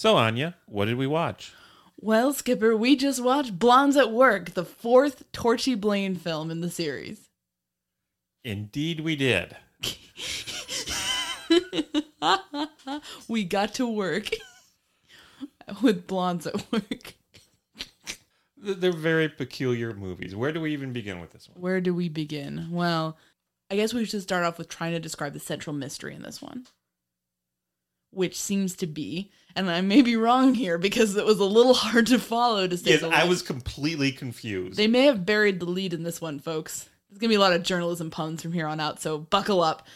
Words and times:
So, 0.00 0.14
Áine, 0.14 0.54
what 0.64 0.86
did 0.86 0.96
we 0.96 1.06
watch? 1.06 1.52
Well, 2.00 2.32
Skipper, 2.32 2.74
we 2.74 2.96
just 2.96 3.22
watched 3.22 3.58
Blondes 3.58 3.98
at 3.98 4.10
Work, 4.10 4.54
the 4.54 4.64
fourth 4.64 5.30
Torchy 5.30 5.74
Blane 5.74 6.14
film 6.14 6.50
in 6.50 6.62
the 6.62 6.70
series. 6.70 7.28
Indeed, 8.42 9.00
we 9.00 9.14
did. 9.14 9.58
we 13.28 13.44
got 13.44 13.74
to 13.74 13.86
work 13.86 14.30
with 15.82 16.06
Blondes 16.06 16.46
at 16.46 16.72
Work. 16.72 17.12
They're 18.56 18.92
very 18.92 19.28
peculiar 19.28 19.92
movies. 19.92 20.34
Where 20.34 20.52
do 20.52 20.62
we 20.62 20.72
even 20.72 20.94
begin 20.94 21.20
with 21.20 21.34
this 21.34 21.46
one? 21.46 21.60
Where 21.60 21.82
do 21.82 21.94
we 21.94 22.08
begin? 22.08 22.68
Well, 22.70 23.18
I 23.70 23.76
guess 23.76 23.92
we 23.92 24.06
should 24.06 24.22
start 24.22 24.46
off 24.46 24.56
with 24.56 24.70
trying 24.70 24.92
to 24.92 24.98
describe 24.98 25.34
the 25.34 25.40
central 25.40 25.76
mystery 25.76 26.14
in 26.14 26.22
this 26.22 26.40
one, 26.40 26.64
which 28.10 28.38
seems 28.38 28.74
to 28.76 28.86
be, 28.86 29.30
and 29.54 29.70
I 29.70 29.80
may 29.80 30.02
be 30.02 30.16
wrong 30.16 30.54
here 30.54 30.78
because 30.78 31.16
it 31.16 31.24
was 31.24 31.38
a 31.38 31.44
little 31.44 31.74
hard 31.86 32.06
to 32.08 32.18
follow 32.18 32.66
to 32.66 32.76
say 32.76 32.92
Yes, 32.92 33.02
I 33.02 33.24
was 33.24 33.42
completely 33.42 34.12
confused. 34.12 34.76
They 34.76 34.86
may 34.86 35.04
have 35.04 35.26
buried 35.26 35.60
the 35.60 35.66
lead 35.66 35.92
in 35.92 36.02
this 36.02 36.20
one, 36.20 36.38
folks. 36.38 36.88
There's 37.08 37.18
gonna 37.18 37.30
be 37.30 37.36
a 37.36 37.40
lot 37.40 37.52
of 37.52 37.62
journalism 37.62 38.10
puns 38.10 38.42
from 38.42 38.52
here 38.52 38.66
on 38.66 38.80
out, 38.80 39.00
so 39.00 39.18
buckle 39.18 39.62
up. 39.62 39.86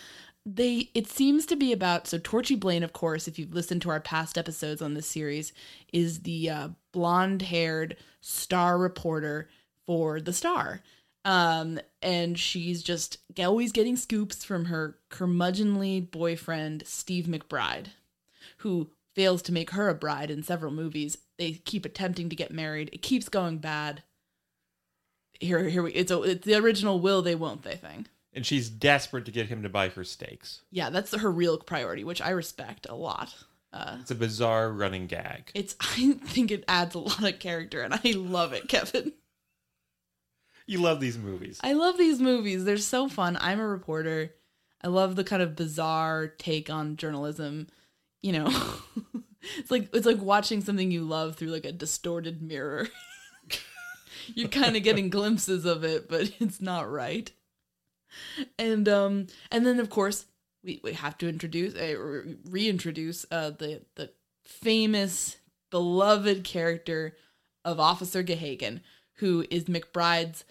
They 0.46 0.90
it 0.94 1.08
seems 1.08 1.46
to 1.46 1.56
be 1.56 1.72
about 1.72 2.06
so 2.06 2.18
Torchy 2.18 2.56
Blane, 2.56 2.82
of 2.82 2.92
course, 2.92 3.26
if 3.26 3.38
you've 3.38 3.54
listened 3.54 3.82
to 3.82 3.90
our 3.90 4.00
past 4.00 4.36
episodes 4.36 4.82
on 4.82 4.94
this 4.94 5.06
series, 5.06 5.52
is 5.92 6.20
the 6.20 6.50
uh, 6.50 6.68
blonde-haired 6.92 7.96
star 8.20 8.76
reporter 8.76 9.48
for 9.86 10.20
the 10.20 10.32
Star, 10.32 10.82
um, 11.24 11.78
and 12.02 12.38
she's 12.38 12.82
just 12.82 13.18
always 13.38 13.72
getting 13.72 13.96
scoops 13.96 14.44
from 14.44 14.66
her 14.66 14.98
curmudgeonly 15.10 16.10
boyfriend 16.10 16.82
Steve 16.86 17.26
McBride, 17.26 17.88
who 18.64 18.90
fails 19.14 19.40
to 19.42 19.52
make 19.52 19.70
her 19.70 19.88
a 19.88 19.94
bride 19.94 20.28
in 20.30 20.42
several 20.42 20.72
movies. 20.72 21.16
They 21.38 21.52
keep 21.52 21.84
attempting 21.84 22.28
to 22.30 22.36
get 22.36 22.50
married. 22.50 22.90
It 22.92 23.00
keeps 23.02 23.28
going 23.28 23.58
bad 23.58 24.02
here 25.40 25.68
here 25.68 25.82
we 25.82 25.92
it's 25.92 26.10
a, 26.12 26.22
it's 26.22 26.44
the 26.46 26.54
original 26.54 27.00
will 27.00 27.20
they 27.20 27.34
won't 27.34 27.62
they 27.62 27.74
thing 27.74 28.06
and 28.32 28.46
she's 28.46 28.68
desperate 28.70 29.24
to 29.24 29.32
get 29.32 29.48
him 29.48 29.62
to 29.64 29.68
buy 29.68 29.88
her 29.88 30.04
steaks. 30.04 30.60
yeah 30.70 30.90
that's 30.90 31.12
her 31.14 31.30
real 31.30 31.58
priority 31.58 32.04
which 32.04 32.22
i 32.22 32.30
respect 32.30 32.86
a 32.88 32.94
lot 32.94 33.34
uh 33.72 33.96
It's 34.00 34.12
a 34.12 34.14
bizarre 34.14 34.70
running 34.70 35.08
gag. 35.08 35.50
it's 35.52 35.74
i 35.80 36.12
think 36.24 36.52
it 36.52 36.64
adds 36.68 36.94
a 36.94 37.00
lot 37.00 37.24
of 37.24 37.40
character 37.40 37.82
and 37.82 37.92
i 37.92 38.12
love 38.14 38.52
it 38.52 38.68
kevin 38.68 39.12
You 40.66 40.78
love 40.80 41.00
these 41.00 41.18
movies. 41.18 41.58
i 41.64 41.72
love 41.72 41.98
these 41.98 42.20
movies 42.20 42.64
they're 42.64 42.76
so 42.76 43.08
fun 43.08 43.36
i'm 43.40 43.58
a 43.58 43.66
reporter 43.66 44.32
i 44.84 44.86
love 44.86 45.16
the 45.16 45.24
kind 45.24 45.42
of 45.42 45.56
bizarre 45.56 46.28
take 46.28 46.70
on 46.70 46.96
journalism 46.96 47.66
you 48.24 48.32
know 48.32 48.46
it's 49.58 49.70
like 49.70 49.90
it's 49.92 50.06
like 50.06 50.20
watching 50.20 50.62
something 50.62 50.90
you 50.90 51.02
love 51.02 51.36
through 51.36 51.48
like 51.48 51.66
a 51.66 51.72
distorted 51.72 52.40
mirror. 52.40 52.88
You're 54.34 54.48
kind 54.48 54.74
of 54.74 54.82
getting 54.82 55.10
glimpses 55.10 55.66
of 55.66 55.84
it 55.84 56.08
but 56.08 56.32
it's 56.40 56.60
not 56.60 56.90
right. 56.90 57.30
And 58.58 58.88
um 58.88 59.26
and 59.52 59.66
then 59.66 59.78
of 59.78 59.90
course 59.90 60.24
we, 60.64 60.80
we 60.82 60.94
have 60.94 61.18
to 61.18 61.28
introduce 61.28 61.74
uh, 61.74 61.98
re- 61.98 62.36
reintroduce 62.48 63.26
uh, 63.30 63.50
the 63.50 63.82
the 63.96 64.10
famous 64.42 65.36
beloved 65.70 66.44
character 66.44 67.14
of 67.62 67.78
Officer 67.78 68.22
Gahagan, 68.22 68.80
who 69.16 69.44
is 69.50 69.64
McBride's 69.64 70.44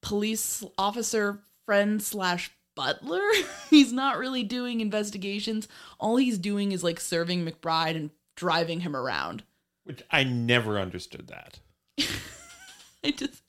police 0.00 0.62
officer 0.78 1.40
friend 1.64 2.00
slash 2.00 2.52
butler. 2.74 3.20
he's 3.70 3.92
not 3.92 4.18
really 4.18 4.42
doing 4.42 4.80
investigations. 4.80 5.68
All 5.98 6.16
he's 6.16 6.38
doing 6.38 6.72
is 6.72 6.84
like 6.84 7.00
serving 7.00 7.44
McBride 7.44 7.96
and 7.96 8.10
driving 8.36 8.80
him 8.80 8.96
around. 8.96 9.42
Which 9.84 10.02
I 10.10 10.24
never 10.24 10.78
understood 10.78 11.28
that. 11.28 11.58
I 13.04 13.10
just, 13.10 13.42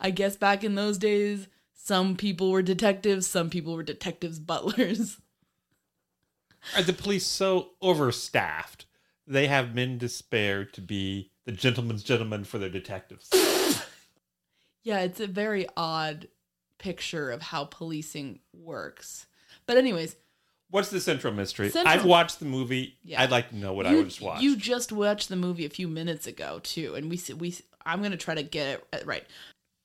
I 0.00 0.10
guess 0.10 0.36
back 0.36 0.62
in 0.62 0.74
those 0.74 0.98
days, 0.98 1.48
some 1.74 2.16
people 2.16 2.50
were 2.50 2.62
detectives, 2.62 3.26
some 3.26 3.50
people 3.50 3.74
were 3.74 3.82
detectives 3.82 4.38
butlers. 4.38 5.18
Are 6.76 6.82
the 6.82 6.92
police 6.92 7.26
so 7.26 7.70
overstaffed? 7.82 8.86
They 9.26 9.48
have 9.48 9.74
men 9.74 9.98
to 9.98 10.08
spare 10.08 10.64
to 10.64 10.80
be 10.80 11.32
the 11.44 11.52
gentleman's 11.52 12.04
gentleman 12.04 12.44
for 12.44 12.58
their 12.58 12.68
detectives. 12.68 13.28
Yeah, 14.82 15.00
it's 15.00 15.20
a 15.20 15.26
very 15.26 15.66
odd 15.76 16.28
picture 16.82 17.30
of 17.30 17.40
how 17.42 17.64
policing 17.64 18.40
works. 18.52 19.26
But 19.66 19.76
anyways, 19.78 20.16
What's 20.70 20.88
the 20.90 21.00
central 21.00 21.34
mystery? 21.34 21.68
Central- 21.68 21.92
I've 21.94 22.06
watched 22.06 22.38
the 22.40 22.46
movie. 22.46 22.96
Yeah. 23.04 23.22
I'd 23.22 23.30
like 23.30 23.50
to 23.50 23.56
know 23.56 23.74
what 23.74 23.86
I 23.86 23.92
you, 23.92 24.04
just 24.04 24.22
watched. 24.22 24.42
you 24.42 24.56
just 24.56 24.90
watched 24.90 25.28
the 25.28 25.36
movie 25.36 25.66
a 25.66 25.70
few 25.70 25.86
minutes 25.86 26.26
ago 26.26 26.60
too, 26.62 26.94
and 26.94 27.10
we 27.10 27.20
we 27.38 27.54
I'm 27.84 28.02
gonna 28.02 28.16
try 28.16 28.34
to 28.34 28.42
get 28.42 28.82
it 28.92 29.06
right. 29.06 29.24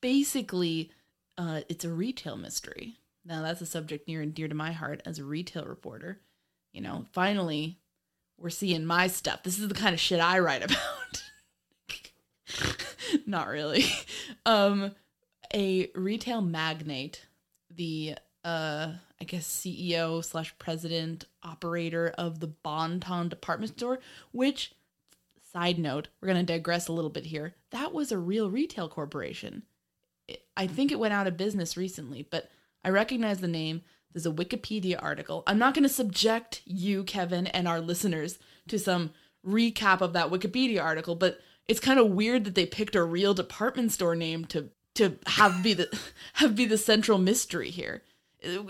Basically, 0.01 0.91
uh, 1.37 1.61
it's 1.67 1.83
a 1.83 1.89
retail 1.91 2.37
mystery. 2.37 2.99
Now 3.25 3.41
that's 3.41 3.59
a 3.61 3.65
subject 3.65 4.07
near 4.07 4.21
and 4.21 4.33
dear 4.33 4.47
to 4.47 4.55
my 4.55 4.71
heart 4.71 5.01
as 5.05 5.19
a 5.19 5.25
retail 5.25 5.65
reporter. 5.65 6.21
You 6.71 6.79
know, 6.81 7.05
finally, 7.11 7.79
we're 8.37 8.49
seeing 8.49 8.85
my 8.85 9.07
stuff. 9.07 9.43
This 9.43 9.59
is 9.59 9.67
the 9.67 9.73
kind 9.75 9.93
of 9.93 9.99
shit 9.99 10.21
I 10.21 10.39
write 10.39 10.63
about. 10.71 11.23
Not 13.25 13.47
really. 13.49 13.85
Um, 14.45 14.91
a 15.53 15.89
retail 15.95 16.41
magnate, 16.41 17.25
the 17.69 18.15
uh, 18.43 18.93
I 19.19 19.23
guess 19.25 19.47
CEO 19.47 20.23
slash 20.23 20.57
president 20.57 21.25
operator 21.43 22.13
of 22.17 22.39
the 22.39 22.47
Bon-Ton 22.47 23.29
department 23.29 23.77
store, 23.77 23.99
which 24.31 24.73
side 25.51 25.79
note, 25.79 26.07
we're 26.21 26.27
gonna 26.27 26.43
digress 26.43 26.87
a 26.87 26.93
little 26.93 27.09
bit 27.09 27.25
here. 27.25 27.55
That 27.71 27.93
was 27.93 28.11
a 28.11 28.17
real 28.17 28.49
retail 28.49 28.89
corporation. 28.89 29.63
I 30.55 30.67
think 30.67 30.91
it 30.91 30.99
went 30.99 31.13
out 31.13 31.27
of 31.27 31.37
business 31.37 31.77
recently, 31.77 32.27
but 32.29 32.49
I 32.83 32.89
recognize 32.89 33.39
the 33.39 33.47
name. 33.47 33.81
There's 34.11 34.25
a 34.25 34.31
Wikipedia 34.31 35.01
article. 35.01 35.43
I'm 35.45 35.59
not 35.59 35.73
going 35.73 35.83
to 35.83 35.89
subject 35.89 36.61
you, 36.65 37.03
Kevin, 37.03 37.47
and 37.47 37.67
our 37.67 37.79
listeners 37.79 38.39
to 38.67 38.79
some 38.79 39.11
recap 39.45 40.01
of 40.01 40.13
that 40.13 40.29
Wikipedia 40.29 40.81
article, 40.83 41.15
but 41.15 41.39
it's 41.67 41.79
kind 41.79 41.99
of 41.99 42.11
weird 42.11 42.45
that 42.45 42.55
they 42.55 42.65
picked 42.65 42.95
a 42.95 43.03
real 43.03 43.33
department 43.33 43.91
store 43.91 44.15
name 44.15 44.45
to 44.45 44.69
to 44.97 45.17
have 45.25 45.63
be 45.63 45.73
the 45.73 45.99
have 46.33 46.55
be 46.55 46.65
the 46.65 46.77
central 46.77 47.17
mystery 47.17 47.69
here. 47.69 48.03
It- 48.39 48.61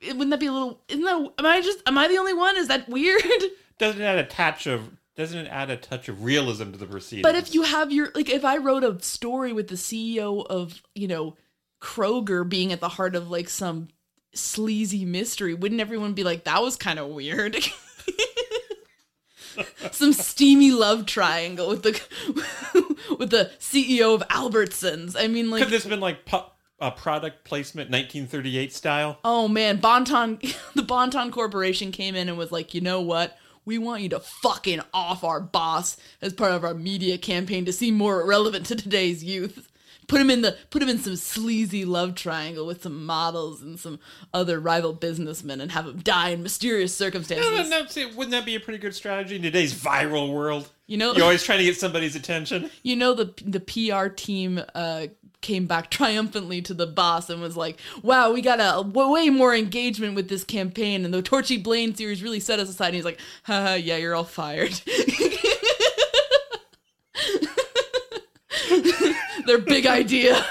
it- 0.00 0.16
wouldn't 0.16 0.30
that 0.30 0.38
be 0.40 0.46
a 0.46 0.52
little? 0.52 0.80
Isn't 0.88 1.02
that? 1.04 1.32
Am 1.38 1.46
I 1.46 1.60
just? 1.60 1.82
Am 1.86 1.98
I 1.98 2.06
the 2.06 2.18
only 2.18 2.32
one? 2.32 2.56
Is 2.56 2.68
that 2.68 2.88
weird? 2.88 3.20
doesn't 3.78 4.00
it 4.00 4.04
add 4.04 4.18
a 4.18 4.24
touch 4.24 4.66
of 4.68 4.90
doesn't 5.16 5.46
it 5.46 5.48
add 5.48 5.70
a 5.70 5.76
touch 5.76 6.08
of 6.08 6.22
realism 6.22 6.70
to 6.70 6.78
the 6.78 6.86
proceedings? 6.86 7.24
But 7.24 7.34
if 7.34 7.52
you 7.52 7.62
have 7.64 7.90
your 7.90 8.10
like, 8.14 8.30
if 8.30 8.44
I 8.44 8.58
wrote 8.58 8.84
a 8.84 9.02
story 9.02 9.52
with 9.52 9.66
the 9.66 9.74
CEO 9.74 10.46
of 10.46 10.80
you 10.94 11.08
know 11.08 11.36
Kroger 11.82 12.48
being 12.48 12.72
at 12.72 12.78
the 12.78 12.88
heart 12.88 13.16
of 13.16 13.28
like 13.28 13.48
some 13.48 13.88
sleazy 14.34 15.04
mystery, 15.04 15.54
wouldn't 15.54 15.80
everyone 15.80 16.12
be 16.12 16.22
like, 16.22 16.44
that 16.44 16.62
was 16.62 16.76
kind 16.76 17.00
of 17.00 17.08
weird? 17.08 17.56
some 19.92 20.12
steamy 20.12 20.70
love 20.70 21.06
triangle 21.06 21.68
with 21.68 21.82
the 21.82 22.00
with 23.18 23.30
the 23.30 23.50
CEO 23.58 24.14
of 24.14 24.26
Albertsons. 24.28 25.16
I 25.18 25.26
mean, 25.26 25.50
like, 25.50 25.62
could 25.62 25.72
this 25.72 25.84
have 25.84 25.90
been 25.90 26.00
like 26.00 26.24
pu- 26.24 26.50
uh, 26.80 26.90
product 26.90 27.44
placement 27.44 27.90
1938 27.90 28.72
style? 28.72 29.18
oh 29.24 29.48
man, 29.48 29.78
Bon-Ton, 29.78 30.38
the 30.74 30.82
Bon-Ton 30.82 31.30
Corporation 31.30 31.92
came 31.92 32.14
in 32.14 32.28
and 32.28 32.38
was 32.38 32.52
like, 32.52 32.74
you 32.74 32.80
know 32.80 33.00
what? 33.00 33.36
We 33.64 33.76
want 33.78 34.02
you 34.02 34.08
to 34.10 34.20
fucking 34.20 34.80
off 34.94 35.24
our 35.24 35.40
boss 35.40 35.98
as 36.22 36.32
part 36.32 36.52
of 36.52 36.64
our 36.64 36.72
media 36.74 37.18
campaign 37.18 37.66
to 37.66 37.72
seem 37.72 37.94
more 37.94 38.26
relevant 38.26 38.64
to 38.66 38.76
today's 38.76 39.22
youth. 39.22 39.68
Put 40.08 40.20
him 40.20 40.30
in 40.30 40.40
the 40.42 40.56
put 40.70 40.82
him 40.82 40.88
in 40.88 40.98
some 40.98 41.16
sleazy 41.16 41.84
love 41.84 42.14
triangle 42.14 42.66
with 42.66 42.82
some 42.82 43.04
models 43.06 43.62
and 43.62 43.78
some 43.78 44.00
other 44.34 44.58
rival 44.58 44.92
businessmen 44.94 45.60
and 45.60 45.70
have 45.72 45.86
him 45.86 45.98
die 45.98 46.30
in 46.30 46.42
mysterious 46.42 46.94
circumstances. 46.94 47.46
No, 47.50 47.62
no, 47.62 47.68
no, 47.82 47.86
see, 47.86 48.06
wouldn't 48.06 48.30
that 48.30 48.44
be 48.46 48.54
a 48.54 48.60
pretty 48.60 48.78
good 48.78 48.94
strategy 48.94 49.36
in 49.36 49.42
today's 49.42 49.74
viral 49.74 50.32
world? 50.32 50.70
You 50.86 50.96
know- 50.96 51.12
you're 51.12 51.24
always 51.24 51.42
trying 51.44 51.58
to 51.58 51.64
get 51.64 51.76
somebody's 51.76 52.16
attention. 52.16 52.70
you 52.82 52.96
know 52.96 53.12
the 53.14 53.32
the 53.44 53.60
PR 53.60 54.08
team 54.08 54.62
uh 54.74 55.08
came 55.40 55.66
back 55.66 55.88
triumphantly 55.98 56.60
to 56.62 56.74
the 56.74 56.86
boss 56.86 57.28
and 57.30 57.40
was 57.40 57.56
like, 57.56 57.78
"Wow, 58.02 58.32
we 58.32 58.40
got 58.40 58.58
a 58.60 58.80
way 58.82 59.28
more 59.30 59.54
engagement 59.54 60.14
with 60.14 60.28
this 60.30 60.42
campaign, 60.42 61.04
and 61.04 61.12
the 61.12 61.20
Torchy 61.22 61.58
Blane 61.58 61.94
series 61.94 62.22
really 62.22 62.40
set 62.40 62.58
us 62.58 62.68
aside." 62.70 62.86
And 62.86 62.94
he's 62.96 63.04
like, 63.04 63.20
"Haha, 63.42 63.74
yeah, 63.74 63.98
you're 63.98 64.14
all 64.14 64.24
fired." 64.24 64.80
their 69.48 69.58
big 69.58 69.86
idea 69.86 70.44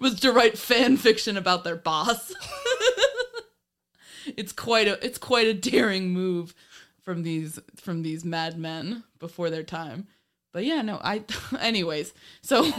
was 0.00 0.18
to 0.20 0.32
write 0.32 0.58
fan 0.58 0.96
fiction 0.96 1.36
about 1.36 1.64
their 1.64 1.76
boss. 1.76 2.34
it's 4.36 4.52
quite 4.52 4.88
a 4.88 5.04
it's 5.04 5.18
quite 5.18 5.46
a 5.46 5.54
daring 5.54 6.10
move 6.10 6.54
from 7.00 7.22
these 7.22 7.58
from 7.76 8.02
these 8.02 8.24
madmen 8.24 9.04
before 9.18 9.48
their 9.50 9.62
time. 9.62 10.08
But 10.52 10.64
yeah, 10.64 10.82
no, 10.82 11.00
I 11.02 11.24
anyways. 11.60 12.12
So 12.42 12.62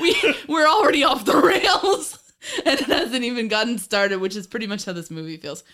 we 0.00 0.34
we're 0.46 0.68
already 0.68 1.04
off 1.04 1.24
the 1.24 1.36
rails 1.36 2.18
and 2.64 2.80
it 2.80 2.86
hasn't 2.86 3.24
even 3.24 3.48
gotten 3.48 3.78
started, 3.78 4.20
which 4.20 4.36
is 4.36 4.46
pretty 4.46 4.66
much 4.66 4.84
how 4.84 4.92
this 4.92 5.10
movie 5.10 5.36
feels. 5.36 5.64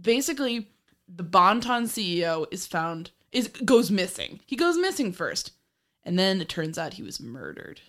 Basically, 0.00 0.68
the 1.08 1.22
Bon-Ton 1.22 1.84
CEO 1.84 2.46
is 2.50 2.66
found 2.66 3.10
is 3.32 3.48
goes 3.48 3.90
missing. 3.90 4.40
He 4.46 4.56
goes 4.56 4.76
missing 4.76 5.12
first. 5.12 5.52
And 6.10 6.18
then 6.18 6.40
it 6.40 6.48
turns 6.48 6.76
out 6.76 6.94
he 6.94 7.04
was 7.04 7.20
murdered. 7.20 7.82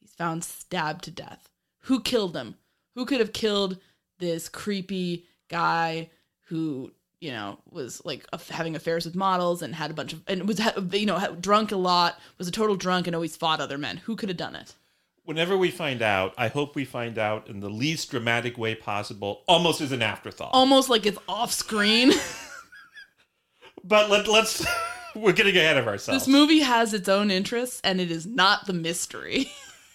He's 0.00 0.12
found 0.12 0.44
stabbed 0.44 1.02
to 1.04 1.10
death. 1.10 1.48
Who 1.84 2.02
killed 2.02 2.36
him? 2.36 2.56
Who 2.94 3.06
could 3.06 3.20
have 3.20 3.32
killed 3.32 3.78
this 4.18 4.50
creepy 4.50 5.24
guy 5.48 6.10
who, 6.48 6.92
you 7.22 7.30
know, 7.30 7.58
was 7.70 8.04
like 8.04 8.26
having 8.50 8.76
affairs 8.76 9.06
with 9.06 9.14
models 9.14 9.62
and 9.62 9.74
had 9.74 9.90
a 9.90 9.94
bunch 9.94 10.12
of, 10.12 10.22
and 10.26 10.46
was, 10.46 10.60
you 10.92 11.06
know, 11.06 11.36
drunk 11.40 11.72
a 11.72 11.76
lot, 11.76 12.20
was 12.36 12.48
a 12.48 12.52
total 12.52 12.76
drunk 12.76 13.06
and 13.06 13.16
always 13.16 13.34
fought 13.34 13.62
other 13.62 13.78
men? 13.78 13.96
Who 13.96 14.14
could 14.14 14.28
have 14.28 14.36
done 14.36 14.54
it? 14.54 14.74
Whenever 15.24 15.56
we 15.56 15.70
find 15.70 16.02
out, 16.02 16.34
I 16.36 16.48
hope 16.48 16.76
we 16.76 16.84
find 16.84 17.18
out 17.18 17.48
in 17.48 17.60
the 17.60 17.70
least 17.70 18.10
dramatic 18.10 18.58
way 18.58 18.74
possible, 18.74 19.40
almost 19.48 19.80
as 19.80 19.90
an 19.90 20.02
afterthought. 20.02 20.50
Almost 20.52 20.90
like 20.90 21.06
it's 21.06 21.18
off 21.26 21.50
screen. 21.50 22.12
but 23.82 24.10
let, 24.10 24.28
let's, 24.28 24.66
we're 25.14 25.32
getting 25.32 25.56
ahead 25.56 25.76
of 25.76 25.86
ourselves. 25.86 26.24
this 26.24 26.32
movie 26.32 26.60
has 26.60 26.94
its 26.94 27.08
own 27.08 27.30
interests 27.30 27.80
and 27.84 28.00
it 28.00 28.10
is 28.10 28.26
not 28.26 28.66
the 28.66 28.72
mystery. 28.72 29.50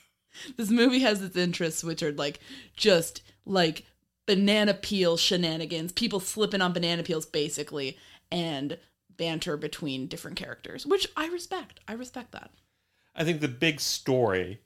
this 0.57 0.69
movie 0.69 0.99
has 0.99 1.21
its 1.21 1.35
interests, 1.35 1.83
which 1.83 2.03
are 2.03 2.11
like 2.11 2.39
just 2.75 3.21
like 3.45 3.85
banana 4.25 4.73
peel 4.73 5.17
shenanigans, 5.17 5.91
people 5.91 6.19
slipping 6.19 6.61
on 6.61 6.73
banana 6.73 7.03
peels 7.03 7.25
basically, 7.25 7.97
and 8.31 8.77
banter 9.17 9.57
between 9.57 10.07
different 10.07 10.37
characters, 10.37 10.85
which 10.85 11.07
I 11.15 11.27
respect. 11.27 11.79
I 11.87 11.93
respect 11.93 12.31
that. 12.31 12.51
I 13.15 13.23
think 13.23 13.41
the 13.41 13.47
big 13.47 13.79
story 13.79 14.61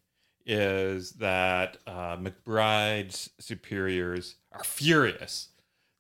is 0.45 1.11
that 1.13 1.77
uh, 1.85 2.15
McBride's 2.15 3.29
superiors 3.39 4.35
are 4.53 4.63
furious 4.63 5.49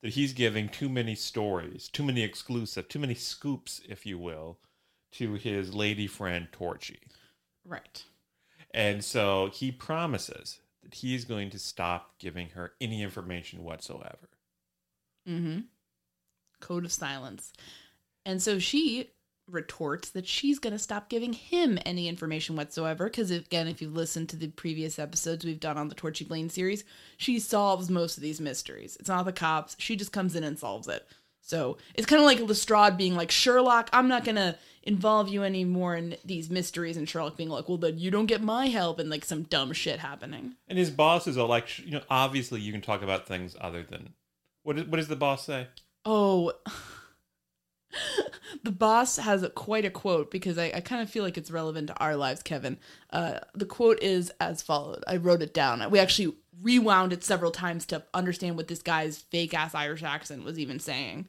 that 0.01 0.13
he's 0.13 0.33
giving 0.33 0.69
too 0.69 0.89
many 0.89 1.15
stories, 1.15 1.89
too 1.89 2.03
many 2.03 2.23
exclusive, 2.23 2.87
too 2.87 2.99
many 2.99 3.15
scoops, 3.15 3.81
if 3.87 4.05
you 4.05 4.17
will, 4.17 4.59
to 5.13 5.33
his 5.33 5.73
lady 5.73 6.07
friend 6.07 6.47
Torchy. 6.51 6.99
Right. 7.65 8.03
And 8.71 9.03
so 9.03 9.49
he 9.53 9.71
promises 9.71 10.59
that 10.83 10.95
he's 10.95 11.25
going 11.25 11.49
to 11.51 11.59
stop 11.59 12.19
giving 12.19 12.49
her 12.49 12.73
any 12.79 13.01
information 13.01 13.63
whatsoever. 13.63 14.29
Mm-hmm. 15.27 15.61
Code 16.59 16.85
of 16.85 16.91
silence. 16.91 17.53
And 18.25 18.41
so 18.41 18.59
she 18.59 19.09
retorts 19.49 20.09
that 20.09 20.27
she's 20.27 20.59
going 20.59 20.73
to 20.73 20.79
stop 20.79 21.09
giving 21.09 21.33
him 21.33 21.79
any 21.85 22.07
information 22.07 22.55
whatsoever. 22.55 23.05
Because, 23.05 23.31
again, 23.31 23.67
if 23.67 23.81
you've 23.81 23.95
listened 23.95 24.29
to 24.29 24.35
the 24.35 24.47
previous 24.47 24.99
episodes 24.99 25.45
we've 25.45 25.59
done 25.59 25.77
on 25.77 25.89
the 25.89 25.95
Torchy 25.95 26.25
Blane 26.25 26.49
series, 26.49 26.83
she 27.17 27.39
solves 27.39 27.89
most 27.89 28.17
of 28.17 28.23
these 28.23 28.41
mysteries. 28.41 28.97
It's 28.99 29.09
not 29.09 29.25
the 29.25 29.31
cops. 29.31 29.75
She 29.79 29.95
just 29.95 30.11
comes 30.11 30.35
in 30.35 30.43
and 30.43 30.59
solves 30.59 30.87
it. 30.87 31.07
So 31.41 31.77
it's 31.95 32.05
kind 32.05 32.19
of 32.19 32.25
like 32.25 32.41
Lestrade 32.41 32.97
being 32.97 33.15
like, 33.15 33.31
Sherlock, 33.31 33.89
I'm 33.93 34.09
not 34.09 34.25
going 34.25 34.35
to 34.35 34.57
involve 34.83 35.29
you 35.29 35.43
anymore 35.43 35.95
in 35.95 36.17
these 36.25 36.49
mysteries. 36.49 36.97
And 36.97 37.07
Sherlock 37.07 37.37
being 37.37 37.49
like, 37.49 37.69
well, 37.69 37.77
then 37.77 37.97
you 37.97 38.11
don't 38.11 38.25
get 38.25 38.41
my 38.41 38.67
help. 38.67 38.99
And 38.99 39.09
like 39.09 39.23
some 39.23 39.43
dumb 39.43 39.71
shit 39.71 39.99
happening. 39.99 40.55
And 40.67 40.77
his 40.77 40.89
bosses 40.89 41.37
are 41.37 41.47
like, 41.47 41.79
you 41.79 41.91
know, 41.91 42.01
obviously 42.09 42.59
you 42.59 42.73
can 42.73 42.81
talk 42.81 43.01
about 43.01 43.27
things 43.27 43.55
other 43.61 43.81
than 43.81 44.13
What, 44.63 44.77
is, 44.77 44.85
what 44.87 44.97
does 44.97 45.07
the 45.07 45.15
boss 45.15 45.45
say? 45.45 45.67
Oh, 46.03 46.51
the 48.63 48.71
boss 48.71 49.17
has 49.17 49.43
a, 49.43 49.49
quite 49.49 49.85
a 49.85 49.89
quote 49.89 50.31
because 50.31 50.57
I, 50.57 50.71
I 50.75 50.79
kind 50.81 51.01
of 51.01 51.09
feel 51.09 51.23
like 51.23 51.37
it's 51.37 51.51
relevant 51.51 51.87
to 51.87 51.97
our 51.97 52.15
lives, 52.15 52.43
Kevin. 52.43 52.77
Uh, 53.11 53.39
the 53.53 53.65
quote 53.65 54.01
is 54.01 54.31
as 54.39 54.61
followed. 54.61 55.03
I 55.07 55.17
wrote 55.17 55.41
it 55.41 55.53
down. 55.53 55.89
We 55.89 55.99
actually 55.99 56.35
rewound 56.61 57.13
it 57.13 57.23
several 57.23 57.51
times 57.51 57.85
to 57.87 58.03
understand 58.13 58.57
what 58.57 58.67
this 58.67 58.81
guy's 58.81 59.17
fake 59.17 59.53
ass 59.53 59.75
Irish 59.75 60.03
accent 60.03 60.43
was 60.43 60.59
even 60.59 60.79
saying. 60.79 61.27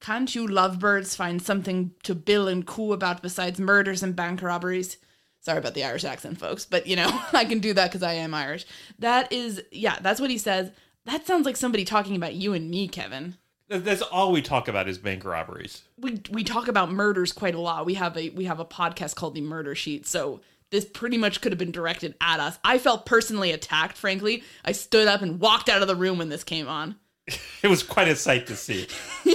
Can't 0.00 0.34
you 0.34 0.46
lovebirds 0.46 1.16
find 1.16 1.40
something 1.40 1.92
to 2.02 2.14
bill 2.14 2.48
and 2.48 2.66
coo 2.66 2.92
about 2.92 3.22
besides 3.22 3.58
murders 3.58 4.02
and 4.02 4.16
bank 4.16 4.42
robberies? 4.42 4.98
Sorry 5.40 5.58
about 5.58 5.74
the 5.74 5.84
Irish 5.84 6.04
accent, 6.04 6.38
folks, 6.38 6.64
but 6.64 6.86
you 6.86 6.96
know, 6.96 7.20
I 7.32 7.44
can 7.44 7.58
do 7.58 7.72
that 7.74 7.90
because 7.90 8.02
I 8.02 8.14
am 8.14 8.34
Irish. 8.34 8.66
That 8.98 9.32
is, 9.32 9.62
yeah, 9.70 9.98
that's 10.00 10.20
what 10.20 10.30
he 10.30 10.38
says. 10.38 10.70
That 11.06 11.26
sounds 11.26 11.44
like 11.44 11.56
somebody 11.56 11.84
talking 11.84 12.16
about 12.16 12.34
you 12.34 12.54
and 12.54 12.70
me, 12.70 12.88
Kevin. 12.88 13.36
That's 13.82 14.02
all 14.02 14.30
we 14.30 14.42
talk 14.42 14.68
about 14.68 14.88
is 14.88 14.98
bank 14.98 15.24
robberies. 15.24 15.82
We 15.98 16.20
we 16.30 16.44
talk 16.44 16.68
about 16.68 16.92
murders 16.92 17.32
quite 17.32 17.54
a 17.54 17.60
lot. 17.60 17.86
We 17.86 17.94
have 17.94 18.16
a 18.16 18.30
we 18.30 18.44
have 18.44 18.60
a 18.60 18.64
podcast 18.64 19.16
called 19.16 19.34
the 19.34 19.40
Murder 19.40 19.74
Sheet, 19.74 20.06
so 20.06 20.40
this 20.70 20.84
pretty 20.84 21.18
much 21.18 21.40
could 21.40 21.52
have 21.52 21.58
been 21.58 21.72
directed 21.72 22.14
at 22.20 22.40
us. 22.40 22.58
I 22.64 22.78
felt 22.78 23.06
personally 23.06 23.52
attacked, 23.52 23.96
frankly. 23.96 24.44
I 24.64 24.72
stood 24.72 25.08
up 25.08 25.22
and 25.22 25.40
walked 25.40 25.68
out 25.68 25.82
of 25.82 25.88
the 25.88 25.96
room 25.96 26.18
when 26.18 26.28
this 26.28 26.44
came 26.44 26.68
on. 26.68 26.96
it 27.62 27.68
was 27.68 27.82
quite 27.82 28.08
a 28.08 28.16
sight 28.16 28.46
to 28.48 28.56
see. 28.56 28.86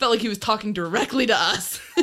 felt 0.00 0.12
like 0.12 0.22
he 0.22 0.28
was 0.30 0.38
talking 0.38 0.72
directly 0.72 1.26
to 1.26 1.36
us. 1.36 1.78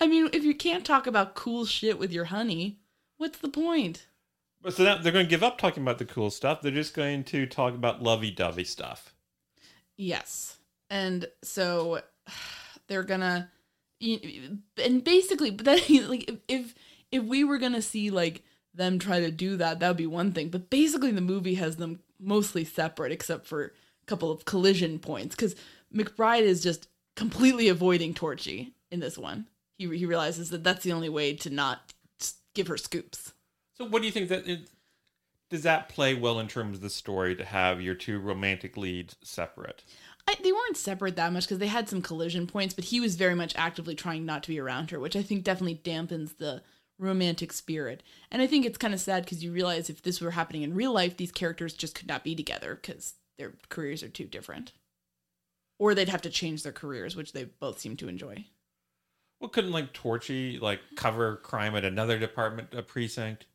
I 0.00 0.06
mean, 0.06 0.28
if 0.34 0.44
you 0.44 0.54
can't 0.54 0.84
talk 0.84 1.06
about 1.06 1.34
cool 1.34 1.64
shit 1.64 1.98
with 1.98 2.12
your 2.12 2.26
honey, 2.26 2.78
what's 3.16 3.38
the 3.38 3.48
point? 3.48 4.07
So 4.70 4.84
now 4.84 4.98
they're 4.98 5.12
going 5.12 5.26
to 5.26 5.30
give 5.30 5.42
up 5.42 5.58
talking 5.58 5.82
about 5.82 5.98
the 5.98 6.04
cool 6.04 6.30
stuff. 6.30 6.60
They're 6.60 6.72
just 6.72 6.94
going 6.94 7.24
to 7.24 7.46
talk 7.46 7.74
about 7.74 8.02
lovey-dovey 8.02 8.64
stuff. 8.64 9.14
Yes. 9.96 10.58
And 10.90 11.26
so 11.42 12.00
they're 12.88 13.02
going 13.02 13.20
to 13.20 13.48
and 14.00 15.02
basically 15.02 15.50
but 15.50 15.64
then 15.64 15.80
like 16.08 16.30
if 16.46 16.74
if 17.10 17.24
we 17.24 17.42
were 17.42 17.58
to 17.58 17.82
see 17.82 18.10
like 18.10 18.44
them 18.74 18.98
try 18.98 19.18
to 19.20 19.30
do 19.30 19.56
that, 19.56 19.80
that 19.80 19.88
would 19.88 19.96
be 19.96 20.06
one 20.06 20.32
thing. 20.32 20.50
But 20.50 20.70
basically 20.70 21.10
the 21.10 21.20
movie 21.20 21.54
has 21.54 21.76
them 21.76 22.00
mostly 22.20 22.64
separate 22.64 23.12
except 23.12 23.46
for 23.46 23.64
a 23.64 24.06
couple 24.06 24.30
of 24.30 24.44
collision 24.44 24.98
points 24.98 25.34
cuz 25.34 25.56
McBride 25.94 26.42
is 26.42 26.62
just 26.62 26.88
completely 27.16 27.68
avoiding 27.68 28.14
Torchy 28.14 28.74
in 28.90 29.00
this 29.00 29.18
one. 29.18 29.48
He 29.78 29.88
he 29.96 30.06
realizes 30.06 30.50
that 30.50 30.62
that's 30.62 30.84
the 30.84 30.92
only 30.92 31.08
way 31.08 31.34
to 31.34 31.50
not 31.50 31.92
give 32.54 32.68
her 32.68 32.76
scoops. 32.76 33.32
So, 33.78 33.86
what 33.86 34.02
do 34.02 34.06
you 34.06 34.12
think 34.12 34.28
that 34.28 34.46
it, 34.48 34.68
does 35.50 35.62
that 35.62 35.88
play 35.88 36.14
well 36.14 36.40
in 36.40 36.48
terms 36.48 36.76
of 36.76 36.82
the 36.82 36.90
story 36.90 37.34
to 37.36 37.44
have 37.44 37.80
your 37.80 37.94
two 37.94 38.18
romantic 38.18 38.76
leads 38.76 39.16
separate? 39.22 39.84
I, 40.26 40.36
they 40.42 40.52
weren't 40.52 40.76
separate 40.76 41.16
that 41.16 41.32
much 41.32 41.44
because 41.44 41.58
they 41.58 41.68
had 41.68 41.88
some 41.88 42.02
collision 42.02 42.46
points, 42.46 42.74
but 42.74 42.84
he 42.84 43.00
was 43.00 43.16
very 43.16 43.34
much 43.34 43.54
actively 43.56 43.94
trying 43.94 44.26
not 44.26 44.42
to 44.42 44.50
be 44.50 44.60
around 44.60 44.90
her, 44.90 45.00
which 45.00 45.16
I 45.16 45.22
think 45.22 45.44
definitely 45.44 45.80
dampens 45.82 46.36
the 46.36 46.62
romantic 46.98 47.52
spirit. 47.52 48.02
And 48.30 48.42
I 48.42 48.46
think 48.46 48.66
it's 48.66 48.76
kind 48.76 48.92
of 48.92 49.00
sad 49.00 49.24
because 49.24 49.42
you 49.42 49.52
realize 49.52 49.88
if 49.88 50.02
this 50.02 50.20
were 50.20 50.32
happening 50.32 50.62
in 50.62 50.74
real 50.74 50.92
life, 50.92 51.16
these 51.16 51.32
characters 51.32 51.72
just 51.72 51.94
could 51.94 52.08
not 52.08 52.24
be 52.24 52.34
together 52.34 52.74
because 52.74 53.14
their 53.38 53.54
careers 53.68 54.02
are 54.02 54.08
too 54.08 54.26
different. 54.26 54.72
Or 55.78 55.94
they'd 55.94 56.08
have 56.08 56.22
to 56.22 56.30
change 56.30 56.64
their 56.64 56.72
careers, 56.72 57.14
which 57.14 57.32
they 57.32 57.44
both 57.44 57.78
seem 57.78 57.96
to 57.98 58.08
enjoy. 58.08 58.46
Well, 59.40 59.48
couldn't 59.48 59.70
like 59.70 59.92
Torchy 59.92 60.58
like 60.58 60.80
cover 60.96 61.36
crime 61.36 61.76
at 61.76 61.84
another 61.84 62.18
department, 62.18 62.74
a 62.74 62.82
precinct? 62.82 63.46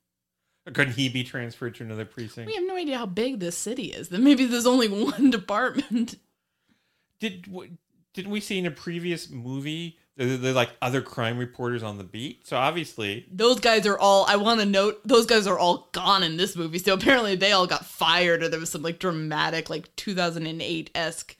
Or 0.66 0.72
couldn't 0.72 0.94
he 0.94 1.10
be 1.10 1.24
transferred 1.24 1.76
to 1.76 1.84
another 1.84 2.06
precinct? 2.06 2.48
We 2.48 2.56
have 2.56 2.66
no 2.66 2.78
idea 2.78 2.98
how 2.98 3.06
big 3.06 3.40
this 3.40 3.58
city 3.58 3.86
is. 3.86 4.10
Then 4.10 4.24
maybe 4.24 4.46
there's 4.46 4.66
only 4.66 4.88
one 5.04 5.30
department. 5.30 6.16
Did 7.20 7.48
didn't 8.14 8.32
we 8.32 8.40
see 8.40 8.60
in 8.60 8.66
a 8.66 8.72
previous 8.72 9.30
movie 9.30 9.98
they're, 10.16 10.38
they're, 10.38 10.54
like 10.54 10.70
other 10.82 11.02
crime 11.02 11.38
reporters 11.38 11.82
on 11.82 11.98
the 11.98 12.04
beat? 12.04 12.46
So 12.48 12.58
obviously 12.58 13.26
those 13.32 13.60
guys 13.60 13.86
are 13.86 13.98
all. 13.98 14.26
I 14.28 14.36
want 14.38 14.60
to 14.62 14.66
note 14.66 15.02
those 15.06 15.26
guys 15.26 15.48
are 15.48 15.60
all 15.60 15.90
gone 15.92 16.24
in 16.24 16.38
this 16.38 16.56
movie. 16.56 16.80
So 16.80 16.94
apparently 16.94 17.36
they 17.36 17.52
all 17.52 17.68
got 17.68 17.86
fired, 17.86 18.44
or 18.44 18.50
there 18.50 18.60
was 18.60 18.70
some 18.70 18.84
like 18.84 19.00
dramatic 19.00 19.70
like 19.70 19.94
2008 19.96 20.92
esque, 20.96 21.36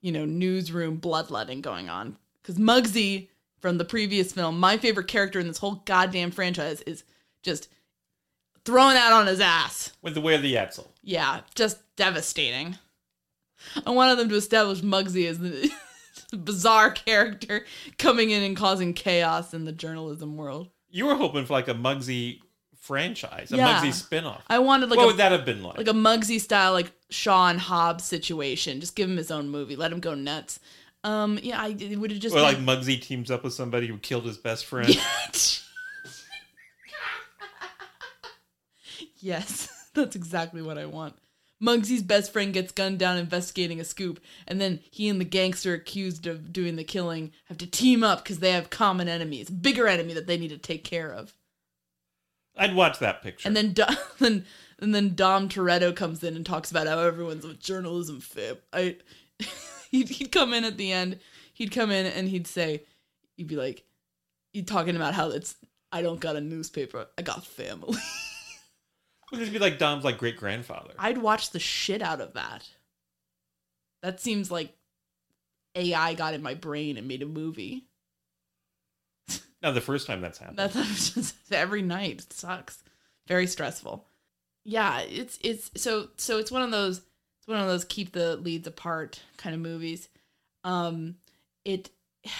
you 0.00 0.10
know, 0.10 0.24
newsroom 0.24 0.96
bloodletting 0.96 1.60
going 1.60 1.88
on. 1.88 2.16
Because 2.42 2.56
Muggsy 2.56 3.28
from 3.60 3.78
the 3.78 3.84
previous 3.84 4.32
film, 4.32 4.58
my 4.58 4.76
favorite 4.76 5.08
character 5.08 5.38
in 5.38 5.48
this 5.48 5.58
whole 5.58 5.82
goddamn 5.84 6.30
franchise 6.30 6.80
is 6.82 7.04
just 7.42 7.68
throwing 8.66 8.96
out 8.96 9.12
on 9.12 9.26
his 9.26 9.40
ass. 9.40 9.92
With 10.02 10.14
the 10.14 10.20
way 10.20 10.34
of 10.34 10.42
the 10.42 10.58
Etzel. 10.58 10.92
Yeah, 11.02 11.40
just 11.54 11.78
devastating. 11.96 12.76
I 13.86 13.90
wanted 13.90 14.18
them 14.18 14.28
to 14.28 14.34
establish 14.34 14.80
Muggsy 14.82 15.26
as 15.26 15.38
the 15.38 15.70
bizarre 16.36 16.90
character 16.90 17.64
coming 17.98 18.30
in 18.30 18.42
and 18.42 18.56
causing 18.56 18.92
chaos 18.92 19.54
in 19.54 19.64
the 19.64 19.72
journalism 19.72 20.36
world. 20.36 20.68
You 20.90 21.06
were 21.06 21.14
hoping 21.14 21.46
for 21.46 21.54
like 21.54 21.68
a 21.68 21.74
Muggsy 21.74 22.40
franchise, 22.80 23.52
a 23.52 23.56
yeah. 23.56 23.80
Muggsy 23.80 23.88
spinoff. 23.88 24.40
I 24.48 24.58
wanted 24.58 24.90
like 24.90 24.98
what 24.98 25.04
a, 25.04 25.06
would 25.06 25.16
that 25.16 25.32
have 25.32 25.44
been 25.44 25.62
like? 25.62 25.78
Like 25.78 25.88
a 25.88 25.92
Muggsy 25.92 26.40
style, 26.40 26.72
like 26.72 26.92
Sean 27.10 27.58
Hobbs 27.58 28.04
situation. 28.04 28.80
Just 28.80 28.96
give 28.96 29.08
him 29.08 29.16
his 29.16 29.30
own 29.30 29.48
movie, 29.48 29.76
let 29.76 29.92
him 29.92 30.00
go 30.00 30.14
nuts. 30.14 30.60
Um, 31.04 31.38
yeah, 31.42 31.60
I 31.60 31.76
would 31.96 32.10
have 32.10 32.20
just. 32.20 32.34
Or 32.34 32.38
been... 32.38 32.66
like 32.66 32.78
Muggsy 32.78 33.00
teams 33.00 33.30
up 33.30 33.44
with 33.44 33.52
somebody 33.52 33.86
who 33.86 33.98
killed 33.98 34.24
his 34.24 34.38
best 34.38 34.66
friend. 34.66 34.88
yes, 39.26 39.68
that's 39.94 40.16
exactly 40.16 40.62
what 40.62 40.78
I 40.78 40.86
want. 40.86 41.16
Muggsy's 41.60 42.02
best 42.02 42.32
friend 42.32 42.52
gets 42.52 42.70
gunned 42.70 42.98
down 42.98 43.16
investigating 43.16 43.80
a 43.80 43.84
scoop, 43.84 44.20
and 44.46 44.60
then 44.60 44.80
he 44.90 45.08
and 45.08 45.20
the 45.20 45.24
gangster 45.24 45.74
accused 45.74 46.26
of 46.26 46.52
doing 46.52 46.76
the 46.76 46.84
killing 46.84 47.32
have 47.46 47.58
to 47.58 47.66
team 47.66 48.04
up 48.04 48.22
because 48.22 48.38
they 48.38 48.52
have 48.52 48.68
common 48.68 49.08
enemies, 49.08 49.48
bigger 49.48 49.86
enemy 49.86 50.12
that 50.12 50.26
they 50.26 50.36
need 50.36 50.50
to 50.50 50.58
take 50.58 50.84
care 50.84 51.10
of. 51.10 51.34
I'd 52.58 52.74
watch 52.74 52.98
that 53.00 53.22
picture. 53.22 53.48
And 53.48 53.56
then, 53.56 53.74
then, 54.18 54.44
and 54.78 54.94
then 54.94 55.14
Dom 55.14 55.48
Toretto 55.48 55.94
comes 55.96 56.22
in 56.22 56.36
and 56.36 56.44
talks 56.44 56.70
about 56.70 56.86
how 56.86 56.98
everyone's 57.00 57.44
a 57.44 57.54
journalism 57.54 58.20
fib. 58.20 58.60
I. 58.72 58.96
he'd, 59.90 60.08
he'd 60.08 60.32
come 60.32 60.52
in 60.52 60.64
at 60.64 60.76
the 60.76 60.92
end. 60.92 61.18
He'd 61.52 61.70
come 61.70 61.90
in 61.90 62.06
and 62.06 62.28
he'd 62.28 62.46
say, 62.46 62.82
he'd 63.36 63.46
be 63.46 63.56
like, 63.56 63.84
he'd 64.52 64.68
talking 64.68 64.96
about 64.96 65.14
how 65.14 65.30
it's, 65.30 65.54
I 65.90 66.02
don't 66.02 66.20
got 66.20 66.36
a 66.36 66.40
newspaper. 66.40 67.06
I 67.16 67.22
got 67.22 67.46
family. 67.46 67.98
Would 69.30 69.40
this 69.40 69.48
be 69.48 69.58
like 69.58 69.78
Dom's 69.78 70.04
like 70.04 70.18
great 70.18 70.36
grandfather? 70.36 70.92
I'd 70.98 71.18
watch 71.18 71.50
the 71.50 71.58
shit 71.58 72.02
out 72.02 72.20
of 72.20 72.34
that. 72.34 72.68
That 74.02 74.20
seems 74.20 74.50
like 74.50 74.76
AI 75.74 76.14
got 76.14 76.34
in 76.34 76.42
my 76.42 76.54
brain 76.54 76.96
and 76.96 77.08
made 77.08 77.22
a 77.22 77.26
movie. 77.26 77.84
Now 79.62 79.72
the 79.72 79.80
first 79.80 80.06
time 80.06 80.20
that's 80.20 80.38
happened. 80.38 80.58
That's 80.58 81.10
just 81.14 81.34
every 81.50 81.82
night. 81.82 82.20
It 82.20 82.32
sucks. 82.32 82.84
Very 83.26 83.46
stressful. 83.46 84.06
Yeah, 84.64 85.00
it's 85.00 85.38
it's 85.42 85.70
so 85.76 86.08
so 86.16 86.38
it's 86.38 86.52
one 86.52 86.62
of 86.62 86.70
those 86.70 86.98
it's 86.98 87.48
one 87.48 87.58
of 87.58 87.66
those 87.66 87.84
keep 87.84 88.12
the 88.12 88.36
leads 88.36 88.66
apart 88.66 89.20
kind 89.38 89.54
of 89.54 89.60
movies. 89.60 90.08
Um, 90.62 91.16
it 91.64 91.90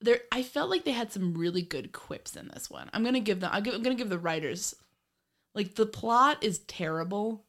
there 0.00 0.20
I 0.32 0.42
felt 0.42 0.70
like 0.70 0.84
they 0.84 0.92
had 0.92 1.12
some 1.12 1.34
really 1.34 1.62
good 1.62 1.92
quips 1.92 2.36
in 2.36 2.48
this 2.48 2.68
one. 2.68 2.90
I'm 2.92 3.04
gonna 3.04 3.20
give 3.20 3.40
them. 3.40 3.50
I'm 3.52 3.62
gonna 3.62 3.94
give 3.94 4.10
the 4.10 4.18
writers 4.18 4.74
like 5.54 5.74
the 5.74 5.86
plot 5.86 6.38
is 6.42 6.60
terrible. 6.60 7.44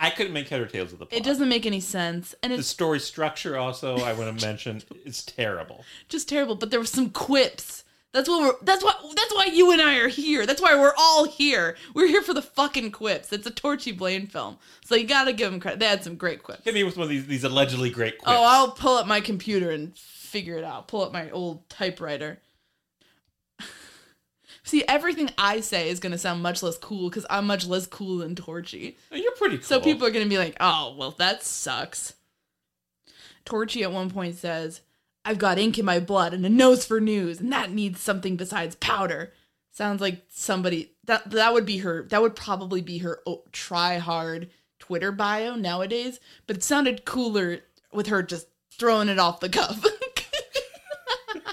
I 0.00 0.10
couldn't 0.10 0.32
make 0.32 0.48
head 0.48 0.60
or 0.60 0.66
tails 0.66 0.92
of 0.92 0.98
the 0.98 1.06
plot. 1.06 1.20
It 1.20 1.24
doesn't 1.24 1.48
make 1.48 1.66
any 1.66 1.80
sense, 1.80 2.34
and 2.42 2.52
the 2.52 2.62
story 2.62 3.00
structure 3.00 3.56
also 3.56 3.98
I 3.98 4.12
want 4.12 4.38
to 4.38 4.46
mention 4.46 4.82
is 5.04 5.24
terrible. 5.24 5.84
Just 6.08 6.28
terrible. 6.28 6.54
But 6.54 6.70
there 6.70 6.80
were 6.80 6.86
some 6.86 7.10
quips 7.10 7.84
that's 8.14 8.28
what 8.28 8.42
we're. 8.42 8.64
That's 8.64 8.84
why. 8.84 8.94
That's 9.16 9.34
why 9.34 9.46
you 9.46 9.72
and 9.72 9.82
I 9.82 9.98
are 9.98 10.06
here. 10.06 10.46
That's 10.46 10.62
why 10.62 10.76
we're 10.76 10.94
all 10.96 11.24
here. 11.24 11.76
We're 11.94 12.06
here 12.06 12.22
for 12.22 12.32
the 12.32 12.42
fucking 12.42 12.92
quips. 12.92 13.32
It's 13.32 13.44
a 13.44 13.50
Torchy 13.50 13.90
Blane 13.90 14.28
film, 14.28 14.56
so 14.84 14.94
you 14.94 15.04
gotta 15.04 15.32
give 15.32 15.50
them 15.50 15.58
credit. 15.58 15.80
They 15.80 15.86
had 15.86 16.04
some 16.04 16.14
great 16.14 16.44
quips. 16.44 16.62
Hit 16.64 16.74
me 16.74 16.84
with 16.84 16.96
one 16.96 17.02
of 17.02 17.10
these 17.10 17.26
these 17.26 17.42
allegedly 17.42 17.90
great 17.90 18.14
oh, 18.20 18.22
quips. 18.22 18.38
Oh, 18.38 18.44
I'll 18.44 18.70
pull 18.70 18.96
up 18.96 19.08
my 19.08 19.20
computer 19.20 19.72
and 19.72 19.96
figure 19.96 20.56
it 20.56 20.62
out. 20.62 20.86
Pull 20.86 21.02
up 21.02 21.12
my 21.12 21.28
old 21.30 21.68
typewriter. 21.68 22.38
See, 24.64 24.82
everything 24.88 25.30
I 25.38 25.60
say 25.60 25.88
is 25.88 26.00
gonna 26.00 26.18
sound 26.18 26.42
much 26.42 26.62
less 26.62 26.78
cool 26.78 27.10
because 27.10 27.26
I'm 27.30 27.46
much 27.46 27.66
less 27.66 27.86
cool 27.86 28.18
than 28.18 28.34
Torchy. 28.34 28.96
You're 29.12 29.32
pretty 29.32 29.58
cool. 29.58 29.64
So 29.64 29.80
people 29.80 30.06
are 30.06 30.10
gonna 30.10 30.26
be 30.26 30.38
like, 30.38 30.56
"Oh, 30.58 30.94
well, 30.98 31.12
that 31.12 31.44
sucks." 31.44 32.14
Torchy 33.44 33.82
at 33.82 33.92
one 33.92 34.10
point 34.10 34.36
says, 34.36 34.80
I've 35.24 35.38
got 35.38 35.58
ink 35.58 35.78
in 35.78 35.84
my 35.84 36.00
blood 36.00 36.34
and 36.34 36.44
a 36.44 36.50
nose 36.50 36.84
for 36.84 37.00
news, 37.00 37.40
and 37.40 37.52
that 37.52 37.70
needs 37.70 38.00
something 38.00 38.36
besides 38.36 38.76
powder. 38.76 39.32
Sounds 39.70 40.00
like 40.00 40.22
somebody 40.28 40.92
that 41.04 41.30
that 41.30 41.52
would 41.52 41.66
be 41.66 41.78
her. 41.78 42.04
That 42.04 42.22
would 42.22 42.36
probably 42.36 42.82
be 42.82 42.98
her 42.98 43.20
oh, 43.26 43.42
try 43.50 43.98
hard 43.98 44.50
Twitter 44.78 45.10
bio 45.10 45.56
nowadays. 45.56 46.20
But 46.46 46.56
it 46.56 46.62
sounded 46.62 47.04
cooler 47.04 47.60
with 47.92 48.08
her 48.08 48.22
just 48.22 48.48
throwing 48.70 49.08
it 49.08 49.18
off 49.18 49.40
the 49.40 49.48
cuff. 49.48 49.84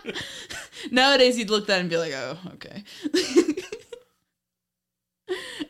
nowadays, 0.89 1.38
you'd 1.38 1.50
look 1.50 1.63
at 1.63 1.67
that 1.67 1.81
and 1.81 1.89
be 1.89 1.97
like, 1.97 2.13
"Oh, 2.13 2.38
okay." 2.53 2.83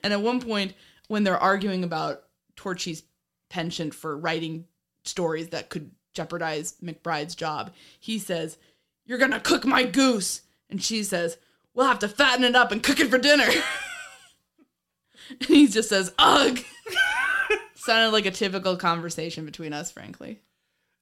And 0.03 0.13
at 0.13 0.21
one 0.21 0.41
point, 0.41 0.73
when 1.07 1.23
they're 1.23 1.37
arguing 1.37 1.83
about 1.83 2.23
Torchy's 2.55 3.03
penchant 3.49 3.93
for 3.93 4.17
writing 4.17 4.65
stories 5.03 5.49
that 5.49 5.69
could 5.69 5.91
jeopardize 6.13 6.75
McBride's 6.83 7.35
job, 7.35 7.71
he 7.99 8.19
says, 8.19 8.57
You're 9.05 9.17
gonna 9.17 9.39
cook 9.39 9.65
my 9.65 9.83
goose. 9.83 10.41
And 10.69 10.81
she 10.81 11.03
says, 11.03 11.37
We'll 11.73 11.87
have 11.87 11.99
to 11.99 12.07
fatten 12.07 12.43
it 12.43 12.55
up 12.55 12.71
and 12.71 12.83
cook 12.83 12.99
it 12.99 13.09
for 13.09 13.17
dinner. 13.17 13.47
and 15.29 15.43
he 15.43 15.67
just 15.67 15.89
says, 15.89 16.13
Ugh. 16.17 16.59
Sounded 17.75 18.11
like 18.11 18.25
a 18.25 18.31
typical 18.31 18.77
conversation 18.77 19.45
between 19.45 19.73
us, 19.73 19.91
frankly. 19.91 20.39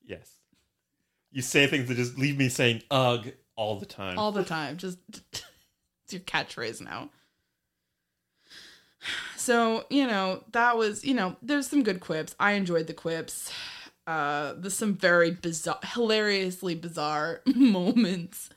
Yes. 0.05 0.31
You 1.31 1.41
say 1.41 1.67
things 1.67 1.87
that 1.87 1.95
just 1.95 2.17
leave 2.17 2.37
me 2.37 2.49
saying 2.49 2.83
ugh 2.89 3.27
all 3.59 3.75
the 3.75 3.85
time. 3.85 4.17
All 4.17 4.31
the 4.31 4.45
time. 4.45 4.77
Just 4.77 4.97
it's 5.33 5.43
your 6.11 6.21
catchphrase 6.21 6.81
now. 6.81 7.09
So, 9.35 9.85
you 9.89 10.07
know, 10.07 10.43
that 10.53 10.77
was, 10.77 11.03
you 11.03 11.13
know, 11.13 11.35
there's 11.41 11.67
some 11.67 11.83
good 11.83 11.99
quips. 11.99 12.35
I 12.39 12.53
enjoyed 12.53 12.87
the 12.87 12.93
quips. 12.93 13.51
Uh, 14.07 14.53
there's 14.57 14.73
some 14.73 14.95
very 14.95 15.31
bizarre, 15.31 15.79
hilariously 15.83 16.75
bizarre 16.75 17.41
moments. 17.55 18.49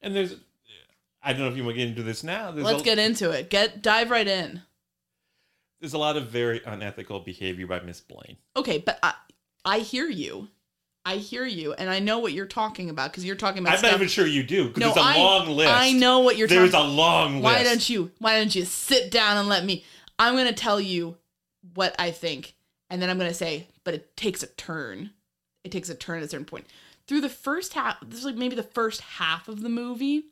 and 0.00 0.14
there's, 0.14 0.36
I 1.22 1.32
don't 1.32 1.42
know 1.42 1.48
if 1.48 1.56
you 1.56 1.64
want 1.64 1.74
to 1.74 1.80
get 1.80 1.88
into 1.88 2.02
this 2.02 2.22
now. 2.24 2.52
There's 2.52 2.64
Let's 2.64 2.82
a, 2.82 2.84
get 2.84 2.98
into 2.98 3.30
it. 3.30 3.50
Get 3.50 3.82
dive 3.82 4.10
right 4.10 4.26
in. 4.26 4.62
There's 5.80 5.94
a 5.94 5.98
lot 5.98 6.16
of 6.16 6.28
very 6.28 6.62
unethical 6.64 7.20
behavior 7.20 7.66
by 7.66 7.80
Miss 7.80 8.00
Blane. 8.00 8.36
Okay, 8.56 8.78
but 8.78 8.98
I, 9.02 9.14
I 9.64 9.78
hear 9.80 10.08
you. 10.08 10.48
I 11.04 11.16
hear 11.16 11.46
you, 11.46 11.72
and 11.72 11.88
I 11.88 11.98
know 11.98 12.18
what 12.18 12.32
you're 12.32 12.46
talking 12.46 12.90
about 12.90 13.10
because 13.10 13.24
you're 13.24 13.34
talking 13.36 13.62
about. 13.62 13.76
I'm 13.76 13.82
not 13.82 13.94
even 13.94 14.08
sure 14.08 14.26
you 14.26 14.42
do 14.42 14.68
because 14.68 14.80
No, 14.80 14.86
there's 14.94 15.06
a 15.06 15.08
I- 15.08 15.16
long 15.16 15.48
list. 15.48 15.72
I 15.72 15.92
know 15.92 16.20
what 16.20 16.36
you're 16.36 16.46
talking 16.46 16.58
about. 16.58 16.62
There's 16.62 16.72
talking. 16.72 16.90
a 16.90 16.96
long 17.00 17.32
list. 17.36 17.44
Why 17.44 17.62
don't 17.62 17.88
you? 17.88 18.10
Why 18.18 18.38
don't 18.38 18.54
you 18.54 18.64
sit 18.64 19.10
down 19.10 19.38
and 19.38 19.48
let 19.48 19.64
me? 19.64 19.84
I'm 20.18 20.36
gonna 20.36 20.52
tell 20.52 20.80
you 20.80 21.16
what 21.74 21.94
I 21.98 22.10
think, 22.10 22.54
and 22.90 23.00
then 23.00 23.08
I'm 23.08 23.16
gonna 23.18 23.32
say, 23.32 23.68
but 23.84 23.94
it 23.94 24.14
takes 24.16 24.42
a 24.42 24.46
turn. 24.46 25.10
It 25.64 25.72
takes 25.72 25.88
a 25.88 25.94
turn 25.94 26.18
at 26.18 26.24
a 26.24 26.28
certain 26.28 26.44
point. 26.46 26.66
Through 27.06 27.22
the 27.22 27.28
first 27.30 27.72
half, 27.74 27.96
this 28.06 28.18
is 28.20 28.24
like 28.26 28.36
maybe 28.36 28.54
the 28.54 28.62
first 28.62 29.00
half 29.00 29.48
of 29.48 29.62
the 29.62 29.68
movie. 29.70 30.26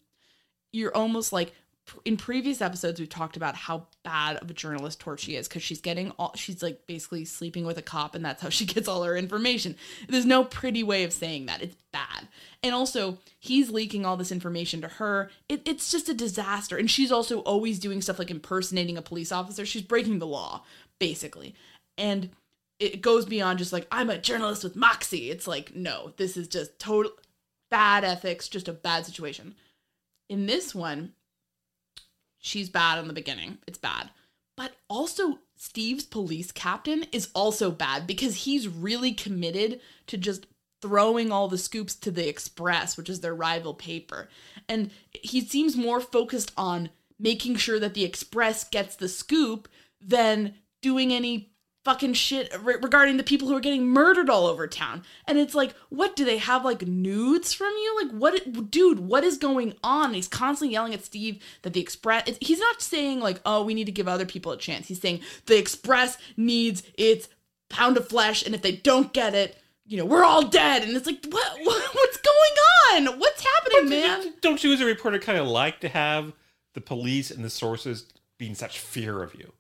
You're 0.73 0.95
almost 0.95 1.33
like 1.33 1.55
in 2.05 2.17
previous 2.17 2.61
episodes 2.61 2.99
we've 2.99 3.09
talked 3.09 3.37
about 3.37 3.55
how 3.55 3.87
bad 4.05 4.37
of 4.37 4.51
a 4.51 4.55
journalist 4.55 5.01
Torchy 5.01 5.37
is 5.37 5.49
because 5.49 5.63
she's 5.63 5.81
getting 5.81 6.11
all 6.13 6.33
she's 6.35 6.63
like 6.63 6.87
basically 6.87 7.25
sleeping 7.25 7.65
with 7.65 7.79
a 7.79 7.83
cop 7.83 8.15
and 8.15 8.25
that's 8.25 8.43
how 8.43 8.49
she 8.49 8.65
gets 8.67 8.89
all 8.89 9.03
her 9.05 9.17
information. 9.17 9.77
There's 10.09 10.27
no 10.27 10.45
pretty 10.45 10.83
way 10.83 11.05
of 11.05 11.13
saying 11.13 11.47
that. 11.47 11.63
It's 11.63 11.77
bad. 11.93 12.29
And 12.63 12.75
also 12.75 13.19
he's 13.39 13.71
leaking 13.71 14.05
all 14.05 14.17
this 14.17 14.33
information 14.33 14.81
to 14.83 14.89
her. 14.89 15.31
It, 15.49 15.63
it's 15.65 15.91
just 15.91 16.09
a 16.09 16.15
disaster. 16.15 16.77
And 16.77 16.91
she's 16.91 17.13
also 17.13 17.41
always 17.41 17.79
doing 17.79 18.03
stuff 18.03 18.19
like 18.19 18.31
impersonating 18.31 18.97
a 18.97 19.03
police 19.03 19.33
officer. 19.33 19.65
She's 19.65 19.83
breaking 19.83 20.19
the 20.19 20.27
law, 20.27 20.65
basically. 20.99 21.55
And 21.97 22.31
it 22.79 23.03
goes 23.03 23.25
beyond 23.25 23.59
just 23.59 23.73
like, 23.73 23.87
I'm 23.91 24.11
a 24.11 24.19
journalist 24.19 24.65
with 24.65 24.77
moxie. 24.77 25.31
It's 25.31 25.47
like, 25.47 25.75
no, 25.75 26.13
this 26.17 26.37
is 26.37 26.49
just 26.49 26.79
total 26.79 27.13
bad 27.71 28.05
ethics, 28.05 28.49
just 28.49 28.69
a 28.69 28.73
bad 28.73 29.07
situation. 29.07 29.55
In 30.29 30.47
this 30.47 30.75
one, 30.75 31.13
she's 32.39 32.69
bad 32.69 32.99
in 32.99 33.09
the 33.09 33.15
beginning. 33.15 33.59
It's 33.67 33.79
bad. 33.79 34.11
But 34.57 34.73
also, 34.89 35.39
Steve's 35.57 36.05
police 36.05 36.51
captain 36.51 37.05
is 37.13 37.31
also 37.35 37.71
bad 37.71 38.07
because 38.07 38.45
he's 38.45 38.67
really 38.67 39.13
committed 39.13 39.81
to 40.09 40.17
just 40.17 40.47
throwing 40.81 41.33
all 41.33 41.49
the 41.49 41.59
scoops 41.59 41.95
to 41.97 42.11
the 42.11 42.29
Express, 42.29 42.97
which 42.97 43.09
is 43.09 43.21
their 43.21 43.35
rival 43.35 43.75
paper. 43.75 44.29
And 44.69 44.91
he 45.13 45.41
seems 45.41 45.77
more 45.77 46.01
focused 46.01 46.53
on 46.57 46.91
making 47.19 47.57
sure 47.57 47.81
that 47.81 47.95
the 47.95 48.05
Express 48.05 48.65
gets 48.65 48.97
the 48.97 49.09
scoop 49.09 49.69
than 50.01 50.55
doing 50.83 51.13
any 51.13 51.53
fucking 51.89 52.13
shit 52.13 52.55
re- 52.61 52.77
regarding 52.83 53.17
the 53.17 53.23
people 53.23 53.49
who 53.49 53.57
are 53.57 53.61
getting 53.61 53.87
murdered 53.87 54.29
all 54.29 54.47
over 54.47 54.67
town. 54.67 55.03
And 55.27 55.39
it's 55.39 55.55
like, 55.55 55.75
what 55.89 56.17
do 56.17 56.25
they 56.27 56.37
have 56.37 56.63
like 56.63 56.87
nudes 56.87 57.55
from 57.55 57.71
you? 57.71 57.99
Like 58.03 58.13
what 58.13 58.71
dude, 58.71 59.01
what 59.01 59.25
is 59.25 59.39
going 59.39 59.73
on? 59.83 60.09
And 60.09 60.17
He's 60.17 60.29
constantly 60.29 60.75
yelling 60.75 60.93
at 60.93 61.03
Steve 61.03 61.43
that 61.63 61.73
the 61.73 61.81
Express 61.81 62.29
he's 62.43 62.61
not 62.61 62.83
saying 62.83 63.21
like, 63.21 63.41
"Oh, 63.47 63.63
we 63.63 63.73
need 63.73 63.87
to 63.87 63.93
give 63.93 64.07
other 64.07 64.27
people 64.27 64.53
a 64.53 64.59
chance." 64.59 64.87
He's 64.87 65.01
saying 65.01 65.21
the 65.47 65.57
Express 65.57 66.19
needs 66.37 66.83
its 66.99 67.31
pound 67.71 67.97
of 67.97 68.07
flesh 68.07 68.45
and 68.45 68.55
if 68.55 68.61
they 68.61 68.73
don't 68.73 69.15
get 69.15 69.35
it, 69.35 69.57
you 69.87 69.97
know, 69.97 70.05
we're 70.05 70.25
all 70.25 70.47
dead. 70.47 70.83
And 70.83 70.95
it's 70.95 71.07
like, 71.07 71.25
what, 71.31 71.59
what 71.63 71.95
what's 71.95 72.19
going 72.19 73.07
on? 73.09 73.19
What's 73.19 73.43
happening, 73.43 73.89
man? 73.89 74.35
Don't 74.43 74.63
you, 74.63 74.75
as 74.75 74.83
a 74.83 74.85
reporter, 74.85 75.19
kind 75.19 75.39
of 75.39 75.47
like 75.47 75.81
to 75.81 75.89
have 75.89 76.35
the 76.75 76.83
police 76.83 77.31
and 77.31 77.43
the 77.43 77.51
sources 77.51 78.13
be 78.39 78.49
in 78.49 78.55
such 78.55 78.79
fear 78.79 79.23
of 79.23 79.35
you? 79.35 79.55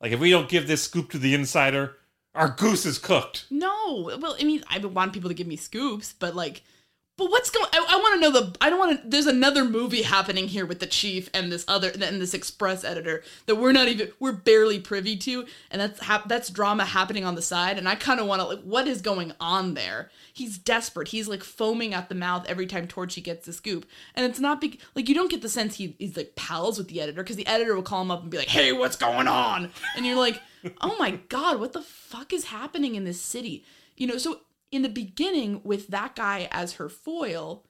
Like, 0.00 0.12
if 0.12 0.20
we 0.20 0.30
don't 0.30 0.48
give 0.48 0.66
this 0.66 0.82
scoop 0.82 1.10
to 1.10 1.18
the 1.18 1.34
insider, 1.34 1.96
our 2.34 2.48
goose 2.48 2.84
is 2.84 2.98
cooked. 2.98 3.46
No, 3.50 4.10
well, 4.20 4.36
I 4.38 4.44
mean, 4.44 4.62
I 4.68 4.78
want 4.78 5.12
people 5.12 5.30
to 5.30 5.34
give 5.34 5.46
me 5.46 5.56
scoops, 5.56 6.14
but 6.18 6.34
like, 6.34 6.62
but 7.16 7.30
what's 7.30 7.48
going? 7.48 7.66
I, 7.72 7.78
I 7.78 7.96
want 7.96 8.14
to 8.14 8.20
know 8.20 8.40
the. 8.40 8.56
I 8.60 8.68
don't 8.70 8.78
want 8.78 9.02
to. 9.02 9.08
There's 9.08 9.26
another 9.26 9.64
movie 9.64 10.02
happening 10.02 10.48
here 10.48 10.66
with 10.66 10.80
the 10.80 10.86
chief 10.86 11.30
and 11.32 11.52
this 11.52 11.64
other 11.68 11.90
and 11.90 12.20
this 12.20 12.34
Express 12.34 12.82
editor 12.82 13.22
that 13.46 13.54
we're 13.54 13.70
not 13.70 13.86
even. 13.86 14.10
We're 14.18 14.32
barely 14.32 14.80
privy 14.80 15.16
to, 15.18 15.46
and 15.70 15.80
that's 15.80 16.00
hap- 16.00 16.28
that's 16.28 16.50
drama 16.50 16.84
happening 16.84 17.24
on 17.24 17.36
the 17.36 17.42
side. 17.42 17.78
And 17.78 17.88
I 17.88 17.94
kind 17.94 18.18
of 18.18 18.26
want 18.26 18.40
to 18.40 18.48
like, 18.48 18.62
what 18.62 18.88
is 18.88 19.00
going 19.00 19.32
on 19.38 19.74
there? 19.74 20.10
He's 20.32 20.58
desperate. 20.58 21.08
He's 21.08 21.28
like 21.28 21.44
foaming 21.44 21.94
at 21.94 22.08
the 22.08 22.16
mouth 22.16 22.46
every 22.48 22.66
time 22.66 22.88
Torchy 22.88 23.20
gets 23.20 23.46
the 23.46 23.52
scoop, 23.52 23.86
and 24.16 24.26
it's 24.26 24.40
not 24.40 24.60
big. 24.60 24.80
Like 24.96 25.08
you 25.08 25.14
don't 25.14 25.30
get 25.30 25.40
the 25.40 25.48
sense 25.48 25.76
he, 25.76 25.94
he's 26.00 26.16
like 26.16 26.34
pals 26.34 26.78
with 26.78 26.88
the 26.88 27.00
editor 27.00 27.22
because 27.22 27.36
the 27.36 27.46
editor 27.46 27.76
will 27.76 27.82
call 27.82 28.02
him 28.02 28.10
up 28.10 28.22
and 28.22 28.30
be 28.30 28.38
like, 28.38 28.48
"Hey, 28.48 28.72
what's 28.72 28.96
going 28.96 29.28
on?" 29.28 29.70
And 29.96 30.04
you're 30.04 30.18
like, 30.18 30.42
"Oh 30.80 30.96
my 30.98 31.12
god, 31.28 31.60
what 31.60 31.74
the 31.74 31.82
fuck 31.82 32.32
is 32.32 32.46
happening 32.46 32.96
in 32.96 33.04
this 33.04 33.20
city?" 33.20 33.64
You 33.96 34.08
know, 34.08 34.18
so 34.18 34.40
in 34.74 34.82
the 34.82 34.88
beginning 34.88 35.60
with 35.64 35.88
that 35.88 36.16
guy 36.16 36.48
as 36.50 36.74
her 36.74 36.88
foil 36.88 37.64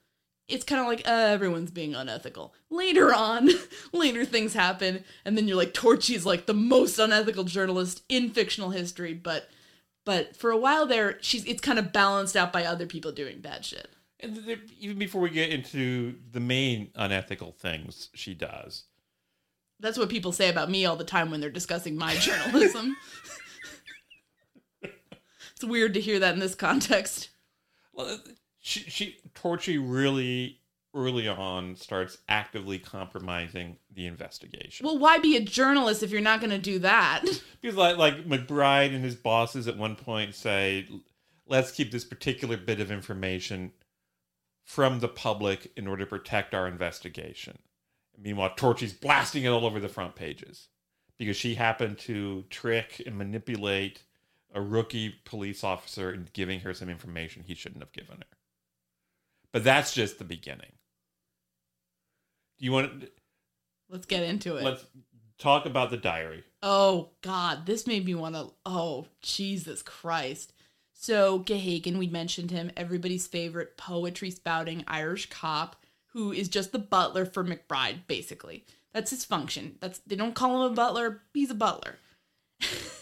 it's 0.47 0.63
kind 0.63 0.79
of 0.79 0.87
like 0.87 1.07
uh, 1.07 1.11
everyone's 1.11 1.71
being 1.71 1.95
unethical. 1.95 2.53
Later 2.69 3.13
on 3.13 3.49
later 3.93 4.25
things 4.25 4.53
happen 4.53 5.03
and 5.23 5.37
then 5.37 5.47
you're 5.47 5.57
like 5.57 5.73
torchy's 5.73 6.25
like 6.25 6.45
the 6.45 6.53
most 6.53 6.99
unethical 6.99 7.45
journalist 7.45 8.03
in 8.09 8.29
fictional 8.29 8.69
history 8.69 9.13
but 9.13 9.49
but 10.05 10.35
for 10.35 10.51
a 10.51 10.57
while 10.57 10.85
there 10.85 11.17
she's 11.21 11.43
it's 11.45 11.61
kind 11.61 11.79
of 11.79 11.91
balanced 11.91 12.35
out 12.35 12.53
by 12.53 12.65
other 12.65 12.85
people 12.85 13.11
doing 13.11 13.39
bad 13.39 13.65
shit. 13.65 13.89
And 14.19 14.37
there, 14.37 14.57
even 14.79 14.97
before 14.97 15.21
we 15.21 15.29
get 15.29 15.49
into 15.49 16.15
the 16.31 16.39
main 16.39 16.89
unethical 16.95 17.51
things 17.51 18.09
she 18.13 18.33
does, 18.33 18.83
that's 19.79 19.97
what 19.97 20.09
people 20.09 20.31
say 20.31 20.49
about 20.49 20.69
me 20.69 20.85
all 20.85 20.95
the 20.95 21.03
time 21.03 21.31
when 21.31 21.41
they're 21.41 21.49
discussing 21.49 21.97
my 21.97 22.15
journalism 22.19 22.95
it's 25.55 25.65
weird 25.65 25.93
to 25.93 26.01
hear 26.01 26.19
that 26.19 26.33
in 26.33 26.39
this 26.39 26.55
context 26.55 27.29
well, 27.93 28.07
uh, 28.07 28.17
she, 28.59 28.81
she 28.81 29.17
Torchy 29.33 29.77
really 29.77 30.59
early 30.93 31.27
on 31.27 31.75
starts 31.75 32.17
actively 32.29 32.79
compromising 32.79 33.77
the 33.93 34.07
investigation. 34.07 34.85
well 34.85 34.97
why 34.97 35.17
be 35.17 35.35
a 35.35 35.41
journalist 35.41 36.03
if 36.03 36.11
you're 36.11 36.21
not 36.21 36.39
going 36.39 36.49
to 36.49 36.57
do 36.57 36.79
that 36.79 37.23
Because 37.65 37.77
like 37.77 37.97
like 37.97 38.27
McBride 38.27 38.93
and 38.93 39.03
his 39.03 39.15
bosses 39.15 39.67
at 39.67 39.75
one 39.75 39.95
point 39.95 40.35
say, 40.35 40.87
"Let's 41.47 41.71
keep 41.71 41.91
this 41.91 42.05
particular 42.05 42.57
bit 42.57 42.79
of 42.79 42.91
information 42.91 43.71
from 44.63 44.99
the 44.99 45.07
public 45.07 45.71
in 45.75 45.87
order 45.87 46.03
to 46.03 46.09
protect 46.09 46.53
our 46.53 46.67
investigation." 46.67 47.57
Meanwhile, 48.19 48.53
Torchy's 48.55 48.93
blasting 48.93 49.45
it 49.45 49.47
all 49.47 49.65
over 49.65 49.79
the 49.79 49.89
front 49.89 50.15
pages 50.15 50.67
because 51.17 51.37
she 51.37 51.55
happened 51.55 51.97
to 51.99 52.43
trick 52.51 53.01
and 53.03 53.17
manipulate 53.17 54.03
a 54.55 54.61
rookie 54.61 55.15
police 55.25 55.63
officer 55.63 56.11
into 56.11 56.31
giving 56.31 56.61
her 56.61 56.73
some 56.73 56.89
information 56.89 57.43
he 57.45 57.53
shouldn't 57.53 57.83
have 57.83 57.91
given 57.91 58.17
her. 58.17 58.37
But 59.51 59.63
that's 59.63 59.93
just 59.93 60.17
the 60.17 60.23
beginning. 60.23 60.71
Do 62.57 62.65
you 62.65 62.71
want? 62.71 63.01
to, 63.01 63.11
let's 63.89 64.05
get 64.05 64.23
into 64.23 64.55
it 64.55 64.63
Let's 64.63 64.85
talk 65.37 65.65
about 65.65 65.91
the 65.91 65.97
diary. 65.97 66.43
Oh 66.63 67.09
God, 67.21 67.65
this 67.65 67.85
made 67.85 68.05
me 68.05 68.15
want 68.15 68.35
to. 68.35 68.51
Oh 68.65 69.07
Jesus 69.21 69.81
Christ! 69.81 70.53
So 70.93 71.39
Gahagan, 71.39 71.97
we 71.97 72.07
mentioned 72.07 72.51
him, 72.51 72.71
everybody's 72.77 73.27
favorite 73.27 73.77
poetry 73.77 74.31
spouting 74.31 74.85
Irish 74.87 75.29
cop, 75.29 75.75
who 76.13 76.31
is 76.31 76.47
just 76.47 76.71
the 76.71 76.79
butler 76.79 77.25
for 77.25 77.43
McBride. 77.43 78.07
Basically, 78.07 78.65
that's 78.93 79.11
his 79.11 79.25
function. 79.25 79.75
That's 79.81 79.99
they 79.99 80.15
don't 80.15 80.35
call 80.35 80.65
him 80.65 80.71
a 80.71 80.75
butler; 80.75 81.21
he's 81.33 81.51
a 81.51 81.55
butler. 81.55 81.97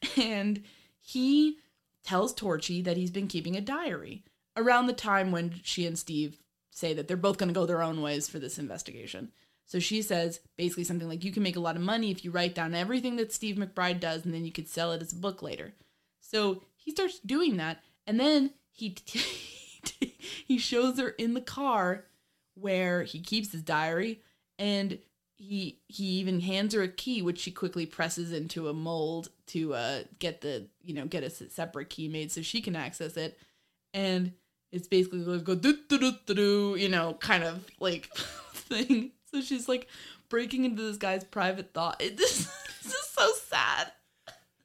and 0.16 0.62
he 1.00 1.58
tells 2.04 2.34
Torchy 2.34 2.82
that 2.82 2.96
he's 2.96 3.10
been 3.10 3.28
keeping 3.28 3.56
a 3.56 3.60
diary 3.60 4.24
around 4.56 4.86
the 4.86 4.92
time 4.92 5.30
when 5.30 5.60
she 5.62 5.86
and 5.86 5.98
Steve 5.98 6.38
say 6.70 6.94
that 6.94 7.08
they're 7.08 7.16
both 7.16 7.38
going 7.38 7.48
to 7.48 7.54
go 7.54 7.66
their 7.66 7.82
own 7.82 8.00
ways 8.00 8.28
for 8.28 8.38
this 8.38 8.58
investigation. 8.58 9.30
So 9.66 9.78
she 9.78 10.00
says 10.00 10.40
basically 10.56 10.84
something 10.84 11.08
like, 11.08 11.24
You 11.24 11.32
can 11.32 11.42
make 11.42 11.56
a 11.56 11.60
lot 11.60 11.76
of 11.76 11.82
money 11.82 12.10
if 12.10 12.24
you 12.24 12.30
write 12.30 12.54
down 12.54 12.74
everything 12.74 13.16
that 13.16 13.32
Steve 13.32 13.56
McBride 13.56 14.00
does, 14.00 14.24
and 14.24 14.32
then 14.32 14.44
you 14.44 14.52
could 14.52 14.68
sell 14.68 14.92
it 14.92 15.02
as 15.02 15.12
a 15.12 15.16
book 15.16 15.42
later. 15.42 15.74
So 16.20 16.62
he 16.76 16.90
starts 16.90 17.20
doing 17.20 17.58
that, 17.58 17.82
and 18.06 18.18
then 18.18 18.52
he 18.72 18.96
he 20.46 20.58
shows 20.58 20.98
her 20.98 21.10
in 21.10 21.34
the 21.34 21.40
car 21.40 22.06
where 22.54 23.02
he 23.02 23.20
keeps 23.20 23.52
his 23.52 23.62
diary, 23.62 24.22
and 24.58 24.98
he 25.38 25.78
he 25.86 26.04
even 26.04 26.40
hands 26.40 26.74
her 26.74 26.82
a 26.82 26.88
key 26.88 27.22
which 27.22 27.38
she 27.38 27.52
quickly 27.52 27.86
presses 27.86 28.32
into 28.32 28.68
a 28.68 28.74
mold 28.74 29.28
to 29.46 29.72
uh 29.72 30.02
get 30.18 30.40
the 30.40 30.66
you 30.82 30.92
know 30.92 31.06
get 31.06 31.22
a 31.22 31.30
separate 31.30 31.88
key 31.88 32.08
made 32.08 32.30
so 32.30 32.42
she 32.42 32.60
can 32.60 32.76
access 32.76 33.16
it. 33.16 33.38
And 33.94 34.32
it's 34.72 34.88
basically 34.88 35.20
like 35.20 35.44
go 35.44 35.54
do 35.54 35.78
do 35.88 35.98
do 35.98 36.34
do 36.34 36.76
you 36.78 36.88
know 36.88 37.14
kind 37.14 37.44
of 37.44 37.64
like 37.78 38.12
thing. 38.52 39.12
So 39.32 39.40
she's 39.40 39.68
like 39.68 39.86
breaking 40.28 40.64
into 40.64 40.82
this 40.82 40.96
guy's 40.96 41.24
private 41.24 41.72
thought. 41.72 42.00
It, 42.00 42.18
is 42.20 42.50
so 42.82 43.32
sad. 43.48 43.92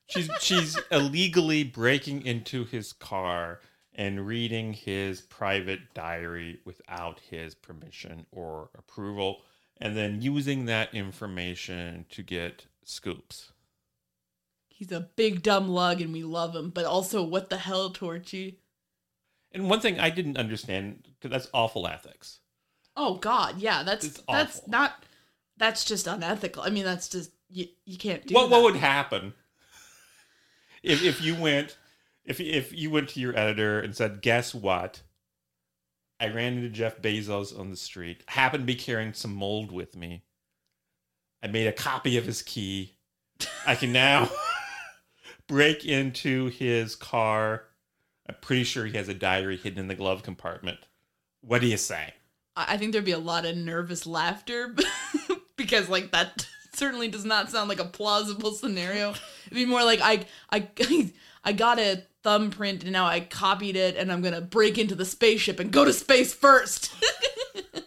She's 0.08 0.30
she's 0.42 0.80
illegally 0.92 1.64
breaking 1.64 2.26
into 2.26 2.66
his 2.66 2.94
car 2.94 3.60
and 3.96 4.26
reading 4.26 4.74
his 4.74 5.22
private 5.22 5.94
diary 5.94 6.60
without 6.66 7.20
his 7.30 7.54
permission 7.54 8.26
or 8.32 8.70
approval, 8.78 9.42
and 9.84 9.98
then 9.98 10.22
using 10.22 10.66
that 10.66 10.94
information 10.94 12.06
to 12.10 12.24
get 12.24 12.68
scoops. 12.86 13.52
he's 14.70 14.92
a 14.92 15.10
big 15.16 15.44
dumb 15.44 15.68
lug 15.70 16.02
and 16.02 16.12
we 16.14 16.24
love 16.24 16.56
him 16.56 16.70
but 16.70 16.86
also 16.86 17.24
what 17.24 17.50
the 17.50 17.58
hell 17.58 17.90
torchy 17.92 18.60
And 19.52 19.70
one 19.70 19.80
thing 19.82 20.00
I 20.00 20.10
didn't 20.10 20.38
understand 20.38 21.08
because 21.20 21.32
that's 21.32 21.50
awful 21.54 21.88
ethics. 21.88 22.40
Oh 22.96 23.16
God, 23.18 23.60
yeah, 23.60 23.84
that's 23.84 24.06
It's 24.06 24.24
that's 24.30 24.58
awful. 24.60 24.70
not 24.72 25.04
that's 25.58 25.86
just 25.86 26.08
unethical. 26.08 26.64
I 26.64 26.70
mean, 26.72 26.84
that's 26.86 27.08
just 27.10 27.32
you, 27.50 27.68
you 27.86 27.98
can't 27.98 28.26
do 28.26 28.34
What 28.34 28.50
that. 28.50 28.56
what 28.56 28.64
would 28.64 28.76
happen 28.78 29.34
if 30.82 31.04
if 31.04 31.22
you 31.22 31.36
went 31.36 31.78
if 32.26 32.40
if 32.40 32.74
you 32.74 32.90
went 32.90 33.10
to 33.10 33.20
your 33.20 33.38
editor 33.38 33.80
and 33.80 33.96
said, 33.96 34.22
"Guess 34.22 34.56
what? 34.56 35.02
I 36.24 36.30
ran 36.30 36.54
into 36.54 36.70
Jeff 36.70 37.02
Bezos 37.02 37.60
on 37.60 37.70
the 37.70 37.76
street. 37.76 38.24
Happened 38.28 38.62
to 38.62 38.66
be 38.66 38.76
carrying 38.76 39.12
some 39.12 39.36
mold 39.36 39.74
with 39.74 39.98
me. 39.98 40.24
I 41.44 41.48
made 41.48 41.68
a 41.68 41.74
copy 41.74 42.18
of 42.18 42.24
his 42.24 42.42
key. 42.42 42.94
I 43.68 43.76
can 43.76 43.92
now 43.92 44.30
break 45.48 45.84
into 45.84 46.48
his 46.48 46.96
car. 46.96 47.66
I'm 48.30 48.36
pretty 48.40 48.64
sure 48.64 48.86
he 48.86 48.96
has 48.96 49.10
a 49.10 49.14
diary 49.14 49.58
hidden 49.58 49.80
in 49.80 49.90
the 49.90 49.96
glove 49.96 50.24
compartment. 50.24 50.80
What 51.42 51.60
do 51.60 51.68
you 51.68 51.76
say?" 51.76 52.14
I 52.56 52.78
think 52.78 52.94
there'd 52.94 53.04
be 53.04 53.12
a 53.12 53.18
lot 53.18 53.46
of 53.46 53.58
nervous 53.58 54.08
laughter 54.08 54.74
because 55.58 55.90
like 55.90 56.14
that 56.14 56.48
certainly 56.74 57.10
does 57.10 57.26
not 57.26 57.52
sound 57.52 57.68
like 57.68 57.82
a 57.82 57.86
plausible 57.86 58.54
scenario. 58.54 59.10
It'd 59.48 59.56
be 59.56 59.66
more 59.66 59.84
like 59.84 60.00
I 60.02 60.26
I 60.50 60.70
I 61.44 61.52
got 61.52 61.80
a 61.80 62.06
thumbprint 62.24 62.84
and 62.84 62.94
now 62.94 63.06
I 63.06 63.20
copied 63.20 63.76
it 63.76 63.96
and 63.98 64.12
I'm 64.12 64.22
gonna 64.22 64.42
break 64.42 64.78
into 64.78 64.96
the 64.96 65.06
spaceship 65.06 65.60
and 65.60 65.72
go 65.72 65.86
to 65.86 65.94
space 65.94 66.34
first. 66.34 66.94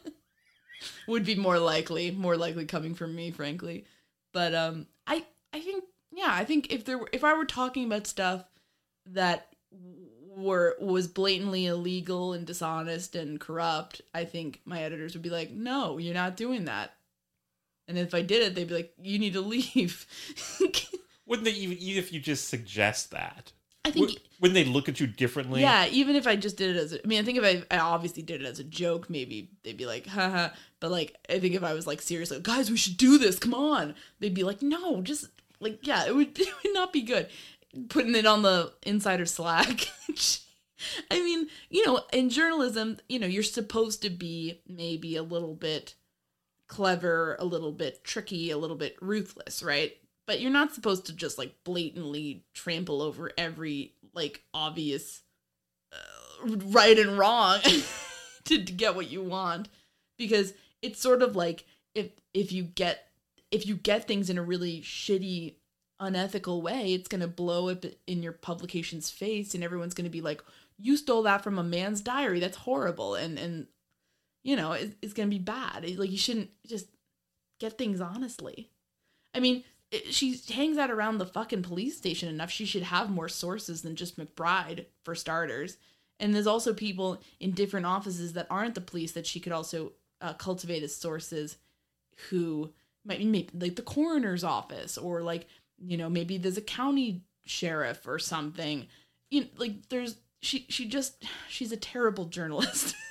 Would 1.09 1.25
be 1.25 1.37
more 1.37 1.59
likely, 1.59 2.11
more 2.11 2.37
likely 2.37 2.65
coming 2.65 2.95
from 2.95 3.15
me, 3.15 3.31
frankly. 3.31 3.87
But 4.33 4.55
um, 4.55 4.87
I 5.07 5.25
I 5.53 5.61
think 5.61 5.85
yeah, 6.13 6.31
I 6.31 6.45
think 6.45 6.73
if 6.73 6.85
there 6.85 6.99
were, 6.99 7.09
if 7.13 7.25
I 7.25 7.35
were 7.35 7.45
talking 7.45 7.85
about 7.85 8.07
stuff 8.07 8.45
that 9.07 9.49
were 10.37 10.77
was 10.81 11.09
blatantly 11.09 11.67
illegal 11.67 12.33
and 12.33 12.47
dishonest 12.47 13.15
and 13.17 13.41
corrupt, 13.41 14.03
I 14.15 14.25
think 14.25 14.61
my 14.65 14.83
editors 14.83 15.15
would 15.15 15.23
be 15.23 15.31
like, 15.31 15.51
"No, 15.51 15.99
you're 15.99 16.15
not 16.15 16.37
doing 16.37 16.65
that." 16.65 16.95
And 17.89 17.97
if 17.97 18.15
I 18.15 18.23
did 18.23 18.43
it, 18.43 18.55
they'd 18.55 18.69
be 18.69 18.75
like, 18.75 18.93
"You 19.01 19.19
need 19.19 19.35
to 19.35 19.41
leave." 19.41 20.07
Wouldn't 21.27 21.45
they 21.45 21.53
even 21.53 21.79
even 21.79 22.03
if 22.03 22.13
you 22.13 22.21
just 22.21 22.49
suggest 22.49 23.11
that? 23.13 23.53
I 23.87 23.91
think 23.91 24.11
Wou- 24.11 24.17
Wouldn't 24.41 24.55
they 24.55 24.65
look 24.65 24.89
at 24.89 25.01
you 25.01 25.07
differently? 25.07 25.61
Yeah, 25.61 25.87
even 25.91 26.17
if 26.17 26.27
I 26.27 26.37
just 26.37 26.57
did 26.57 26.77
it 26.77 26.79
as 26.79 26.93
a, 26.93 27.03
I 27.03 27.07
mean, 27.07 27.21
I 27.21 27.25
think 27.25 27.39
if 27.39 27.45
I, 27.45 27.75
I 27.75 27.79
obviously 27.79 28.23
did 28.23 28.43
it 28.43 28.47
as 28.47 28.59
a 28.59 28.65
joke, 28.65 29.09
maybe 29.09 29.51
they'd 29.63 29.77
be 29.77 29.87
like, 29.87 30.07
haha. 30.07 30.49
But 30.81 30.91
like, 30.91 31.17
I 31.31 31.39
think 31.39 31.55
if 31.55 31.63
I 31.63 31.73
was 31.73 31.87
like 31.87 32.03
seriously, 32.03 32.41
guys, 32.43 32.71
we 32.71 32.77
should 32.77 32.97
do 32.97 33.19
this. 33.19 33.39
Come 33.39 33.55
on. 33.55 33.95
They'd 34.21 34.35
be 34.35 34.43
like, 34.45 34.61
no, 34.63 35.01
just 35.03 35.27
like, 35.61 35.87
yeah, 35.87 36.07
it 36.07 36.15
would, 36.15 36.39
it 36.39 36.49
would 36.65 36.75
not 36.75 36.93
be 36.93 37.03
good. 37.03 37.29
Putting 37.89 38.15
it 38.15 38.27
on 38.27 38.43
the 38.43 38.73
insider 38.83 39.27
Slack. 39.27 39.89
I 41.11 41.21
mean, 41.23 41.49
you 41.71 41.87
know, 41.87 42.01
in 42.13 42.29
journalism, 42.29 42.99
you 43.09 43.19
know, 43.19 43.27
you're 43.27 43.43
supposed 43.43 44.03
to 44.03 44.11
be 44.11 44.61
maybe 44.69 45.17
a 45.17 45.23
little 45.23 45.55
bit 45.55 45.95
clever, 46.69 47.37
a 47.39 47.45
little 47.45 47.73
bit 47.73 48.05
tricky, 48.05 48.51
a 48.51 48.59
little 48.59 48.77
bit 48.77 48.97
ruthless, 49.01 49.63
right? 49.63 49.97
But 50.27 50.41
you're 50.41 50.51
not 50.51 50.75
supposed 50.75 51.07
to 51.07 51.13
just 51.13 51.39
like 51.39 51.55
blatantly 51.65 52.45
trample 52.53 53.01
over 53.01 53.31
every 53.39 53.93
like 54.13 54.43
obvious 54.53 55.23
uh, 55.93 56.57
right 56.67 56.99
and 56.99 57.19
wrong 57.19 57.61
to, 58.45 58.65
to 58.65 58.73
get 58.73 58.97
what 58.97 59.11
you 59.11 59.23
want. 59.23 59.69
Because 60.19 60.53
it's 60.83 61.01
sort 61.01 61.23
of 61.23 61.37
like 61.37 61.65
if 61.95 62.11
if 62.35 62.53
you 62.53 62.65
get 62.65 63.09
if 63.51 63.67
you 63.67 63.77
get 63.77 64.09
things 64.09 64.29
in 64.29 64.39
a 64.39 64.43
really 64.43 64.81
shitty 64.81 65.55
unethical 65.99 66.61
way 66.61 66.93
it's 66.93 67.09
going 67.09 67.23
to 67.23 67.27
blow 67.29 67.71
up 67.71 67.83
in 68.07 68.23
your 68.23 68.33
publication's 68.33 69.09
face 69.09 69.55
and 69.55 69.65
everyone's 69.65 69.95
going 69.95 70.05
to 70.05 70.11
be 70.11 70.21
like 70.21 70.43
you 70.79 70.95
stole 70.97 71.23
that 71.23 71.43
from 71.43 71.59
a 71.59 71.63
man's 71.65 72.03
diary. 72.03 72.39
That's 72.41 72.59
horrible. 72.59 73.15
And 73.15 73.39
and 73.39 73.67
you 74.43 74.57
know 74.57 74.73
it, 74.73 74.97
it's 75.03 75.15
going 75.15 75.29
to 75.31 75.35
be 75.35 75.43
bad. 75.43 75.85
It- 75.85 75.99
like 75.99 76.11
you 76.11 76.19
shouldn't 76.19 76.51
just 76.67 76.87
get 77.61 77.79
things 77.79 78.01
honestly. 78.01 78.71
I 79.35 79.41
mean 79.41 79.65
she 80.11 80.41
hangs 80.53 80.79
out 80.79 80.91
around 80.91 81.19
the 81.19 81.27
fucking 81.27 81.63
police 81.63 81.97
station 81.97 82.29
enough 82.29 82.51
she 82.51 82.67
should 82.67 82.83
have 82.83 83.11
more 83.11 83.29
sources 83.29 83.83
than 83.83 83.97
just 83.97 84.19
mcbride 84.19 84.87
for 85.05 85.15
starters. 85.15 85.77
And 86.19 86.35
there's 86.35 86.47
also 86.47 86.73
people 86.73 87.21
in 87.41 87.53
different 87.53 87.87
offices 87.87 88.33
that 88.33 88.47
aren't 88.51 88.75
the 88.75 88.81
police 88.81 89.13
that 89.13 89.27
she 89.27 89.39
could 89.39 89.53
also 89.53 89.93
uh, 90.21 90.33
cultivate 90.33 90.83
as 90.83 90.95
sources 90.95 91.59
who 92.31 92.73
might 93.05 93.19
be 93.19 93.49
like 93.55 93.77
the 93.77 93.83
coroner's 93.83 94.43
office 94.43 94.97
or 94.99 95.23
like 95.23 95.47
you 95.79 95.97
know 95.97 96.09
maybe 96.09 96.39
there's 96.39 96.57
a 96.57 96.63
county 96.63 97.23
sheriff 97.45 98.07
or 98.07 98.19
something. 98.19 98.87
You 99.31 99.43
know, 99.43 99.47
like 99.59 99.89
there's 99.91 100.17
she 100.41 100.67
she 100.69 100.87
just 100.87 101.25
she's 101.49 101.73
a 101.73 101.77
terrible 101.77 102.27
journalist. 102.27 102.95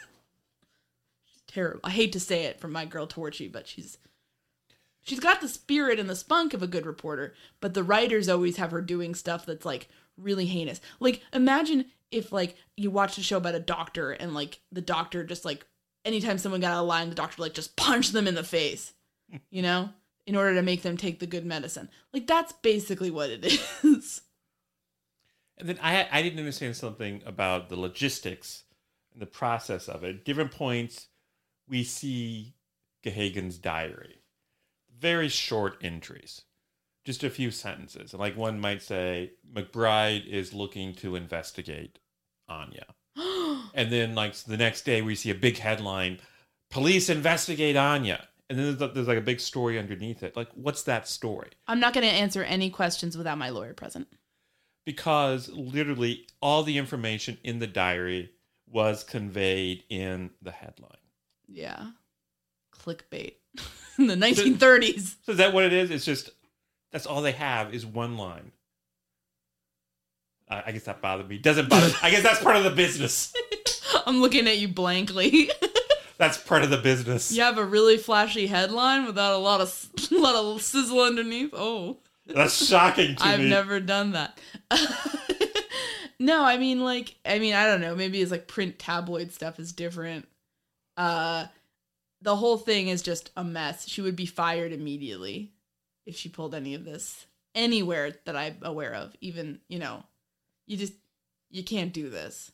Terrible. 1.48 1.80
I 1.86 1.92
hate 1.92 2.12
to 2.14 2.20
say 2.20 2.46
it 2.46 2.60
from 2.60 2.74
my 2.74 2.86
girl 2.86 3.08
torchy 3.08 3.48
but 3.48 3.68
she's 3.68 3.98
she's 5.06 5.20
got 5.20 5.40
the 5.40 5.48
spirit 5.48 6.00
and 6.00 6.10
the 6.10 6.16
spunk 6.16 6.54
of 6.54 6.62
a 6.62 6.68
good 6.68 6.86
reporter 6.86 7.34
but 7.62 7.74
the 7.74 7.84
writers 7.84 8.28
always 8.28 8.58
have 8.58 8.72
her 8.72 8.82
doing 8.82 9.16
stuff 9.16 9.46
that's 9.46 9.66
like 9.66 9.88
really 10.18 10.46
heinous 10.46 10.82
like 11.00 11.22
imagine 11.32 11.86
if 12.12 12.32
like 12.32 12.56
you 12.76 12.92
watched 12.92 13.18
a 13.18 13.24
show 13.24 13.38
about 13.38 13.56
a 13.56 13.60
doctor 13.60 14.12
and 14.12 14.34
like 14.34 14.60
the 14.72 14.82
doctor 14.82 15.24
just 15.24 15.46
like 15.46 15.66
anytime 16.04 16.38
someone 16.38 16.62
got 16.62 16.74
out 16.74 16.82
of 16.82 16.88
line 16.88 17.10
the 17.10 17.16
doctor 17.16 17.42
like 17.42 17.54
just 17.54 17.76
punched 17.78 18.12
them 18.12 18.28
in 18.28 18.36
the 18.36 18.44
face 18.44 18.94
you 19.50 19.62
know 19.62 19.90
in 20.28 20.36
order 20.36 20.56
to 20.56 20.62
make 20.62 20.82
them 20.82 20.98
take 20.98 21.20
the 21.20 21.28
good 21.28 21.46
medicine 21.46 21.90
like 22.14 22.28
that's 22.28 22.52
basically 22.54 23.12
what 23.12 23.30
it 23.30 23.46
is 23.84 24.22
And 25.58 25.70
then 25.70 25.80
I 25.82 26.08
I 26.12 26.22
didn't 26.22 26.40
understand 26.40 26.76
something 26.76 27.22
about 27.26 27.70
the 27.70 27.80
logistics 27.80 28.64
and 29.14 29.22
the 29.22 29.26
process 29.26 29.88
of 29.88 30.04
it. 30.04 30.26
Different 30.26 30.52
points, 30.52 31.08
we 31.68 31.84
see 31.84 32.56
Gahagan's 33.04 33.58
diary. 33.58 34.22
Very 35.00 35.28
short 35.30 35.78
entries, 35.82 36.42
just 37.04 37.24
a 37.24 37.30
few 37.30 37.52
sentences. 37.52 38.14
And 38.14 38.20
like 38.20 38.38
one 38.38 38.60
might 38.60 38.82
say, 38.82 39.32
McBride 39.54 40.26
is 40.28 40.54
looking 40.54 40.94
to 40.96 41.16
investigate 41.16 42.00
Áine. 42.50 42.82
and 43.74 43.92
then 43.92 44.16
like 44.16 44.36
the 44.36 44.58
next 44.58 44.84
day, 44.84 45.02
we 45.02 45.16
see 45.16 45.30
a 45.32 45.36
big 45.36 45.58
headline: 45.58 46.20
"Police 46.70 47.10
investigate 47.10 47.76
Áine." 47.76 48.20
And 48.50 48.60
then 48.60 48.78
there's, 48.78 48.94
there's 48.94 49.08
like 49.08 49.18
a 49.18 49.22
big 49.22 49.40
story 49.40 49.80
underneath 49.80 50.22
it. 50.22 50.36
Like, 50.36 50.50
what's 50.54 50.84
that 50.84 51.08
story? 51.08 51.50
i'm 51.68 51.80
not 51.80 51.94
going 51.94 52.06
to 52.06 52.14
answer 52.14 52.44
any 52.44 52.70
questions 52.70 53.18
without 53.18 53.38
my 53.38 53.50
lawyer 53.50 53.74
present 53.74 54.08
because 54.86 55.50
literally 55.50 56.28
all 56.42 56.62
the 56.64 56.78
information 56.78 57.38
in 57.44 57.58
the 57.60 57.68
diary 57.68 58.30
was 58.68 59.04
conveyed 59.04 59.84
in 59.90 60.30
the 60.42 60.52
headline. 60.52 60.92
yeah 61.48 61.92
clickbait 62.74 63.36
in 63.98 64.08
the 64.08 64.16
1930s 64.16 65.16
So 65.26 65.32
is 65.34 65.38
that 65.38 65.54
what 65.54 65.64
it 65.66 65.74
is? 65.74 65.92
It's 65.92 66.06
just 66.06 66.30
that's 66.92 67.06
all 67.06 67.22
they 67.22 67.32
have 67.34 67.74
is 67.74 67.86
one 67.86 68.18
line. 68.18 68.52
I 70.50 70.64
I 70.68 70.72
guess 70.72 70.84
that 70.84 71.02
bothered 71.02 71.28
me. 71.30 71.38
Doesn't 71.38 71.70
bother. 71.70 71.94
I 72.02 72.10
guess 72.12 72.24
that's 72.24 72.42
part 72.42 72.56
of 72.56 72.64
the 72.64 72.72
business. 72.72 73.34
i'm 74.08 74.22
looking 74.22 74.48
at 74.48 74.58
you 74.58 74.68
blankly 74.68 75.50
That's 76.18 76.38
part 76.38 76.64
of 76.64 76.70
the 76.70 76.78
business. 76.78 77.32
you 77.32 77.42
have 77.42 77.58
a 77.58 77.66
really 77.66 77.98
flashy 77.98 78.48
headline 78.48 79.06
without 79.06 79.34
a 79.34 79.38
lot 79.38 79.60
of 79.62 79.90
a 80.12 80.16
lot 80.18 80.36
of 80.36 80.62
sizzle 80.62 81.02
underneath 81.02 81.52
oh 81.54 81.98
That's 82.26 82.66
shocking 82.68 83.16
to 83.18 83.24
I've 83.26 83.40
me. 83.40 83.50
never 83.50 83.80
done 83.80 84.12
that. 84.14 84.38
no, 86.20 86.44
I 86.44 86.58
mean 86.58 86.82
like 86.82 87.16
I 87.26 87.40
mean 87.40 87.54
I 87.54 87.66
don't 87.68 87.82
know, 87.82 87.96
maybe 87.96 88.22
it's 88.22 88.32
like 88.32 88.48
print 88.48 88.80
tabloid 88.80 89.32
stuff 89.32 89.60
is 89.60 89.72
different. 89.74 90.28
Uh 90.98 91.46
the 92.26 92.36
whole 92.36 92.58
thing 92.58 92.88
is 92.88 93.04
just 93.04 93.30
a 93.38 93.44
mess. 93.44 93.88
She 93.88 94.02
would 94.02 94.16
be 94.16 94.26
fired 94.26 94.74
immediately 94.74 95.54
if 96.08 96.16
she 96.16 96.28
pulled 96.28 96.56
any 96.56 96.74
of 96.74 96.84
this 96.84 97.28
anywhere 97.54 98.14
that 98.26 98.36
I'm 98.36 98.58
aware 98.64 98.96
of. 98.96 99.16
Even, 99.22 99.60
you 99.70 99.78
know, 99.78 100.04
you 100.66 100.76
just 100.76 100.94
you 101.52 101.64
can't 101.64 101.94
do 101.94 102.10
this. 102.10 102.52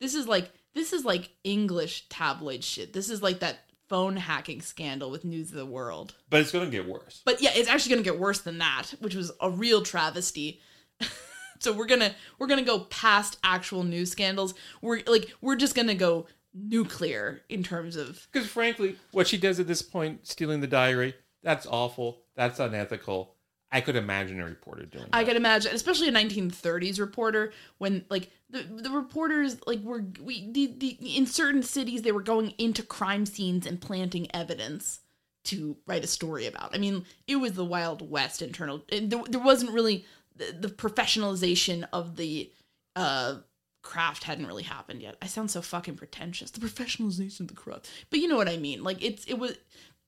This 0.00 0.16
is 0.16 0.26
like 0.26 0.50
this 0.74 0.92
is 0.92 1.04
like 1.04 1.30
English 1.44 2.08
tabloid 2.08 2.64
shit. 2.64 2.92
This 2.92 3.10
is 3.10 3.22
like 3.22 3.38
that 3.40 3.60
phone 3.88 4.16
hacking 4.16 4.60
scandal 4.60 5.10
with 5.10 5.24
News 5.24 5.50
of 5.50 5.56
the 5.56 5.66
World. 5.66 6.16
But 6.28 6.40
it's 6.40 6.52
going 6.52 6.64
to 6.64 6.70
get 6.70 6.88
worse. 6.88 7.22
But 7.24 7.40
yeah, 7.40 7.50
it's 7.54 7.68
actually 7.68 7.94
going 7.94 8.04
to 8.04 8.10
get 8.10 8.20
worse 8.20 8.40
than 8.40 8.58
that, 8.58 8.94
which 8.98 9.14
was 9.14 9.30
a 9.40 9.50
real 9.50 9.82
travesty. 9.82 10.60
so 11.60 11.72
we're 11.72 11.86
going 11.86 12.00
to 12.00 12.12
we're 12.40 12.48
going 12.48 12.58
to 12.58 12.68
go 12.68 12.80
past 12.80 13.38
actual 13.44 13.84
news 13.84 14.10
scandals. 14.10 14.54
We're 14.82 15.02
like 15.06 15.32
we're 15.40 15.54
just 15.54 15.76
going 15.76 15.88
to 15.88 15.94
go 15.94 16.26
nuclear 16.54 17.42
in 17.48 17.62
terms 17.62 17.96
of 17.96 18.26
Because 18.32 18.48
frankly, 18.48 18.96
what 19.12 19.28
she 19.28 19.36
does 19.36 19.60
at 19.60 19.66
this 19.66 19.82
point, 19.82 20.26
stealing 20.26 20.60
the 20.60 20.66
diary, 20.66 21.14
that's 21.42 21.66
awful. 21.66 22.22
That's 22.34 22.58
unethical. 22.58 23.34
I 23.72 23.80
could 23.80 23.96
imagine 23.96 24.40
a 24.40 24.44
reporter 24.44 24.84
doing 24.84 25.04
that. 25.04 25.16
I 25.16 25.24
could 25.24 25.36
imagine, 25.36 25.72
especially 25.72 26.08
a 26.08 26.12
1930s 26.12 26.98
reporter, 26.98 27.52
when 27.78 28.04
like 28.10 28.30
the 28.50 28.62
the 28.62 28.90
reporters 28.90 29.58
like 29.66 29.80
were 29.82 30.04
we 30.20 30.50
the, 30.50 30.74
the 30.76 31.16
in 31.16 31.26
certain 31.26 31.62
cities 31.62 32.02
they 32.02 32.12
were 32.12 32.22
going 32.22 32.52
into 32.58 32.82
crime 32.82 33.26
scenes 33.26 33.66
and 33.66 33.80
planting 33.80 34.34
evidence 34.34 35.00
to 35.44 35.76
write 35.86 36.04
a 36.04 36.08
story 36.08 36.46
about. 36.46 36.74
I 36.74 36.78
mean, 36.78 37.04
it 37.26 37.36
was 37.36 37.52
the 37.52 37.64
Wild 37.64 38.08
West 38.10 38.42
internal. 38.42 38.82
There, 38.90 39.22
there 39.28 39.40
wasn't 39.40 39.72
really 39.72 40.04
the, 40.34 40.52
the 40.52 40.68
professionalization 40.68 41.88
of 41.92 42.16
the 42.16 42.50
uh 42.96 43.36
craft 43.82 44.24
hadn't 44.24 44.46
really 44.46 44.62
happened 44.62 45.02
yet. 45.02 45.16
I 45.22 45.26
sound 45.26 45.50
so 45.50 45.62
fucking 45.62 45.96
pretentious. 45.96 46.50
The 46.50 46.60
professionalization 46.60 47.40
of 47.40 47.48
the 47.48 47.54
craft, 47.54 47.90
but 48.10 48.20
you 48.20 48.28
know 48.28 48.36
what 48.36 48.48
I 48.48 48.56
mean. 48.56 48.82
Like 48.82 49.02
it's 49.02 49.24
it 49.24 49.38
was 49.38 49.56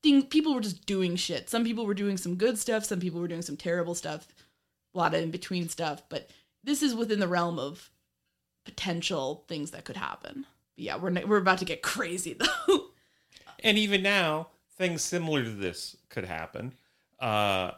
thing 0.03 0.23
people 0.23 0.53
were 0.53 0.61
just 0.61 0.85
doing 0.85 1.15
shit. 1.15 1.49
Some 1.49 1.63
people 1.63 1.85
were 1.85 1.93
doing 1.93 2.17
some 2.17 2.35
good 2.35 2.57
stuff. 2.57 2.85
Some 2.85 2.99
people 2.99 3.21
were 3.21 3.27
doing 3.27 3.41
some 3.41 3.57
terrible 3.57 3.95
stuff. 3.95 4.27
A 4.93 4.97
lot 4.97 5.15
of 5.15 5.23
in 5.23 5.31
between 5.31 5.69
stuff. 5.69 6.03
But 6.09 6.29
this 6.63 6.83
is 6.83 6.93
within 6.93 7.19
the 7.19 7.27
realm 7.27 7.57
of 7.57 7.89
potential 8.65 9.45
things 9.47 9.71
that 9.71 9.85
could 9.85 9.97
happen. 9.97 10.45
But 10.75 10.83
yeah, 10.83 10.97
we're 10.97 11.25
we're 11.25 11.37
about 11.37 11.59
to 11.59 11.65
get 11.65 11.81
crazy 11.81 12.33
though. 12.67 12.85
And 13.63 13.77
even 13.77 14.03
now, 14.03 14.49
things 14.77 15.01
similar 15.01 15.43
to 15.43 15.49
this 15.49 15.95
could 16.09 16.25
happen. 16.25 16.73
Uh, 17.19 17.71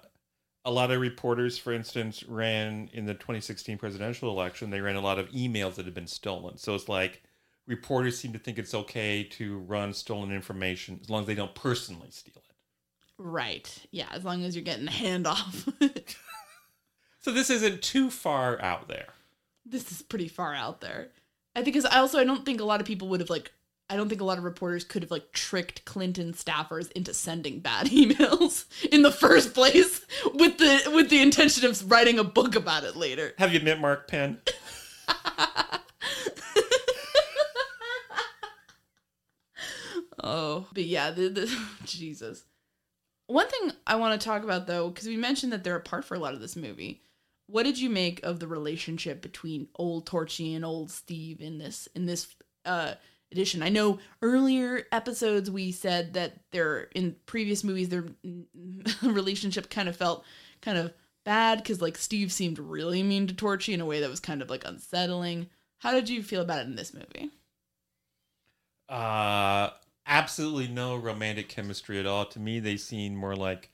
a 0.65 0.71
lot 0.71 0.91
of 0.91 0.99
reporters, 0.99 1.57
for 1.57 1.71
instance, 1.71 2.23
ran 2.23 2.89
in 2.91 3.05
the 3.05 3.13
2016 3.13 3.77
presidential 3.77 4.29
election, 4.29 4.71
they 4.71 4.81
ran 4.81 4.95
a 4.95 5.01
lot 5.01 5.19
of 5.19 5.29
emails 5.29 5.75
that 5.75 5.85
had 5.85 5.93
been 5.93 6.07
stolen. 6.07 6.57
So 6.57 6.73
it's 6.75 6.89
like 6.89 7.21
reporters 7.67 8.17
seem 8.17 8.33
to 8.33 8.39
think 8.39 8.57
it's 8.57 8.73
okay 8.73 9.23
to 9.23 9.59
run 9.59 9.93
stolen 9.93 10.31
information 10.31 10.99
as 11.01 11.09
long 11.09 11.21
as 11.21 11.27
they 11.27 11.35
don't 11.35 11.55
personally 11.55 12.09
steal 12.09 12.33
it. 12.37 12.55
right. 13.17 13.85
Yeah, 13.91 14.07
as 14.11 14.23
long 14.25 14.43
as 14.43 14.55
you're 14.55 14.63
getting 14.63 14.85
the 14.85 14.91
handoff. 14.91 15.71
So 17.19 17.31
this 17.31 17.49
isn't 17.49 17.81
too 17.81 18.11
far 18.11 18.61
out 18.61 18.87
there. 18.87 19.07
this 19.65 19.91
is 19.91 20.03
pretty 20.03 20.27
far 20.27 20.53
out 20.53 20.81
there. 20.81 21.07
I 21.55 21.63
think 21.63 21.73
because 21.73 21.85
I 21.85 21.97
also 21.97 22.19
I 22.19 22.23
don't 22.23 22.45
think 22.45 22.61
a 22.61 22.65
lot 22.65 22.81
of 22.81 22.85
people 22.85 23.07
would 23.07 23.19
have 23.19 23.31
like 23.31 23.51
I 23.89 23.95
don't 23.95 24.09
think 24.09 24.21
a 24.21 24.25
lot 24.25 24.37
of 24.39 24.43
reporters 24.43 24.83
could 24.83 25.03
have 25.03 25.11
like 25.11 25.31
tricked 25.31 25.85
Clinton 25.85 26.33
staffers 26.33 26.91
into 26.93 27.13
sending 27.13 27.59
bad 27.59 27.87
emails 27.91 28.65
in 28.91 29.03
the 29.03 29.11
first 29.11 29.53
place 29.53 30.01
with 30.33 30.57
the 30.57 30.91
with 30.93 31.09
the 31.09 31.21
intention 31.21 31.69
of 31.69 31.91
writing 31.91 32.19
a 32.19 32.23
book 32.23 32.55
about 32.55 32.83
it 32.83 32.95
later. 32.95 33.33
Have 33.37 33.53
you 33.53 33.59
met 33.59 33.79
Mark 33.79 34.07
Penn? 34.07 34.39
Oh, 40.25 40.65
but 40.73 40.83
yeah, 40.83 41.11
the, 41.11 41.29
the 41.29 41.57
Jesus. 41.85 42.43
One 43.27 43.47
thing 43.47 43.71
I 43.85 43.95
want 43.95 44.19
to 44.19 44.25
talk 44.25 44.43
about 44.43 44.67
though, 44.67 44.89
because 44.89 45.07
we 45.07 45.17
mentioned 45.17 45.53
that 45.53 45.63
they're 45.63 45.75
apart 45.75 46.03
for 46.03 46.15
a 46.15 46.19
lot 46.19 46.33
of 46.33 46.41
this 46.41 46.55
movie. 46.55 47.01
What 47.47 47.63
did 47.63 47.79
you 47.79 47.91
make 47.91 48.23
of 48.23 48.39
the 48.39 48.47
relationship 48.47 49.21
between 49.21 49.67
old 49.75 50.07
Torchy 50.07 50.55
and 50.55 50.65
old 50.65 50.89
Steve 50.89 51.41
in 51.41 51.59
this 51.59 51.87
in 51.95 52.07
this 52.07 52.27
uh 52.65 52.95
edition? 53.35 53.61
I 53.61 53.69
know 53.69 53.99
earlier 54.21 54.83
episodes 54.91 55.51
we 55.51 55.71
said 55.71 56.13
that 56.13 56.37
their 56.51 56.83
in 56.95 57.15
previous 57.25 57.63
movies 57.63 57.89
their 57.89 58.05
relationship 59.03 59.69
kind 59.69 59.89
of 59.89 59.95
felt 59.95 60.23
kind 60.61 60.77
of 60.77 60.93
bad 61.25 61.57
because 61.57 61.81
like 61.81 61.97
Steve 61.97 62.31
seemed 62.31 62.57
really 62.57 63.03
mean 63.03 63.27
to 63.27 63.33
Torchy 63.33 63.73
in 63.73 63.81
a 63.81 63.85
way 63.85 63.99
that 63.99 64.09
was 64.09 64.19
kind 64.19 64.41
of 64.41 64.49
like 64.49 64.65
unsettling. 64.65 65.47
How 65.79 65.91
did 65.91 66.09
you 66.09 66.23
feel 66.23 66.41
about 66.41 66.59
it 66.59 66.67
in 66.67 66.75
this 66.75 66.93
movie? 66.93 67.29
Uh, 68.87 69.71
absolutely 70.05 70.67
no 70.67 70.95
romantic 70.95 71.49
chemistry 71.49 71.99
at 71.99 72.05
all. 72.05 72.25
To 72.27 72.39
me, 72.39 72.59
they 72.59 72.77
seem 72.77 73.15
more 73.15 73.35
like 73.35 73.69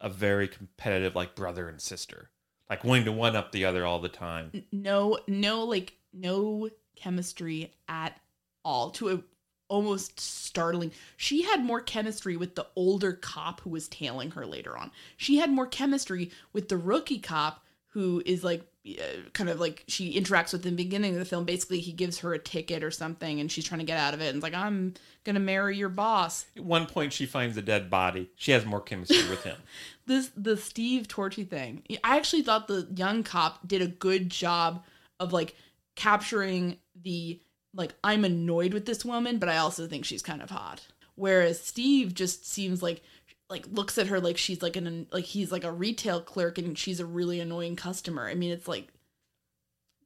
a 0.00 0.08
very 0.08 0.48
competitive, 0.48 1.14
like 1.14 1.34
brother 1.34 1.68
and 1.68 1.80
sister, 1.80 2.30
like 2.70 2.84
wanting 2.84 3.04
to 3.04 3.12
one 3.12 3.36
up 3.36 3.52
the 3.52 3.64
other 3.64 3.84
all 3.84 3.98
the 3.98 4.08
time. 4.08 4.64
no 4.72 5.18
no 5.28 5.64
like 5.64 5.94
no 6.12 6.70
chemistry 6.96 7.72
at 7.88 8.18
all 8.64 8.90
to 8.90 9.10
a 9.10 9.22
almost 9.68 10.20
startling 10.20 10.92
she 11.16 11.42
had 11.42 11.64
more 11.64 11.80
chemistry 11.80 12.36
with 12.36 12.56
the 12.56 12.66
older 12.76 13.12
cop 13.14 13.60
who 13.60 13.70
was 13.70 13.88
tailing 13.88 14.30
her 14.32 14.44
later 14.44 14.76
on 14.76 14.90
she 15.16 15.38
had 15.38 15.50
more 15.50 15.66
chemistry 15.66 16.30
with 16.52 16.68
the 16.68 16.76
rookie 16.76 17.18
cop 17.18 17.64
who 17.88 18.22
is 18.26 18.44
like 18.44 18.66
uh, 18.86 19.02
kind 19.32 19.48
of 19.48 19.60
like 19.60 19.84
she 19.86 20.20
interacts 20.20 20.52
with 20.52 20.66
in 20.66 20.76
the 20.76 20.84
beginning 20.84 21.14
of 21.14 21.18
the 21.18 21.24
film 21.24 21.44
basically 21.44 21.80
he 21.80 21.92
gives 21.92 22.18
her 22.18 22.34
a 22.34 22.38
ticket 22.38 22.84
or 22.84 22.90
something 22.90 23.40
and 23.40 23.50
she's 23.50 23.64
trying 23.64 23.78
to 23.78 23.86
get 23.86 23.98
out 23.98 24.12
of 24.12 24.20
it 24.20 24.26
and 24.26 24.36
it's 24.36 24.42
like 24.42 24.54
i'm 24.54 24.92
gonna 25.24 25.40
marry 25.40 25.76
your 25.76 25.88
boss 25.88 26.46
At 26.56 26.64
one 26.64 26.86
point, 26.86 27.12
she 27.12 27.26
finds 27.26 27.56
a 27.56 27.62
dead 27.62 27.90
body. 27.90 28.30
She 28.36 28.52
has 28.52 28.64
more 28.64 28.80
chemistry 28.80 29.28
with 29.28 29.44
him. 29.44 29.56
this 30.06 30.30
the 30.36 30.56
Steve 30.56 31.08
Torchy 31.08 31.44
thing. 31.44 31.82
I 32.02 32.16
actually 32.16 32.42
thought 32.42 32.68
the 32.68 32.88
young 32.94 33.22
cop 33.22 33.66
did 33.66 33.82
a 33.82 33.86
good 33.86 34.30
job 34.30 34.84
of 35.20 35.32
like 35.32 35.54
capturing 35.94 36.78
the 37.00 37.40
like 37.74 37.94
I'm 38.04 38.24
annoyed 38.24 38.74
with 38.74 38.86
this 38.86 39.04
woman, 39.04 39.38
but 39.38 39.48
I 39.48 39.58
also 39.58 39.86
think 39.86 40.04
she's 40.04 40.22
kind 40.22 40.42
of 40.42 40.50
hot. 40.50 40.86
Whereas 41.14 41.62
Steve 41.62 42.14
just 42.14 42.46
seems 42.48 42.82
like 42.82 43.02
like 43.48 43.66
looks 43.70 43.98
at 43.98 44.06
her 44.06 44.18
like 44.20 44.38
she's 44.38 44.62
like 44.62 44.76
an 44.76 45.06
like 45.12 45.24
he's 45.24 45.52
like 45.52 45.64
a 45.64 45.72
retail 45.72 46.20
clerk 46.20 46.58
and 46.58 46.76
she's 46.78 47.00
a 47.00 47.06
really 47.06 47.40
annoying 47.40 47.76
customer. 47.76 48.26
I 48.26 48.34
mean, 48.34 48.50
it's 48.50 48.68
like 48.68 48.88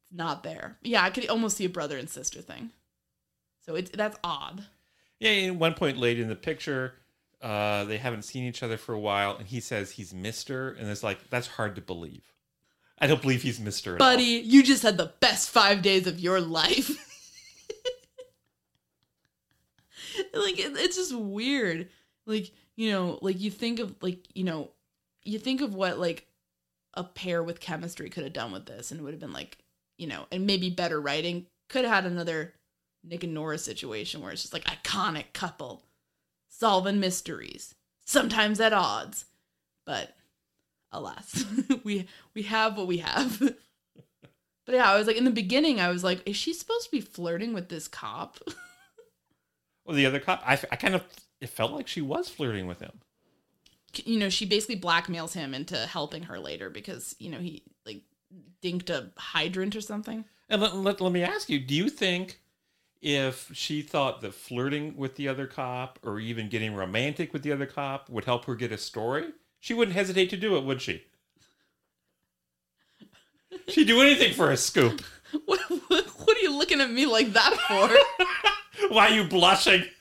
it's 0.03 0.13
not 0.13 0.43
there. 0.43 0.79
Yeah, 0.83 1.03
I 1.03 1.11
could 1.11 1.29
almost 1.29 1.57
see 1.57 1.65
a 1.65 1.71
brother 1.71 1.97
and 1.97 2.11
sister 2.11 2.41
thing. 2.41 2.71
So 3.65 3.75
it's 3.75 3.91
that's 3.91 4.19
odd. 4.23 4.65
Yeah, 5.19 5.31
at 5.31 5.57
one 5.57 5.75
point 5.75 5.97
late 5.97 6.21
in 6.21 6.29
the 6.29 6.37
picture, 6.37 6.95
uh, 7.41 7.85
they 7.85 7.97
haven't 7.99 8.23
seen 8.23 8.45
each 8.45 8.63
other 8.63 8.77
for 8.77 8.93
a 8.93 9.01
while, 9.01 9.37
and 9.37 9.47
he 9.47 9.61
says 9.61 9.93
he's 9.93 10.13
Mister, 10.13 10.71
and 10.71 10.89
it's 10.89 11.03
like 11.03 11.31
that's 11.31 11.47
hard 11.47 11.75
to 11.77 11.81
believe. 11.81 12.23
I 12.99 13.07
don't 13.07 13.23
believe 13.23 13.43
he's 13.43 13.61
Mister. 13.61 13.97
Buddy, 13.97 14.25
you 14.25 14.63
just 14.63 14.83
had 14.83 14.97
the 14.97 15.13
best 15.21 15.51
five 15.51 15.83
days 15.83 16.07
of 16.07 16.19
your 16.21 16.41
life. 16.41 16.91
like 20.35 20.59
it, 20.59 20.73
it's 20.77 20.97
just 20.97 21.15
weird. 21.15 21.89
Like 22.27 22.53
you 22.77 22.91
know, 22.91 23.19
like 23.23 23.41
you 23.41 23.51
think 23.51 23.79
of 23.79 23.95
like 24.01 24.27
you 24.35 24.45
know, 24.45 24.71
you 25.23 25.39
think 25.39 25.61
of 25.61 25.75
what 25.75 25.99
like 25.99 26.27
a 26.95 27.05
pair 27.05 27.43
with 27.43 27.61
chemistry 27.61 28.09
could 28.09 28.25
have 28.25 28.33
done 28.33 28.53
with 28.53 28.67
this, 28.67 28.91
and 28.91 29.01
it 29.01 29.03
would 29.03 29.13
have 29.13 29.21
been 29.21 29.33
like 29.33 29.59
you 29.99 30.07
know, 30.07 30.27
and 30.31 30.47
maybe 30.47 30.71
better 30.71 31.01
writing. 31.01 31.47
Could 31.69 31.85
have 31.85 32.05
had 32.05 32.13
another 32.13 32.55
Nick 33.03 33.25
and 33.25 33.35
Nora 33.35 33.59
situation 33.59 34.21
where 34.21 34.33
it's 34.33 34.43
just 34.43 34.55
like 34.55 34.65
iconic 34.65 35.33
couple 35.33 35.83
solving 36.49 37.01
mysteries, 37.01 37.75
sometimes 38.05 38.61
at 38.61 38.73
odds, 38.73 39.27
but 39.85 40.15
alas, 40.93 41.45
we 41.85 42.07
we 42.35 42.43
have 42.43 42.77
what 42.77 42.87
we 42.87 42.99
have. 42.99 43.39
but 44.67 44.75
yeah, 44.75 44.91
I 44.91 44.97
was 44.99 45.07
like 45.07 45.17
in 45.17 45.25
the 45.25 45.31
beginning, 45.31 45.81
I 45.81 45.89
was 45.89 46.05
like, 46.05 46.23
is 46.29 46.37
she 46.37 46.53
supposed 46.53 46.87
to 46.87 46.91
be 46.91 47.01
flirting 47.01 47.53
with 47.53 47.69
this 47.69 47.89
cop? 47.89 48.39
Well, 49.87 49.97
the 49.97 50.07
other 50.07 50.19
cop, 50.21 50.43
I, 50.45 50.59
I 50.71 50.77
kind 50.77 50.95
of 50.95 51.05
it 51.41 51.49
felt 51.49 51.73
like 51.73 51.87
she 51.87 52.01
was 52.01 52.29
flirting 52.29 52.67
with 52.67 52.81
him. 52.81 52.93
you 54.05 54.19
know, 54.19 54.29
she 54.29 54.45
basically 54.47 54.81
blackmails 54.81 55.35
him 55.35 55.55
into 55.55 55.77
helping 55.77 56.25
her 56.25 56.39
later 56.39 56.71
because 56.71 57.15
you 57.19 57.31
know 57.31 57.39
he 57.39 57.63
like 57.85 58.03
dinked 58.63 58.91
a 58.91 59.11
hydrant 59.17 59.77
or 59.77 59.81
something. 59.81 60.25
And 60.49 60.63
let, 60.63 60.77
let, 60.77 61.01
let 61.01 61.13
me 61.13 61.23
ask 61.23 61.49
you: 61.49 61.61
Do 61.61 61.75
you 61.75 61.89
think 61.89 62.41
if 63.01 63.51
she 63.53 63.83
thought 63.83 64.21
that 64.23 64.35
flirting 64.35 64.97
with 64.97 65.17
the 65.17 65.29
other 65.29 65.47
cop 65.47 65.99
or 66.03 66.19
even 66.19 66.49
getting 66.49 66.75
romantic 66.75 67.33
with 67.33 67.43
the 67.43 67.53
other 67.53 67.67
cop 67.67 68.09
would 68.11 68.25
help 68.25 68.45
her 68.47 68.55
get 68.57 68.73
a 68.73 68.79
story, 68.79 69.27
she 69.61 69.75
wouldn't 69.75 69.97
hesitate 69.97 70.31
to 70.31 70.37
do 70.37 70.57
it, 70.57 70.65
would 70.65 70.83
she? 70.83 71.05
She'd 73.69 73.87
do 73.87 74.01
anything 74.01 74.33
for 74.35 74.51
a 74.51 74.57
scoop. 74.57 75.03
What, 75.45 75.61
what, 75.89 76.07
what 76.07 76.37
are 76.37 76.41
you 76.41 76.57
looking 76.57 76.81
at 76.81 76.91
me 76.91 77.05
like 77.05 77.33
that 77.33 77.53
for? 77.67 77.91
Why 78.89 79.09
are 79.09 79.15
you 79.15 79.25
blushing? 79.25 79.85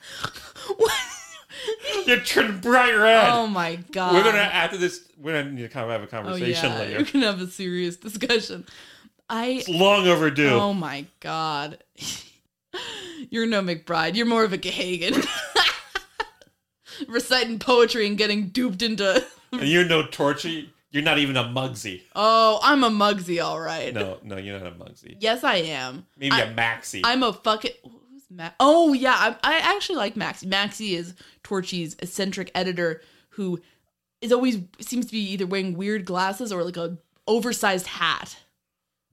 You're 2.06 2.20
turning 2.20 2.60
bright 2.60 2.94
red. 2.94 3.28
oh 3.30 3.46
my 3.46 3.76
god! 3.90 4.14
we're 4.14 4.22
gonna 4.22 4.38
after 4.38 4.76
this. 4.76 5.08
We're 5.18 5.32
gonna 5.32 5.52
need 5.52 5.62
to 5.62 5.68
kind 5.68 5.84
of 5.84 5.90
have 5.92 6.02
a 6.02 6.04
Oh 6.04 6.08
conversation 6.08 6.70
yeah, 6.72 6.78
later. 6.78 6.98
We're 6.98 7.10
gonna 7.10 7.26
have 7.26 7.40
a 7.40 7.46
serious 7.48 7.96
discussion. 7.96 8.64
I 9.28 9.46
It's 9.46 9.68
long 9.68 10.06
overdue. 10.06 10.50
oh 10.50 10.72
my 10.72 11.06
god, 11.20 11.82
you're 13.30 13.46
no 13.46 13.62
McBride. 13.62 14.14
You're 14.14 14.26
more 14.26 14.44
of 14.44 14.52
a 14.52 14.58
Gahagan. 14.58 15.26
Reciting 17.08 17.58
poetry 17.58 18.06
and 18.06 18.16
getting 18.16 18.48
duped 18.48 18.82
into. 18.82 19.24
and 19.52 19.68
you're 19.68 19.84
no 19.84 20.06
Torchy. 20.06 20.72
You're 20.90 21.02
not 21.02 21.18
even 21.18 21.36
a 21.36 21.44
Mugsy. 21.44 22.02
Oh, 22.14 22.58
I'm 22.62 22.82
a 22.84 22.88
Mugsy, 22.88 23.44
all 23.44 23.60
right. 23.60 23.92
No, 23.92 24.18
no, 24.22 24.38
you're 24.38 24.58
not 24.58 24.68
a 24.68 24.74
Mugsy. 24.74 25.16
Yes, 25.20 25.44
I 25.44 25.56
am. 25.56 26.06
Maybe 26.16 26.36
I- 26.36 26.42
a 26.42 26.54
Maxi. 26.54 27.00
I'm 27.04 27.22
a 27.22 27.32
fucking. 27.32 27.72
Who's 28.28 28.38
Ma- 28.38 28.50
oh 28.60 28.92
yeah, 28.92 29.36
I, 29.42 29.54
I 29.54 29.58
actually 29.58 29.96
like 29.96 30.16
Maxie. 30.16 30.46
Maxie 30.46 30.94
is 30.94 31.14
Torchy's 31.42 31.96
eccentric 32.00 32.50
editor 32.54 33.02
who 33.30 33.60
is 34.20 34.32
always 34.32 34.58
seems 34.80 35.06
to 35.06 35.12
be 35.12 35.30
either 35.32 35.46
wearing 35.46 35.76
weird 35.76 36.04
glasses 36.04 36.52
or 36.52 36.64
like 36.64 36.76
a 36.76 36.98
oversized 37.26 37.86
hat. 37.86 38.36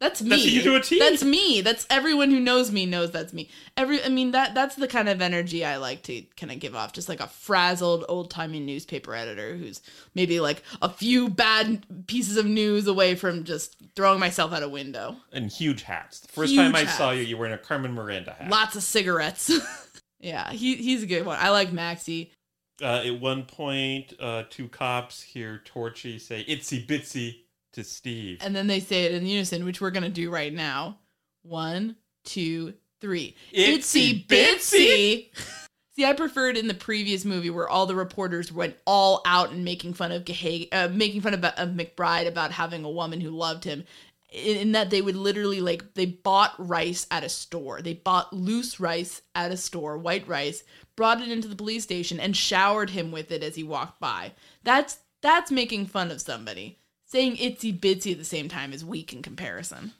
That's 0.03 0.21
me. 0.21 0.29
That's 0.31 0.45
you 0.45 0.61
to 0.63 0.75
a 0.75 0.81
T. 0.81 0.99
That's 0.99 1.23
me. 1.23 1.61
That's 1.61 1.87
everyone 1.89 2.29
who 2.29 2.41
knows 2.41 2.73
me 2.73 2.85
knows 2.85 3.11
that's 3.11 3.31
me. 3.31 3.49
Every 3.77 4.03
I 4.03 4.09
mean 4.09 4.31
that 4.31 4.53
that's 4.53 4.75
the 4.75 4.89
kind 4.89 5.07
of 5.07 5.21
energy 5.21 5.63
I 5.63 5.77
like 5.77 6.03
to 6.03 6.23
kind 6.35 6.51
of 6.51 6.59
give 6.59 6.75
off. 6.75 6.91
Just 6.91 7.07
like 7.07 7.21
a 7.21 7.27
frazzled 7.27 8.03
old 8.09 8.29
timey 8.29 8.59
newspaper 8.59 9.15
editor 9.15 9.55
who's 9.55 9.81
maybe 10.13 10.41
like 10.41 10.61
a 10.81 10.89
few 10.89 11.29
bad 11.29 11.85
pieces 12.07 12.35
of 12.35 12.45
news 12.45 12.85
away 12.85 13.15
from 13.15 13.45
just 13.45 13.77
throwing 13.95 14.19
myself 14.19 14.51
out 14.51 14.61
a 14.61 14.67
window. 14.67 15.15
And 15.31 15.49
huge 15.49 15.83
hats. 15.83 16.19
The 16.19 16.27
first 16.27 16.51
Huge 16.51 16.61
time 16.61 16.75
I 16.75 16.83
saw 16.83 17.11
you, 17.11 17.23
you 17.23 17.37
were 17.37 17.45
in 17.45 17.53
a 17.53 17.57
Carmen 17.57 17.93
Miranda 17.93 18.33
hat. 18.33 18.49
Lots 18.49 18.75
of 18.75 18.83
cigarettes. 18.83 19.53
yeah, 20.19 20.51
he 20.51 20.75
he's 20.75 21.03
a 21.03 21.07
good 21.07 21.25
one. 21.25 21.37
I 21.39 21.51
like 21.51 21.71
Maxie. 21.71 22.33
Uh, 22.81 23.03
at 23.05 23.21
one 23.21 23.43
point, 23.43 24.11
uh, 24.19 24.43
two 24.49 24.67
cops 24.67 25.21
hear 25.21 25.61
Torchy 25.63 26.19
say 26.19 26.43
"itsy 26.43 26.85
bitsy" 26.85 27.42
to 27.73 27.83
Steve. 27.83 28.39
And 28.41 28.55
then 28.55 28.67
they 28.67 28.79
say 28.79 29.05
it 29.05 29.13
in 29.13 29.25
unison, 29.25 29.65
which 29.65 29.81
we're 29.81 29.91
gonna 29.91 30.09
do 30.09 30.29
right 30.29 30.53
now. 30.53 30.99
One, 31.43 31.95
two, 32.23 32.73
three. 33.01 33.35
Itsy 33.53 34.25
bitsy. 34.25 35.29
See, 35.95 36.05
I 36.05 36.13
preferred 36.13 36.57
in 36.57 36.67
the 36.67 36.73
previous 36.73 37.23
movie 37.23 37.51
where 37.51 37.69
all 37.69 37.85
the 37.85 37.95
reporters 37.95 38.51
went 38.51 38.75
all 38.87 39.21
out 39.25 39.51
and 39.51 39.63
making 39.63 39.93
fun 39.93 40.11
of 40.11 40.25
Gahag- 40.25 40.69
uh, 40.71 40.87
making 40.91 41.21
fun 41.21 41.35
of, 41.35 41.43
of 41.45 41.69
McBride 41.69 42.27
about 42.27 42.51
having 42.51 42.83
a 42.83 42.89
woman 42.89 43.21
who 43.21 43.29
loved 43.29 43.63
him. 43.63 43.85
In, 44.31 44.57
in 44.57 44.71
that 44.71 44.89
they 44.89 45.03
would 45.03 45.15
literally 45.15 45.61
like 45.61 45.93
they 45.93 46.07
bought 46.07 46.55
rice 46.57 47.05
at 47.11 47.23
a 47.23 47.29
store. 47.29 47.83
They 47.83 47.93
bought 47.93 48.33
loose 48.33 48.79
rice 48.79 49.21
at 49.35 49.51
a 49.51 49.57
store, 49.57 49.99
white 49.99 50.27
rice, 50.27 50.63
brought 50.95 51.21
it 51.21 51.29
into 51.29 51.47
the 51.47 51.55
police 51.55 51.83
station 51.83 52.19
and 52.19 52.35
showered 52.35 52.89
him 52.89 53.11
with 53.11 53.31
it 53.31 53.43
as 53.43 53.55
he 53.55 53.63
walked 53.63 53.99
by. 53.99 54.31
That's 54.63 54.97
that's 55.21 55.51
making 55.51 55.85
fun 55.85 56.09
of 56.09 56.21
somebody. 56.21 56.79
Saying 57.13 57.35
itsy 57.35 57.79
bitsy 57.79 58.13
at 58.13 58.17
the 58.17 58.25
same 58.25 58.49
time 58.49 58.73
is 58.73 58.83
weak 58.83 59.13
in 59.13 59.21
comparison. 59.21 59.91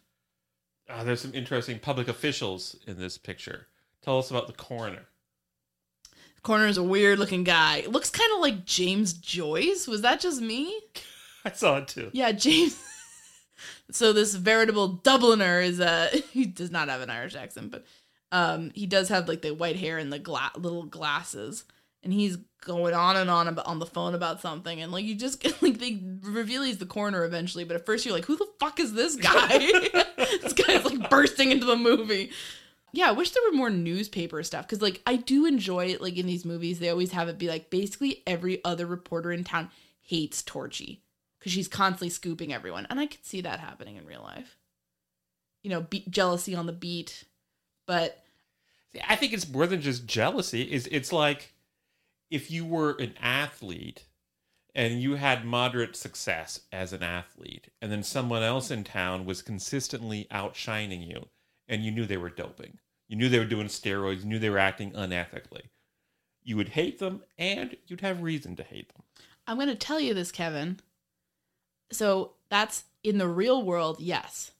Uh, 0.90 1.04
there's 1.04 1.22
some 1.22 1.36
interesting 1.36 1.78
public 1.78 2.08
officials 2.08 2.76
in 2.88 2.98
this 2.98 3.20
picture. 3.20 3.68
Tell 4.02 4.18
us 4.18 4.32
about 4.32 4.48
the 4.48 4.54
coroner. 4.54 5.06
The 6.12 6.42
coroner 6.42 6.66
is 6.66 6.80
a 6.80 6.84
weird 6.84 7.20
looking 7.20 7.44
guy. 7.44 7.86
Looks 7.88 8.10
kind 8.10 8.32
of 8.34 8.40
like 8.40 8.66
James 8.66 9.14
Joyce. 9.14 9.88
Was 9.88 10.02
that 10.02 10.22
just 10.22 10.42
me? 10.42 10.76
I 11.46 11.52
saw 11.52 11.78
it 11.78 11.88
too. 11.88 12.10
Yeah, 12.14 12.32
James. 12.32 12.84
so 13.92 14.12
this 14.12 14.34
veritable 14.34 14.98
Dubliner 15.04 15.64
is 15.64 15.80
uh 15.80 16.10
he 16.32 16.46
does 16.48 16.72
not 16.72 16.90
have 16.90 17.02
an 17.02 17.12
Irish 17.12 17.36
accent, 17.36 17.70
but 17.70 17.86
um 18.32 18.72
he 18.74 18.88
does 18.88 19.10
have 19.10 19.28
like 19.28 19.44
the 19.44 19.54
white 19.54 19.76
hair 19.76 20.00
and 20.00 20.12
the 20.12 20.18
gla- 20.18 20.54
little 20.58 20.86
glasses, 20.86 21.66
and 22.02 22.12
he's 22.12 22.40
going 22.64 22.94
on 22.94 23.16
and 23.18 23.30
on 23.30 23.48
about 23.48 23.66
on 23.66 23.80
the 23.80 23.86
phone 23.86 24.16
about 24.16 24.42
something, 24.42 24.82
and 24.82 24.92
like 24.92 25.06
you 25.06 25.16
just 25.16 25.44
like 25.62 25.80
they 25.80 26.00
reveal 26.22 26.64
he's 26.64 26.78
the 26.78 26.86
coroner 26.86 27.24
eventually, 27.26 27.64
but 27.64 27.76
at 27.76 27.86
first 27.86 28.06
you're 28.06 28.16
like, 28.16 28.26
who 28.26 28.36
the 28.36 28.48
fuck 28.60 28.80
is 28.80 28.94
this 28.94 29.16
guy? 29.16 29.58
this 30.18 30.54
guy's 30.54 30.86
like 30.86 31.10
bursting 31.10 31.52
into 31.52 31.66
the 31.66 31.76
movie. 31.76 32.32
Yeah, 32.92 33.10
I 33.10 33.12
wish 33.12 33.32
there 33.32 33.42
were 33.50 33.58
more 33.58 33.72
newspaper 33.72 34.42
stuff 34.44 34.68
because, 34.68 34.82
like, 34.82 35.02
I 35.08 35.16
do 35.16 35.48
enjoy 35.48 35.88
it. 35.88 36.02
Like 36.02 36.16
in 36.16 36.28
these 36.28 36.46
movies, 36.46 36.80
they 36.80 36.90
always 36.90 37.12
have 37.12 37.28
it 37.28 37.40
be 37.40 37.48
like 37.48 37.70
basically 37.72 38.22
every 38.28 38.64
other 38.64 38.86
reporter 38.86 39.32
in 39.32 39.44
town 39.44 39.72
hates 40.02 40.44
Torchy 40.44 41.02
because 41.40 41.52
she's 41.52 41.68
constantly 41.68 42.10
scooping 42.10 42.54
everyone, 42.54 42.86
and 42.90 43.00
I 43.00 43.08
could 43.08 43.26
see 43.26 43.42
that 43.42 43.60
happening 43.60 43.96
in 43.96 44.06
real 44.06 44.22
life. 44.22 44.58
You 45.64 45.72
know, 45.72 45.82
be- 45.82 46.06
jealousy 46.10 46.56
on 46.56 46.68
the 46.68 46.74
beat, 46.74 47.24
but 47.88 48.24
I 49.08 49.16
think 49.16 49.34
it's 49.34 49.50
more 49.50 49.66
than 49.66 49.82
just 49.82 50.06
jealousy. 50.06 50.62
is 50.62 50.88
it's 50.92 51.12
like 51.12 51.53
if 52.30 52.50
you 52.50 52.66
were 52.66 52.92
an 53.00 53.14
athlete 53.22 54.06
and 54.76 55.02
you 55.02 55.16
had 55.16 55.46
moderate 55.46 55.96
success 55.96 56.62
as 56.72 56.94
an 56.94 57.04
athlete, 57.04 57.70
and 57.82 57.92
then 57.92 58.04
someone 58.04 58.42
else 58.42 58.72
in 58.72 58.84
town 58.84 59.26
was 59.26 59.42
consistently 59.42 60.28
outshining 60.32 61.04
you, 61.04 61.28
and 61.68 61.84
you 61.84 61.92
knew 61.92 62.06
they 62.06 62.18
were 62.18 62.30
doping. 62.30 62.80
You 63.08 63.18
knew 63.18 63.30
they 63.30 63.40
were 63.40 63.46
doing 63.46 63.68
steroids, 63.68 64.22
you 64.22 64.26
knew 64.26 64.40
they 64.40 64.50
were 64.50 64.58
acting 64.58 64.92
unethically. 64.92 65.70
You 66.42 66.58
would 66.58 66.70
hate 66.70 67.00
them, 67.00 67.22
and 67.38 67.78
you'd 67.86 68.02
have 68.02 68.24
reason 68.24 68.56
to 68.56 68.64
hate 68.64 68.92
them. 68.94 69.04
I'm 69.46 69.58
going 69.58 69.68
to 69.68 69.76
tell 69.76 70.00
you 70.00 70.14
this, 70.14 70.32
Kevin. 70.32 70.80
So 71.92 72.34
that's 72.50 72.86
in 73.04 73.20
the 73.20 73.28
real 73.28 73.64
world, 73.64 73.98
yes. 74.00 74.52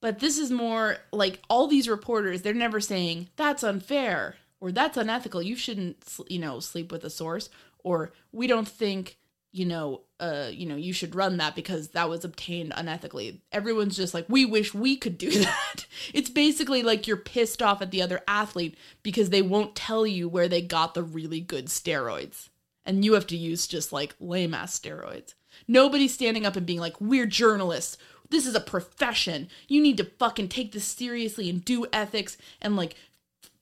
But 0.00 0.20
this 0.20 0.38
is 0.38 0.50
more 0.50 0.98
like 1.12 1.40
all 1.50 1.66
these 1.66 1.88
reporters, 1.88 2.42
they're 2.42 2.54
never 2.54 2.80
saying 2.80 3.28
that's 3.36 3.62
unfair 3.62 4.36
or 4.60 4.72
that's 4.72 4.96
unethical. 4.96 5.42
You 5.42 5.56
shouldn't, 5.56 6.04
you 6.28 6.38
know, 6.38 6.60
sleep 6.60 6.92
with 6.92 7.04
a 7.04 7.10
source 7.10 7.48
or 7.82 8.12
we 8.32 8.46
don't 8.46 8.68
think, 8.68 9.18
you 9.52 9.66
know, 9.66 10.02
uh, 10.20 10.48
you 10.52 10.66
know, 10.66 10.76
you 10.76 10.92
should 10.92 11.14
run 11.14 11.38
that 11.38 11.56
because 11.56 11.88
that 11.88 12.08
was 12.08 12.24
obtained 12.24 12.72
unethically. 12.72 13.38
Everyone's 13.52 13.96
just 13.96 14.14
like, 14.14 14.26
we 14.28 14.44
wish 14.44 14.74
we 14.74 14.96
could 14.96 15.18
do 15.18 15.30
that. 15.40 15.86
it's 16.12 16.30
basically 16.30 16.82
like 16.82 17.06
you're 17.06 17.16
pissed 17.16 17.62
off 17.62 17.82
at 17.82 17.90
the 17.90 18.02
other 18.02 18.20
athlete 18.28 18.76
because 19.02 19.30
they 19.30 19.42
won't 19.42 19.74
tell 19.74 20.06
you 20.06 20.28
where 20.28 20.48
they 20.48 20.62
got 20.62 20.94
the 20.94 21.02
really 21.02 21.40
good 21.40 21.66
steroids 21.66 22.48
and 22.84 23.04
you 23.04 23.14
have 23.14 23.26
to 23.28 23.36
use 23.36 23.66
just 23.66 23.92
like 23.92 24.14
lame 24.20 24.54
ass 24.54 24.78
steroids. 24.78 25.34
Nobody's 25.66 26.14
standing 26.14 26.46
up 26.46 26.56
and 26.56 26.66
being 26.66 26.80
like, 26.80 27.00
"We're 27.00 27.26
journalists. 27.26 27.96
This 28.30 28.46
is 28.46 28.54
a 28.54 28.60
profession. 28.60 29.48
You 29.68 29.82
need 29.82 29.96
to 29.98 30.04
fucking 30.04 30.48
take 30.48 30.72
this 30.72 30.84
seriously 30.84 31.50
and 31.50 31.64
do 31.64 31.86
ethics 31.92 32.36
and 32.60 32.76
like 32.76 32.94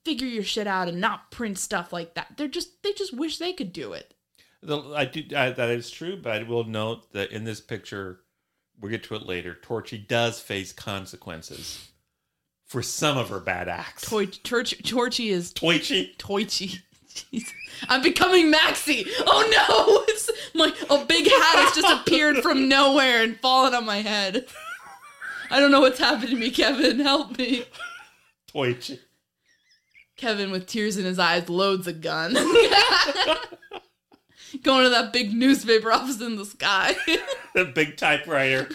figure 0.09 0.27
your 0.27 0.43
shit 0.43 0.67
out 0.67 0.87
and 0.87 0.99
not 0.99 1.31
print 1.31 1.57
stuff 1.57 1.93
like 1.93 2.15
that." 2.15 2.33
They're 2.37 2.47
just 2.47 2.81
they 2.83 2.93
just 2.93 3.13
wish 3.13 3.37
they 3.37 3.53
could 3.53 3.71
do 3.71 3.93
it. 3.93 4.13
The, 4.61 4.81
I 4.95 5.05
do 5.05 5.23
I, 5.35 5.51
that 5.51 5.69
is 5.69 5.89
true, 5.89 6.17
but 6.21 6.33
I 6.33 6.43
will 6.43 6.63
note 6.63 7.13
that 7.13 7.31
in 7.31 7.43
this 7.43 7.61
picture, 7.61 8.21
we'll 8.79 8.91
get 8.91 9.03
to 9.05 9.15
it 9.15 9.25
later. 9.25 9.55
Torchy 9.61 9.97
does 9.97 10.39
face 10.39 10.73
consequences 10.73 11.89
for 12.65 12.81
some 12.81 13.17
of 13.17 13.29
her 13.29 13.39
bad 13.39 13.69
acts. 13.69 14.09
Toy 14.09 14.25
Torch 14.25 14.75
Torchy 14.83 15.29
is 15.29 15.53
Toichi. 15.53 16.15
Toichi. 16.17 16.81
Jeez. 17.09 17.51
I'm 17.87 18.01
becoming 18.01 18.51
Maxie. 18.51 19.05
Oh 19.25 19.49
no! 19.51 20.03
It's 20.09 20.29
my 20.53 20.73
a 20.89 21.05
big 21.05 21.25
hat 21.25 21.55
has 21.55 21.75
just 21.75 22.01
appeared 22.01 22.37
from 22.37 22.67
nowhere 22.67 23.23
and 23.23 23.39
fallen 23.39 23.73
on 23.73 23.85
my 23.85 23.97
head. 23.97 24.45
I 25.49 25.59
don't 25.59 25.71
know 25.71 25.81
what's 25.81 25.99
happened 25.99 26.29
to 26.29 26.35
me, 26.35 26.51
Kevin. 26.51 26.99
Help 26.99 27.37
me. 27.37 27.65
Toichi. 28.53 28.99
Kevin, 30.19 30.51
with 30.51 30.67
tears 30.67 30.97
in 30.97 31.05
his 31.05 31.17
eyes, 31.17 31.47
loads 31.47 31.87
a 31.87 31.93
gun. 31.93 32.33
Going 34.63 34.83
to 34.83 34.89
that 34.89 35.13
big 35.13 35.33
newspaper 35.33 35.91
office 35.91 36.19
in 36.21 36.35
the 36.35 36.45
sky. 36.45 36.95
The 37.55 37.65
big 37.65 37.97
typewriter 37.97 38.69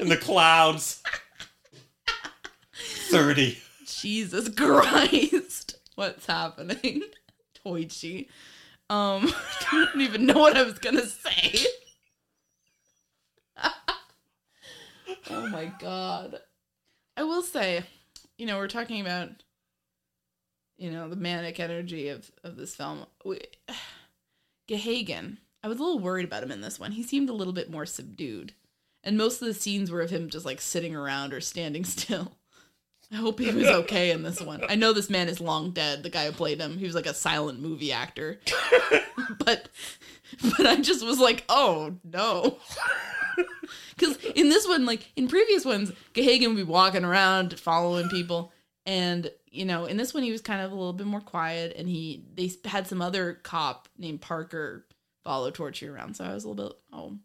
in 0.00 0.08
the 0.08 0.16
clouds. 0.16 1.02
30. 3.10 3.58
Jesus 3.84 4.48
Christ. 4.48 5.76
What's 5.94 6.24
happening? 6.24 7.02
Toichi. 7.62 8.28
Um, 8.88 9.30
I 9.70 9.86
don't 9.92 10.00
even 10.00 10.24
know 10.24 10.38
what 10.38 10.56
I 10.56 10.62
was 10.62 10.78
gonna 10.78 11.06
say. 11.06 11.66
oh 15.30 15.48
my 15.48 15.70
god. 15.78 16.38
I 17.14 17.24
will 17.24 17.42
say, 17.42 17.84
you 18.38 18.46
know, 18.46 18.56
we're 18.56 18.68
talking 18.68 19.02
about, 19.02 19.28
you 20.78 20.90
know, 20.90 21.08
the 21.08 21.16
manic 21.16 21.60
energy 21.60 22.08
of, 22.08 22.30
of 22.44 22.56
this 22.56 22.74
film. 22.74 23.04
We, 23.24 23.40
Gahagan, 24.68 25.38
I 25.62 25.68
was 25.68 25.78
a 25.78 25.82
little 25.82 25.98
worried 25.98 26.24
about 26.24 26.42
him 26.42 26.52
in 26.52 26.60
this 26.60 26.78
one. 26.78 26.92
He 26.92 27.02
seemed 27.02 27.28
a 27.28 27.34
little 27.34 27.52
bit 27.52 27.70
more 27.70 27.84
subdued. 27.84 28.54
And 29.04 29.16
most 29.16 29.42
of 29.42 29.48
the 29.48 29.54
scenes 29.54 29.90
were 29.90 30.00
of 30.00 30.10
him 30.10 30.30
just 30.30 30.46
like 30.46 30.60
sitting 30.60 30.94
around 30.94 31.32
or 31.32 31.40
standing 31.40 31.84
still. 31.84 32.32
I 33.10 33.16
hope 33.16 33.38
he 33.40 33.50
was 33.50 33.66
okay 33.66 34.10
in 34.10 34.22
this 34.22 34.40
one. 34.40 34.62
I 34.68 34.74
know 34.74 34.92
this 34.92 35.08
man 35.08 35.28
is 35.28 35.40
long 35.40 35.70
dead, 35.70 36.02
the 36.02 36.10
guy 36.10 36.26
who 36.26 36.32
played 36.32 36.60
him. 36.60 36.76
He 36.76 36.84
was 36.84 36.94
like 36.94 37.06
a 37.06 37.14
silent 37.14 37.58
movie 37.58 37.90
actor. 37.90 38.38
but 39.38 39.70
but 40.42 40.66
I 40.66 40.76
just 40.76 41.02
was 41.06 41.18
like, 41.18 41.42
"Oh, 41.48 41.94
no." 42.04 42.58
Cuz 43.98 44.18
in 44.34 44.50
this 44.50 44.68
one 44.68 44.84
like 44.84 45.10
in 45.16 45.26
previous 45.26 45.64
ones, 45.64 45.90
Gahagan 46.12 46.48
would 46.48 46.56
be 46.56 46.62
walking 46.64 47.02
around 47.02 47.58
following 47.58 48.10
people 48.10 48.52
and 48.88 49.30
you 49.46 49.64
know, 49.64 49.84
in 49.84 49.96
this 49.96 50.12
one 50.12 50.24
he 50.24 50.32
was 50.32 50.40
kind 50.40 50.62
of 50.62 50.72
a 50.72 50.74
little 50.74 50.92
bit 50.92 51.06
more 51.06 51.20
quiet 51.20 51.74
and 51.76 51.88
he 51.88 52.24
they 52.34 52.50
had 52.64 52.86
some 52.88 53.00
other 53.00 53.34
cop 53.34 53.88
named 53.96 54.20
Parker 54.20 54.86
follow 55.22 55.50
Torchy 55.50 55.86
around. 55.86 56.14
So 56.14 56.24
I 56.24 56.34
was 56.34 56.44
a 56.44 56.48
little 56.48 56.68
bit, 56.70 56.78
"Oh, 56.92 57.18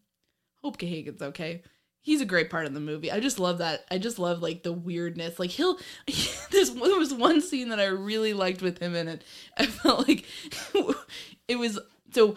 hope 0.61 0.77
Gahagan's 0.77 1.21
okay." 1.21 1.63
he's 2.03 2.21
a 2.21 2.25
great 2.25 2.49
part 2.49 2.65
of 2.65 2.73
the 2.73 2.79
movie. 2.79 3.11
I 3.11 3.19
just 3.19 3.39
love 3.39 3.57
that. 3.57 3.85
I 3.89 3.97
just 3.97 4.19
love 4.19 4.41
like 4.41 4.61
the 4.61 4.73
weirdness. 4.73 5.39
Like 5.39 5.49
he'll 5.49 5.79
there's 6.51 6.71
there 6.71 6.99
was 6.99 7.13
one 7.13 7.41
scene 7.41 7.69
that 7.69 7.79
I 7.79 7.85
really 7.85 8.33
liked 8.33 8.61
with 8.61 8.77
him 8.77 8.93
in 8.93 9.07
it. 9.07 9.23
I 9.57 9.65
felt 9.65 10.07
like 10.07 10.25
it 11.47 11.55
was 11.55 11.79
so 12.13 12.35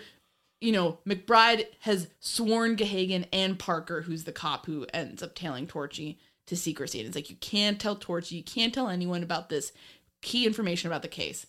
you 0.58 0.72
know, 0.72 0.98
McBride 1.06 1.66
has 1.80 2.08
sworn 2.18 2.76
Gahagan 2.76 3.26
and 3.30 3.58
Parker, 3.58 4.00
who's 4.00 4.24
the 4.24 4.32
cop 4.32 4.64
who 4.64 4.86
ends 4.94 5.22
up 5.22 5.34
tailing 5.34 5.66
Torchy, 5.66 6.18
to 6.46 6.56
secrecy. 6.56 7.00
And 7.00 7.06
it's 7.06 7.16
like 7.16 7.30
you 7.30 7.36
can't 7.36 7.80
tell 7.80 7.96
Torchy, 7.96 8.36
you 8.36 8.42
can't 8.42 8.72
tell 8.74 8.88
anyone 8.88 9.22
about 9.22 9.48
this 9.48 9.72
key 10.22 10.46
information 10.46 10.88
about 10.88 11.02
the 11.02 11.08
case. 11.08 11.46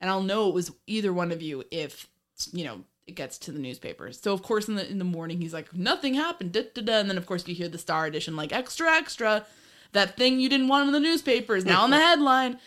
And 0.00 0.10
I'll 0.10 0.22
know 0.22 0.48
it 0.48 0.54
was 0.54 0.72
either 0.86 1.12
one 1.12 1.30
of 1.30 1.42
you 1.42 1.64
if, 1.70 2.08
you 2.52 2.64
know, 2.64 2.82
it 3.06 3.14
gets 3.14 3.38
to 3.38 3.52
the 3.52 3.58
newspapers. 3.58 4.20
So 4.20 4.32
of 4.32 4.42
course 4.42 4.68
in 4.68 4.74
the 4.74 4.88
in 4.88 4.98
the 4.98 5.04
morning 5.04 5.40
he's 5.40 5.52
like, 5.52 5.74
nothing 5.74 6.14
happened, 6.14 6.52
da, 6.52 6.64
da, 6.74 6.82
da. 6.82 6.98
and 6.98 7.10
then 7.10 7.18
of 7.18 7.26
course 7.26 7.46
you 7.46 7.54
hear 7.54 7.68
the 7.68 7.78
Star 7.78 8.06
Edition 8.06 8.36
like 8.36 8.52
extra 8.52 8.90
extra, 8.90 9.46
that 9.92 10.16
thing 10.16 10.40
you 10.40 10.48
didn't 10.48 10.68
want 10.68 10.86
in 10.86 10.92
the 10.92 11.00
newspapers 11.00 11.64
now 11.64 11.82
on 11.82 11.90
the 11.90 11.96
headline. 12.00 12.58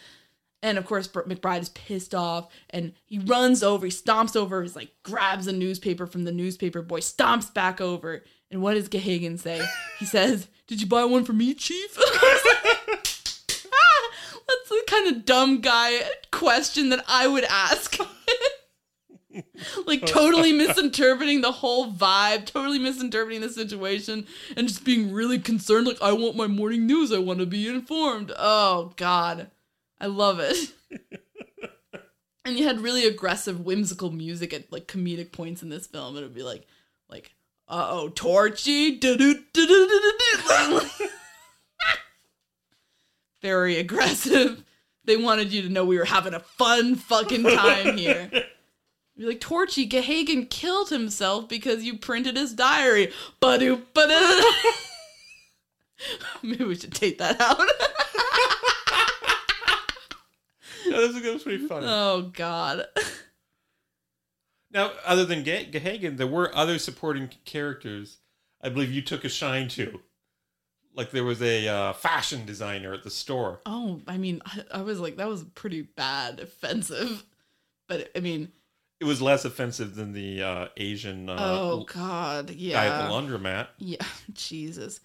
And 0.62 0.78
of 0.78 0.86
course 0.86 1.08
McBride 1.08 1.62
is 1.62 1.70
pissed 1.70 2.16
off 2.16 2.50
and 2.70 2.94
he 3.06 3.20
runs 3.20 3.64
over, 3.64 3.86
he 3.86 3.92
stomps 3.92 4.36
over, 4.36 4.62
he's 4.62 4.76
like 4.76 4.92
grabs 5.04 5.48
a 5.48 5.54
newspaper 5.54 6.06
from 6.08 6.24
the 6.24 6.32
newspaper 6.32 6.82
boy, 6.82 7.00
stomps 7.00 7.54
back 7.54 7.80
over. 7.80 8.24
And 8.52 8.62
what 8.62 8.76
does 8.76 8.90
Gahagan 8.90 9.40
say? 9.40 9.66
He 10.00 10.06
says, 10.16 10.48
"Did 10.68 10.82
you 10.82 10.88
buy 10.88 11.06
one 11.06 11.26
for 11.26 11.34
me, 11.34 11.54
Chief?" 11.54 11.96
That's 14.48 14.70
the 14.70 14.84
kind 14.88 15.08
of 15.08 15.26
dumb 15.26 15.62
guy 15.62 16.02
question 16.32 16.90
that 16.90 17.04
I 17.08 17.28
would 17.28 17.46
ask. 17.46 17.98
like 19.86 20.06
totally 20.06 20.54
misinterpreting 20.54 21.42
the 21.42 21.52
whole 21.52 21.92
vibe, 21.92 22.46
totally 22.46 22.80
misinterpreting 22.80 23.42
the 23.42 23.50
situation, 23.50 24.28
and 24.56 24.68
just 24.68 24.86
being 24.86 25.12
really 25.12 25.40
concerned. 25.40 25.88
Like, 25.88 26.02
I 26.02 26.12
want 26.14 26.36
my 26.36 26.48
morning 26.48 26.86
news. 26.86 27.12
I 27.12 27.18
want 27.20 27.40
to 27.40 27.46
be 27.46 27.68
informed. 27.68 28.32
Oh 28.38 28.94
God, 28.98 29.50
I 30.00 30.06
love 30.06 30.40
it. 30.40 30.72
and 32.46 32.58
you 32.58 32.66
had 32.66 32.80
really 32.80 33.06
aggressive, 33.06 33.66
whimsical 33.66 34.12
music 34.12 34.54
at 34.54 34.72
like 34.72 34.88
comedic 34.88 35.32
points 35.32 35.64
in 35.64 35.70
this 35.70 35.88
film. 35.88 36.16
It 36.18 36.22
would 36.22 36.36
be 36.36 36.44
like, 36.44 36.68
like, 37.10 37.34
uh 37.68 37.88
oh, 37.90 38.10
Torchy, 38.10 39.00
very 43.42 43.78
aggressive. 43.78 44.64
They 45.06 45.18
wanted 45.18 45.52
you 45.52 45.62
to 45.64 45.70
know 45.70 45.86
we 45.86 45.98
were 45.98 46.06
having 46.06 46.34
a 46.34 46.40
fun 46.40 46.96
fucking 46.96 47.44
time 47.44 47.98
here. 47.98 48.30
You're 49.16 49.30
like, 49.30 49.40
Torchy, 49.40 49.88
Gahagan 49.88 50.50
killed 50.50 50.90
himself 50.90 51.48
because 51.48 51.84
you 51.84 51.98
printed 51.98 52.36
his 52.36 52.54
diary. 52.54 53.14
Ba-doo, 53.40 53.84
Maybe 56.44 56.66
we 56.66 56.76
should 56.76 56.94
take 56.94 57.20
that 57.20 57.40
out. 57.40 57.58
no, 60.88 61.08
this 61.08 61.16
is 61.16 61.44
pretty 61.44 61.66
funny. 61.66 61.88
Oh, 61.90 62.30
God. 62.34 62.88
Now, 64.76 64.92
other 65.06 65.26
than 65.26 65.42
Ga- 65.44 65.72
Gahagan, 65.72 66.18
there 66.18 66.28
were 66.28 66.56
other 66.56 66.78
supporting 66.78 67.30
characters 67.46 68.18
I 68.66 68.70
believe 68.70 68.92
you 68.92 69.04
took 69.04 69.24
a 69.24 69.30
shine 69.30 69.68
to. 69.70 70.02
Like 70.96 71.12
there 71.12 71.24
was 71.24 71.42
a 71.42 71.68
uh, 71.68 71.94
fashion 71.94 72.46
designer 72.46 72.94
at 72.94 73.04
the 73.04 73.10
store. 73.12 73.62
Oh, 73.66 74.02
I 74.08 74.18
mean, 74.18 74.42
I, 74.46 74.64
I 74.76 74.82
was 74.82 75.00
like, 75.00 75.18
that 75.18 75.28
was 75.28 75.44
pretty 75.44 75.84
bad, 75.84 76.40
offensive. 76.40 77.26
But 77.88 78.10
I 78.16 78.22
mean, 78.22 78.52
it 79.00 79.06
was 79.06 79.22
less 79.22 79.46
offensive 79.46 79.96
than 79.96 80.14
the 80.14 80.42
uh, 80.42 80.68
Asian. 80.78 81.30
Uh, 81.30 81.36
oh 81.40 81.86
God, 81.94 82.50
yeah. 82.50 82.74
Guy 82.74 82.86
at 82.88 83.08
the 83.08 83.14
laundromat. 83.14 83.68
Yeah, 83.78 84.06
Jesus. 84.34 85.00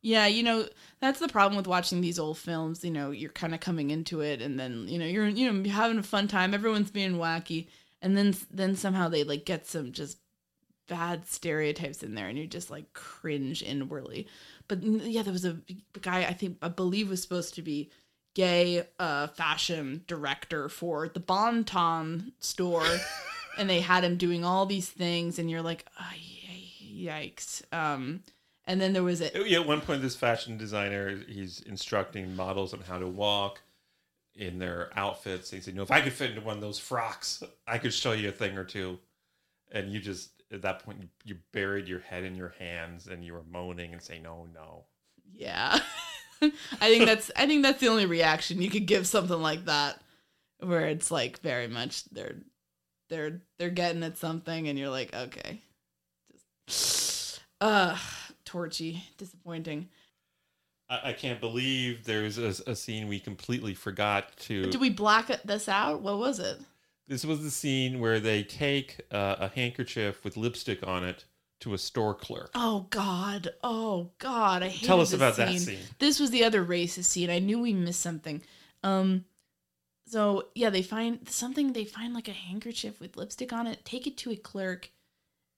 Yeah, 0.00 0.26
you 0.26 0.42
know 0.42 0.66
that's 1.00 1.20
the 1.20 1.28
problem 1.28 1.56
with 1.56 1.66
watching 1.66 2.00
these 2.00 2.18
old 2.18 2.38
films. 2.38 2.82
You 2.82 2.92
know, 2.92 3.10
you're 3.10 3.30
kind 3.30 3.54
of 3.54 3.60
coming 3.60 3.90
into 3.90 4.20
it, 4.20 4.40
and 4.40 4.58
then 4.58 4.86
you 4.88 4.98
know 4.98 5.06
you're 5.06 5.28
you 5.28 5.52
know 5.52 5.60
you're 5.60 5.74
having 5.74 5.98
a 5.98 6.02
fun 6.02 6.28
time. 6.28 6.54
Everyone's 6.54 6.90
being 6.90 7.16
wacky, 7.16 7.66
and 8.02 8.16
then 8.16 8.34
then 8.50 8.76
somehow 8.76 9.08
they 9.08 9.24
like 9.24 9.46
get 9.46 9.66
some 9.66 9.92
just 9.92 10.18
bad 10.88 11.26
stereotypes 11.26 12.02
in 12.02 12.14
there, 12.14 12.28
and 12.28 12.36
you 12.36 12.46
just 12.46 12.70
like 12.70 12.92
cringe 12.92 13.62
inwardly. 13.62 14.26
But 14.68 14.82
yeah, 14.82 15.22
there 15.22 15.32
was 15.32 15.46
a 15.46 15.58
guy 16.00 16.24
I 16.24 16.34
think 16.34 16.58
I 16.60 16.68
believe 16.68 17.08
was 17.08 17.22
supposed 17.22 17.54
to 17.54 17.62
be 17.62 17.90
gay 18.34 18.86
uh 18.98 19.28
fashion 19.28 20.04
director 20.06 20.68
for 20.68 21.08
the 21.08 21.20
Bon-Ton 21.20 22.32
store. 22.40 22.86
and 23.58 23.68
they 23.68 23.80
had 23.80 24.04
him 24.04 24.16
doing 24.16 24.44
all 24.44 24.66
these 24.66 24.88
things 24.88 25.38
and 25.38 25.50
you're 25.50 25.62
like 25.62 25.84
oh, 26.00 26.14
yikes 26.82 27.62
um 27.72 28.22
and 28.66 28.80
then 28.80 28.92
there 28.92 29.02
was 29.02 29.20
a 29.20 29.30
yeah 29.48 29.60
at 29.60 29.66
one 29.66 29.80
point 29.80 30.02
this 30.02 30.16
fashion 30.16 30.56
designer 30.56 31.18
he's 31.28 31.60
instructing 31.60 32.34
models 32.36 32.72
on 32.72 32.80
how 32.80 32.98
to 32.98 33.06
walk 33.06 33.61
in 34.34 34.58
their 34.58 34.90
outfits. 34.96 35.50
He 35.50 35.60
said 35.60 35.74
know 35.74 35.82
if 35.82 35.90
i 35.90 36.00
could 36.00 36.12
fit 36.12 36.30
into 36.30 36.42
one 36.42 36.56
of 36.56 36.62
those 36.62 36.78
frocks 36.78 37.42
i 37.66 37.78
could 37.78 37.92
show 37.92 38.12
you 38.12 38.28
a 38.28 38.32
thing 38.32 38.56
or 38.56 38.64
two. 38.64 38.98
And 39.70 39.90
you 39.90 40.00
just 40.00 40.30
at 40.52 40.62
that 40.62 40.80
point 40.84 40.98
you, 41.00 41.08
you 41.24 41.36
buried 41.52 41.88
your 41.88 42.00
head 42.00 42.24
in 42.24 42.34
your 42.34 42.54
hands 42.58 43.06
and 43.06 43.24
you 43.24 43.32
were 43.32 43.44
moaning 43.50 43.92
and 43.92 44.02
saying 44.02 44.22
no 44.22 44.46
no. 44.54 44.84
Yeah. 45.32 45.78
I 46.42 46.88
think 46.88 47.06
that's 47.06 47.30
i 47.36 47.46
think 47.46 47.62
that's 47.62 47.80
the 47.80 47.88
only 47.88 48.06
reaction 48.06 48.60
you 48.60 48.70
could 48.70 48.86
give 48.86 49.06
something 49.06 49.40
like 49.40 49.66
that 49.66 50.00
where 50.58 50.86
it's 50.86 51.10
like 51.10 51.40
very 51.40 51.68
much 51.68 52.04
they're 52.06 52.36
they're 53.08 53.42
they're 53.58 53.70
getting 53.70 54.02
at 54.02 54.18
something 54.18 54.68
and 54.68 54.78
you're 54.78 54.90
like 54.90 55.14
okay. 55.14 55.60
Just 56.66 57.40
uh 57.60 57.96
torchy 58.44 59.04
disappointing 59.18 59.88
I, 60.92 61.10
I 61.10 61.12
can't 61.14 61.40
believe 61.40 62.04
there's 62.04 62.38
a, 62.38 62.70
a, 62.70 62.76
scene 62.76 63.08
we 63.08 63.18
completely 63.18 63.74
forgot 63.74 64.36
to 64.40 64.70
did 64.70 64.80
we 64.80 64.90
black 64.90 65.28
this 65.44 65.68
out 65.68 66.02
what 66.02 66.18
was 66.18 66.38
it 66.38 66.60
this 67.08 67.24
was 67.24 67.42
the 67.42 67.50
scene 67.50 68.00
where 68.00 68.20
they 68.20 68.42
take 68.42 69.00
uh, 69.10 69.36
a 69.38 69.48
handkerchief 69.48 70.24
with 70.24 70.36
lipstick 70.36 70.86
on 70.86 71.04
it 71.04 71.24
to 71.62 71.74
a 71.74 71.78
store 71.78 72.14
clerk. 72.14 72.50
Oh 72.54 72.86
God! 72.90 73.50
Oh 73.62 74.10
God! 74.18 74.62
I 74.62 74.68
hate. 74.68 74.86
Tell 74.86 75.00
us 75.00 75.12
about 75.12 75.36
scene. 75.36 75.46
that 75.46 75.58
scene. 75.58 75.78
This 75.98 76.18
was 76.18 76.30
the 76.30 76.44
other 76.44 76.64
racist 76.64 77.04
scene. 77.04 77.30
I 77.30 77.38
knew 77.38 77.60
we 77.60 77.72
missed 77.72 78.00
something. 78.00 78.42
Um, 78.82 79.24
so 80.08 80.48
yeah, 80.54 80.70
they 80.70 80.82
find 80.82 81.28
something. 81.28 81.72
They 81.72 81.84
find 81.84 82.14
like 82.14 82.28
a 82.28 82.32
handkerchief 82.32 83.00
with 83.00 83.16
lipstick 83.16 83.52
on 83.52 83.68
it. 83.68 83.84
Take 83.84 84.06
it 84.08 84.16
to 84.18 84.32
a 84.32 84.36
clerk, 84.36 84.90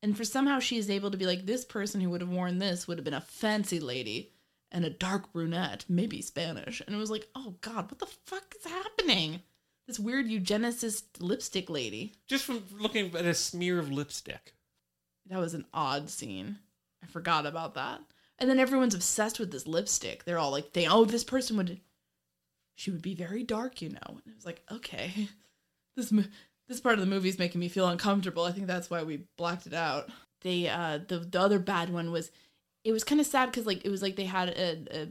and 0.03 0.17
for 0.17 0.25
somehow 0.25 0.59
she 0.59 0.77
is 0.77 0.91
able 0.91 1.11
to 1.11 1.17
be 1.17 1.27
like, 1.27 1.47
this 1.47 1.65
person 1.65 2.03
who 2.03 2.11
would 2.11 2.21
have 2.21 2.31
worn 2.31 2.59
this 2.59 2.87
would 2.87 2.99
have 2.99 3.05
been 3.05 3.15
a 3.15 3.21
fancy 3.23 3.81
lady 3.81 4.34
and 4.75 4.85
a 4.85 4.91
dark 4.91 5.33
brunette, 5.33 5.85
maybe 5.89 6.21
Spanish. 6.21 6.83
And 6.85 6.95
it 6.95 6.99
was 6.99 7.11
like, 7.11 7.29
oh 7.35 7.55
god, 7.63 7.91
what 7.91 8.01
the 8.01 8.07
fuck 8.27 8.55
is 8.59 8.71
happening? 8.71 9.41
This 9.87 10.01
weird 10.01 10.27
eugenicist 10.27 11.05
lipstick 11.21 11.71
lady. 11.71 12.15
Just 12.27 12.45
from 12.45 12.65
looking 12.79 13.15
at 13.15 13.25
a 13.25 13.35
smear 13.35 13.79
of 13.79 13.93
lipstick. 13.93 14.53
That 15.31 15.39
was 15.39 15.55
an 15.55 15.65
odd 15.73 16.11
scene. 16.11 16.59
I 17.03 17.07
forgot 17.07 17.47
about 17.47 17.75
that. 17.75 18.01
And 18.39 18.51
then 18.51 18.59
everyone's 18.59 18.95
obsessed 18.95 19.39
with 19.39 19.53
this 19.53 19.67
lipstick. 19.67 20.25
They're 20.25 20.39
all 20.39 20.51
like, 20.51 20.73
they, 20.73 20.89
oh, 20.89 21.05
this 21.05 21.25
person 21.25 21.57
would 21.57 21.81
she 22.75 22.91
would 22.91 23.03
be 23.03 23.15
very 23.15 23.45
dark, 23.45 23.81
you 23.81 23.91
know. 23.91 24.01
And 24.09 24.23
it 24.27 24.35
was 24.35 24.47
like, 24.47 24.63
okay, 24.71 25.29
this 25.97 26.13
this 26.69 26.81
part 26.81 26.95
of 26.95 27.01
the 27.01 27.07
movie 27.07 27.29
is 27.29 27.39
making 27.39 27.61
me 27.61 27.69
feel 27.69 27.87
uncomfortable. 27.87 28.45
I 28.45 28.53
think 28.53 28.67
that's 28.67 28.91
why 28.91 29.03
we 29.03 29.27
blacked 29.37 29.67
it 29.67 29.75
out. 29.75 30.09
They 30.43 30.69
uh 30.69 30.99
the 31.07 31.21
the 31.21 31.41
other 31.41 31.59
bad 31.59 31.91
one 31.91 32.11
was 32.11 32.31
it 32.85 32.93
was 32.93 33.05
kind 33.05 33.21
of 33.21 33.27
sad 33.27 33.47
because 33.47 33.67
like 33.67 33.85
it 33.85 33.91
was 33.91 34.03
like 34.03 34.17
they 34.17 34.25
had 34.25 34.51
a, 34.51 35.03
a 35.03 35.09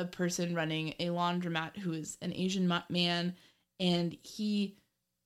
a 0.00 0.04
person 0.04 0.54
running 0.54 0.94
a 0.98 1.06
laundromat 1.06 1.76
who 1.76 1.92
is 1.92 2.18
an 2.20 2.32
Asian 2.34 2.72
man 2.88 3.34
and 3.80 4.16
he 4.22 4.76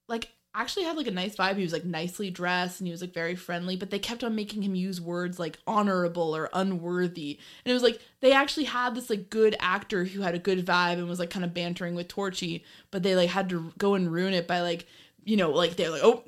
like 0.08 0.30
actually 0.54 0.84
had 0.84 0.96
like 0.96 1.06
a 1.06 1.12
nice 1.12 1.36
vibe. 1.36 1.56
He 1.56 1.62
was 1.62 1.72
like 1.72 1.84
nicely 1.84 2.30
dressed 2.30 2.80
and 2.80 2.86
he 2.86 2.90
was 2.90 3.00
like 3.00 3.14
very 3.14 3.34
friendly, 3.34 3.76
but 3.76 3.90
they 3.90 3.98
kept 3.98 4.24
on 4.24 4.34
making 4.34 4.62
him 4.62 4.74
use 4.74 5.00
words 5.00 5.38
like 5.38 5.58
honorable 5.66 6.34
or 6.34 6.50
unworthy. 6.52 7.38
And 7.64 7.70
it 7.70 7.74
was 7.74 7.82
like 7.82 8.00
they 8.20 8.32
actually 8.32 8.64
had 8.64 8.94
this 8.94 9.10
like 9.10 9.30
good 9.30 9.56
actor 9.60 10.04
who 10.04 10.22
had 10.22 10.34
a 10.34 10.40
good 10.40 10.64
vibe 10.64 10.94
and 10.94 11.08
was 11.08 11.20
like 11.20 11.30
kind 11.30 11.44
of 11.44 11.54
bantering 11.54 11.94
with 11.94 12.08
Torchy, 12.08 12.64
but 12.90 13.02
they 13.02 13.14
like 13.14 13.30
had 13.30 13.48
to 13.50 13.72
go 13.78 13.94
and 13.94 14.12
ruin 14.12 14.34
it 14.34 14.46
by 14.46 14.60
like 14.60 14.86
you 15.28 15.36
know, 15.36 15.50
like 15.50 15.76
they're 15.76 15.90
like, 15.90 16.02
oh, 16.02 16.24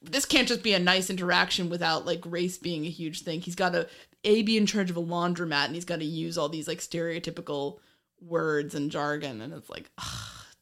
this 0.00 0.24
can't 0.24 0.46
just 0.46 0.62
be 0.62 0.72
a 0.72 0.78
nice 0.78 1.10
interaction 1.10 1.68
without 1.68 2.06
like 2.06 2.22
race 2.24 2.56
being 2.56 2.86
a 2.86 2.90
huge 2.90 3.22
thing. 3.22 3.40
He's 3.40 3.56
got 3.56 3.72
to 3.72 3.88
a 4.22 4.42
be 4.42 4.56
in 4.56 4.66
charge 4.66 4.88
of 4.88 4.96
a 4.96 5.02
laundromat 5.02 5.64
and 5.66 5.74
he's 5.74 5.84
got 5.84 5.98
to 5.98 6.04
use 6.04 6.38
all 6.38 6.48
these 6.48 6.68
like 6.68 6.78
stereotypical 6.78 7.80
words 8.20 8.76
and 8.76 8.92
jargon, 8.92 9.40
and 9.40 9.52
it's 9.52 9.68
like, 9.68 9.90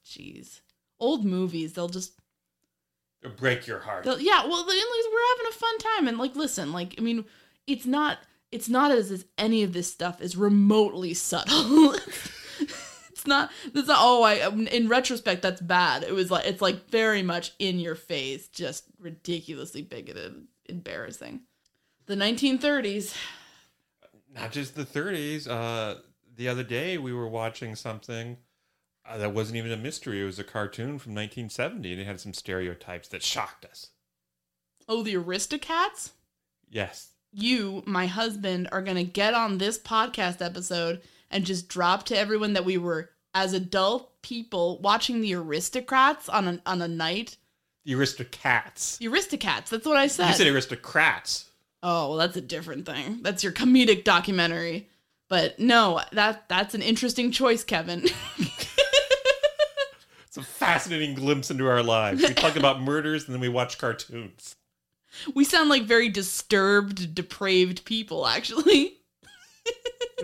jeez, 0.07 0.61
old 0.99 1.27
movies 1.27 1.75
they'll 1.75 1.91
just 1.91 2.15
It'll 3.23 3.37
break 3.37 3.67
your 3.67 3.81
heart. 3.81 4.07
Yeah, 4.07 4.47
well, 4.47 4.65
we're 4.67 4.73
having 4.73 5.51
a 5.51 5.53
fun 5.53 5.79
time, 5.79 6.09
and 6.09 6.17
like, 6.17 6.35
listen, 6.37 6.73
like, 6.73 6.95
I 6.97 7.03
mean, 7.03 7.27
it's 7.67 7.85
not, 7.85 8.19
it's 8.51 8.71
not 8.71 8.93
as 8.93 9.11
if 9.11 9.25
any 9.37 9.63
of 9.63 9.75
this 9.75 9.93
stuff 9.93 10.23
is 10.23 10.39
remotely 10.39 11.13
subtle. 11.13 11.95
it's 13.25 13.29
not. 13.29 13.51
It's 13.75 13.89
not. 13.89 13.99
Oh, 14.01 14.23
I. 14.23 14.49
In 14.49 14.89
retrospect, 14.89 15.41
that's 15.41 15.63
bad. 15.63 16.05
It 16.05 16.13
was 16.13 16.31
like, 16.31 16.45
it's 16.45 16.61
like 16.61 16.91
very 16.91 17.23
much 17.23 17.53
in 17.59 17.79
your 17.79 17.95
face, 17.95 18.49
just 18.49 18.85
ridiculously 19.01 19.81
bigoted, 19.81 20.47
embarrassing. 20.67 21.41
The 22.05 22.17
1930s. 22.17 23.17
Not 24.35 24.53
just 24.53 24.75
the 24.75 24.85
30s. 24.85 25.49
Uh, 25.49 26.01
the 26.37 26.49
other 26.49 26.63
day 26.63 26.99
we 26.99 27.15
were 27.15 27.29
watching 27.29 27.75
something 27.75 28.37
uh, 29.09 29.17
that 29.17 29.33
wasn't 29.33 29.57
even 29.57 29.73
a 29.73 29.77
mystery. 29.77 30.21
It 30.21 30.27
was 30.27 30.39
a 30.39 30.45
cartoon 30.45 30.99
from 30.99 31.13
1970, 31.13 31.93
and 31.93 32.01
it 32.03 32.07
had 32.07 32.21
some 32.21 32.35
stereotypes 32.35 33.09
that 33.09 33.23
shocked 33.23 33.65
us. 33.65 33.89
Oh, 34.87 35.03
the 35.03 35.15
Aristocats? 35.15 36.11
Yes. 36.69 37.13
You, 37.33 37.83
my 37.87 38.07
husband, 38.07 38.69
are 38.71 38.83
going 38.83 38.99
to 38.99 39.05
get 39.05 39.33
on 39.33 39.57
this 39.57 39.79
podcast 39.79 40.45
episode 40.45 41.01
and 41.31 41.45
just 41.45 41.69
drop 41.69 42.05
to 42.05 42.19
everyone 42.19 42.53
that 42.53 42.65
we 42.65 42.79
were 42.79 43.11
as 43.35 43.53
adult 43.53 44.23
people 44.23 44.79
watching 44.81 45.21
the 45.21 45.35
aristocrats 45.35 46.29
on 46.29 46.49
a, 46.49 46.61
on 46.67 46.81
a 46.81 46.89
night. 46.89 47.37
The 47.85 47.95
aristocrats. 47.95 48.99
The 48.99 49.07
aristocats, 49.07 49.69
that's 49.69 49.87
what 49.87 49.97
I 49.97 50.07
said. 50.07 50.29
You 50.29 50.35
said 50.35 50.47
aristocrats. 50.47 51.51
oh, 51.83 52.11
well, 52.11 52.19
that's 52.19 52.37
a 52.37 52.41
different 52.41 52.87
thing. 52.87 53.21
That's 53.23 53.43
your 53.43 53.53
comedic 53.53 54.05
documentary. 54.05 54.89
But 55.29 55.59
no, 55.59 56.01
that 56.13 56.49
that's 56.49 56.75
an 56.75 56.83
interesting 56.83 57.31
choice, 57.33 57.65
Kevin. 57.65 58.07
It's 60.37 60.49
a 60.49 60.51
fascinating 60.51 61.15
glimpse 61.15 61.53
into 61.53 61.69
our 61.69 61.81
lives. 61.81 62.21
We 62.21 62.35
talk 62.35 62.57
about 62.57 62.83
murders 62.83 63.27
and 63.27 63.33
then 63.33 63.41
we 63.41 63.49
watch 63.49 63.79
cartoons. 63.79 64.57
we 65.33 65.45
sound 65.45 65.69
like 65.69 65.85
very 65.85 66.09
disturbed, 66.09 67.15
depraved 67.15 67.85
people, 67.85 68.27
actually. 68.27 68.99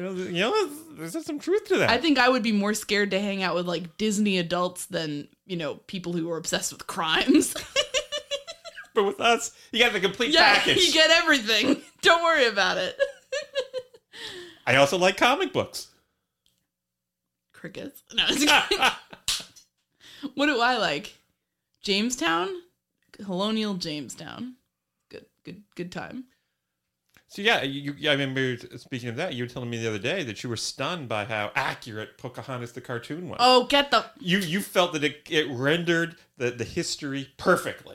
You 0.00 0.32
know, 0.32 0.70
there's, 0.92 1.26
some 1.26 1.38
truth 1.38 1.66
to 1.66 1.78
that. 1.78 1.90
I 1.90 1.98
think 1.98 2.18
I 2.18 2.28
would 2.28 2.42
be 2.42 2.52
more 2.52 2.72
scared 2.72 3.10
to 3.10 3.20
hang 3.20 3.42
out 3.42 3.54
with 3.54 3.66
like 3.66 3.98
Disney 3.98 4.38
adults 4.38 4.86
than, 4.86 5.28
you 5.46 5.56
know, 5.56 5.74
people 5.74 6.14
who 6.14 6.30
are 6.30 6.38
obsessed 6.38 6.72
with 6.72 6.86
crimes. 6.86 7.54
but 8.94 9.04
with 9.04 9.20
us, 9.20 9.52
you 9.72 9.78
got 9.78 9.92
the 9.92 10.00
complete 10.00 10.30
yeah, 10.30 10.54
package. 10.54 10.78
you 10.78 10.92
get 10.92 11.10
everything. 11.10 11.82
Don't 12.02 12.22
worry 12.22 12.46
about 12.46 12.78
it. 12.78 12.98
I 14.66 14.76
also 14.76 14.96
like 14.96 15.18
comic 15.18 15.52
books. 15.52 15.88
Crickets. 17.52 18.02
No, 18.14 18.26
what 20.34 20.46
do 20.46 20.60
I 20.60 20.78
like? 20.78 21.14
Jamestown? 21.82 22.48
Colonial 23.12 23.74
Jamestown. 23.74 24.54
Good, 25.10 25.26
good, 25.44 25.62
good 25.74 25.92
time. 25.92 26.24
So 27.30 27.42
yeah, 27.42 27.62
you, 27.62 27.94
I 28.08 28.12
remember 28.12 28.56
speaking 28.76 29.08
of 29.08 29.14
that. 29.16 29.34
You 29.34 29.44
were 29.44 29.48
telling 29.48 29.70
me 29.70 29.78
the 29.78 29.88
other 29.88 30.00
day 30.00 30.24
that 30.24 30.42
you 30.42 30.50
were 30.50 30.56
stunned 30.56 31.08
by 31.08 31.24
how 31.24 31.52
accurate 31.54 32.18
Pocahontas 32.18 32.72
the 32.72 32.80
cartoon 32.80 33.28
was. 33.28 33.38
Oh, 33.38 33.66
get 33.66 33.92
the. 33.92 34.04
You 34.18 34.38
you 34.38 34.60
felt 34.60 34.92
that 34.94 35.04
it, 35.04 35.28
it 35.30 35.48
rendered 35.48 36.16
the, 36.38 36.50
the 36.50 36.64
history 36.64 37.28
perfectly. 37.36 37.94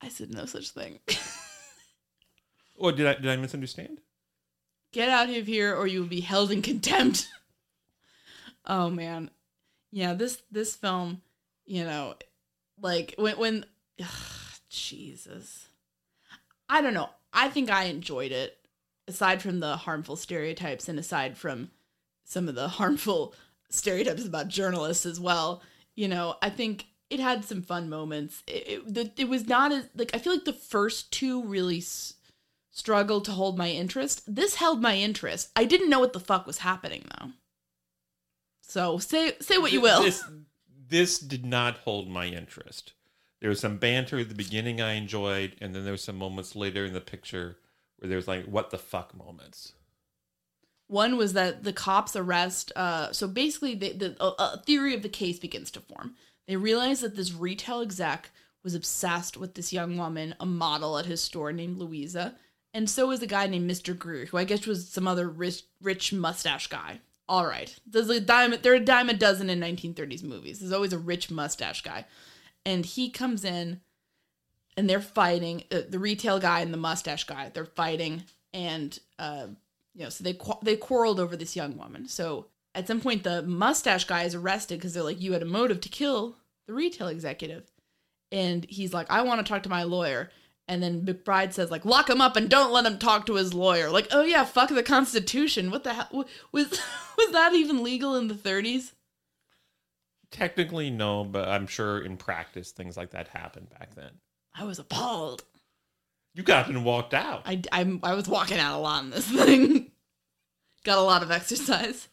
I 0.00 0.08
said 0.08 0.34
no 0.34 0.44
such 0.46 0.70
thing. 0.70 0.98
Or 2.74 2.88
oh, 2.88 2.92
did 2.92 3.06
I 3.06 3.14
did 3.14 3.28
I 3.28 3.36
misunderstand? 3.36 4.00
Get 4.92 5.08
out 5.08 5.30
of 5.30 5.46
here, 5.46 5.72
or 5.76 5.86
you 5.86 6.00
will 6.00 6.08
be 6.08 6.20
held 6.20 6.50
in 6.50 6.62
contempt. 6.62 7.28
oh 8.66 8.90
man, 8.90 9.30
yeah 9.92 10.14
this 10.14 10.42
this 10.50 10.74
film, 10.74 11.22
you 11.64 11.84
know, 11.84 12.14
like 12.80 13.14
when 13.18 13.38
when, 13.38 13.66
ugh, 14.00 14.08
Jesus, 14.68 15.68
I 16.72 16.80
don't 16.80 16.94
know. 16.94 17.10
I 17.32 17.48
think 17.48 17.70
I 17.70 17.84
enjoyed 17.84 18.32
it. 18.32 18.58
Aside 19.06 19.42
from 19.42 19.60
the 19.60 19.76
harmful 19.76 20.16
stereotypes, 20.16 20.88
and 20.88 20.98
aside 20.98 21.36
from 21.36 21.70
some 22.24 22.48
of 22.48 22.54
the 22.54 22.68
harmful 22.80 23.34
stereotypes 23.68 24.24
about 24.24 24.48
journalists 24.48 25.04
as 25.04 25.20
well, 25.20 25.60
you 25.94 26.08
know, 26.08 26.36
I 26.40 26.50
think 26.50 26.86
it 27.10 27.20
had 27.20 27.44
some 27.44 27.62
fun 27.62 27.90
moments. 27.90 28.42
It 28.46 28.68
it, 28.68 28.94
the, 28.94 29.10
it 29.16 29.28
was 29.28 29.46
not 29.46 29.70
as 29.70 29.88
like 29.94 30.14
I 30.14 30.18
feel 30.18 30.32
like 30.32 30.44
the 30.44 30.52
first 30.52 31.12
two 31.12 31.44
really. 31.44 31.78
S- 31.78 32.14
struggled 32.72 33.22
to 33.26 33.32
hold 33.32 33.58
my 33.58 33.68
interest. 33.68 34.22
This 34.26 34.54
held 34.54 34.80
my 34.80 34.96
interest. 34.96 35.50
I 35.54 35.66
didn't 35.66 35.90
know 35.90 36.00
what 36.00 36.14
the 36.14 36.20
fuck 36.20 36.46
was 36.46 36.58
happening 36.58 37.04
though. 37.20 37.28
So 38.62 38.96
say 38.98 39.34
say 39.40 39.58
what 39.58 39.72
you 39.72 39.82
will. 39.82 40.02
This 40.02 40.24
this 40.88 41.18
did 41.18 41.44
not 41.44 41.78
hold 41.78 42.08
my 42.08 42.26
interest. 42.26 42.94
There 43.42 43.50
was 43.50 43.58
some 43.58 43.76
banter 43.76 44.20
at 44.20 44.28
the 44.28 44.36
beginning 44.36 44.80
I 44.80 44.92
enjoyed, 44.92 45.56
and 45.60 45.74
then 45.74 45.82
there 45.82 45.90
was 45.90 46.04
some 46.04 46.16
moments 46.16 46.54
later 46.54 46.84
in 46.84 46.92
the 46.92 47.00
picture 47.00 47.58
where 47.98 48.08
there 48.08 48.16
was 48.16 48.28
like 48.28 48.44
what 48.44 48.70
the 48.70 48.78
fuck 48.78 49.16
moments. 49.16 49.72
One 50.86 51.16
was 51.16 51.32
that 51.32 51.64
the 51.64 51.72
cops 51.72 52.14
arrest. 52.14 52.70
Uh, 52.76 53.10
so 53.10 53.26
basically, 53.26 53.74
the, 53.74 53.94
the 53.94 54.62
theory 54.64 54.94
of 54.94 55.02
the 55.02 55.08
case 55.08 55.40
begins 55.40 55.72
to 55.72 55.80
form. 55.80 56.14
They 56.46 56.54
realize 56.54 57.00
that 57.00 57.16
this 57.16 57.34
retail 57.34 57.80
exec 57.80 58.30
was 58.62 58.76
obsessed 58.76 59.36
with 59.36 59.54
this 59.54 59.72
young 59.72 59.96
woman, 59.96 60.36
a 60.38 60.46
model 60.46 60.96
at 60.96 61.06
his 61.06 61.20
store 61.20 61.52
named 61.52 61.78
Louisa, 61.78 62.36
and 62.72 62.88
so 62.88 63.08
was 63.08 63.22
a 63.22 63.26
guy 63.26 63.48
named 63.48 63.68
Mr. 63.68 63.98
Greer, 63.98 64.26
who 64.26 64.36
I 64.36 64.44
guess 64.44 64.68
was 64.68 64.88
some 64.88 65.08
other 65.08 65.28
rich, 65.28 65.64
rich 65.80 66.12
mustache 66.12 66.68
guy. 66.68 67.00
All 67.28 67.44
right, 67.44 67.74
there's 67.86 68.08
a 68.08 68.20
dime. 68.20 68.54
There 68.62 68.72
are 68.72 68.76
a 68.76 68.80
dime 68.80 69.08
a 69.08 69.14
dozen 69.14 69.50
in 69.50 69.58
1930s 69.58 70.22
movies. 70.22 70.60
There's 70.60 70.72
always 70.72 70.92
a 70.92 70.98
rich 70.98 71.28
mustache 71.28 71.82
guy, 71.82 72.04
and 72.64 72.84
he 72.84 73.10
comes 73.10 73.44
in, 73.44 73.80
and 74.76 74.88
they're 74.88 75.00
fighting. 75.00 75.64
Uh, 75.70 75.80
the 75.88 75.98
retail 75.98 76.38
guy 76.38 76.60
and 76.60 76.72
the 76.72 76.78
mustache 76.78 77.24
guy, 77.24 77.50
they're 77.52 77.64
fighting, 77.64 78.24
and 78.52 78.98
uh, 79.18 79.46
you 79.94 80.04
know, 80.04 80.10
so 80.10 80.24
they 80.24 80.34
qu- 80.34 80.60
they 80.62 80.76
quarreled 80.76 81.20
over 81.20 81.36
this 81.36 81.56
young 81.56 81.76
woman. 81.76 82.08
So 82.08 82.46
at 82.74 82.86
some 82.86 83.00
point, 83.00 83.24
the 83.24 83.42
mustache 83.42 84.04
guy 84.04 84.22
is 84.22 84.34
arrested 84.34 84.78
because 84.78 84.94
they're 84.94 85.02
like, 85.02 85.20
"You 85.20 85.32
had 85.32 85.42
a 85.42 85.46
motive 85.46 85.80
to 85.82 85.88
kill 85.88 86.36
the 86.66 86.74
retail 86.74 87.08
executive," 87.08 87.70
and 88.30 88.64
he's 88.68 88.94
like, 88.94 89.10
"I 89.10 89.22
want 89.22 89.44
to 89.44 89.50
talk 89.50 89.62
to 89.64 89.68
my 89.68 89.82
lawyer." 89.82 90.30
And 90.68 90.82
then 90.82 91.04
McBride 91.04 91.52
says, 91.52 91.72
like, 91.72 91.84
lock 91.84 92.08
him 92.08 92.20
up 92.20 92.36
and 92.36 92.48
don't 92.48 92.72
let 92.72 92.86
him 92.86 92.96
talk 92.96 93.26
to 93.26 93.34
his 93.34 93.52
lawyer. 93.52 93.90
Like, 93.90 94.06
oh 94.12 94.22
yeah, 94.22 94.44
fuck 94.44 94.68
the 94.68 94.82
Constitution. 94.82 95.72
What 95.72 95.82
the 95.82 95.92
hell 95.92 96.26
was 96.52 96.70
was 97.18 97.32
that 97.32 97.52
even 97.52 97.82
legal 97.82 98.14
in 98.14 98.28
the 98.28 98.34
30s? 98.34 98.92
Technically, 100.32 100.90
no, 100.90 101.24
but 101.24 101.46
I'm 101.48 101.66
sure 101.66 102.00
in 102.00 102.16
practice 102.16 102.72
things 102.72 102.96
like 102.96 103.10
that 103.10 103.28
happened 103.28 103.68
back 103.78 103.94
then. 103.94 104.12
I 104.54 104.64
was 104.64 104.78
appalled. 104.78 105.44
You 106.34 106.42
got 106.42 106.64
up 106.64 106.68
and 106.68 106.84
walked 106.84 107.12
out. 107.12 107.42
I, 107.44 107.60
I, 107.70 108.00
I 108.02 108.14
was 108.14 108.26
walking 108.26 108.58
out 108.58 108.78
a 108.78 108.80
lot 108.80 109.04
in 109.04 109.10
this 109.10 109.30
thing. 109.30 109.90
Got 110.84 110.98
a 110.98 111.02
lot 111.02 111.22
of 111.22 111.30
exercise. 111.30 112.08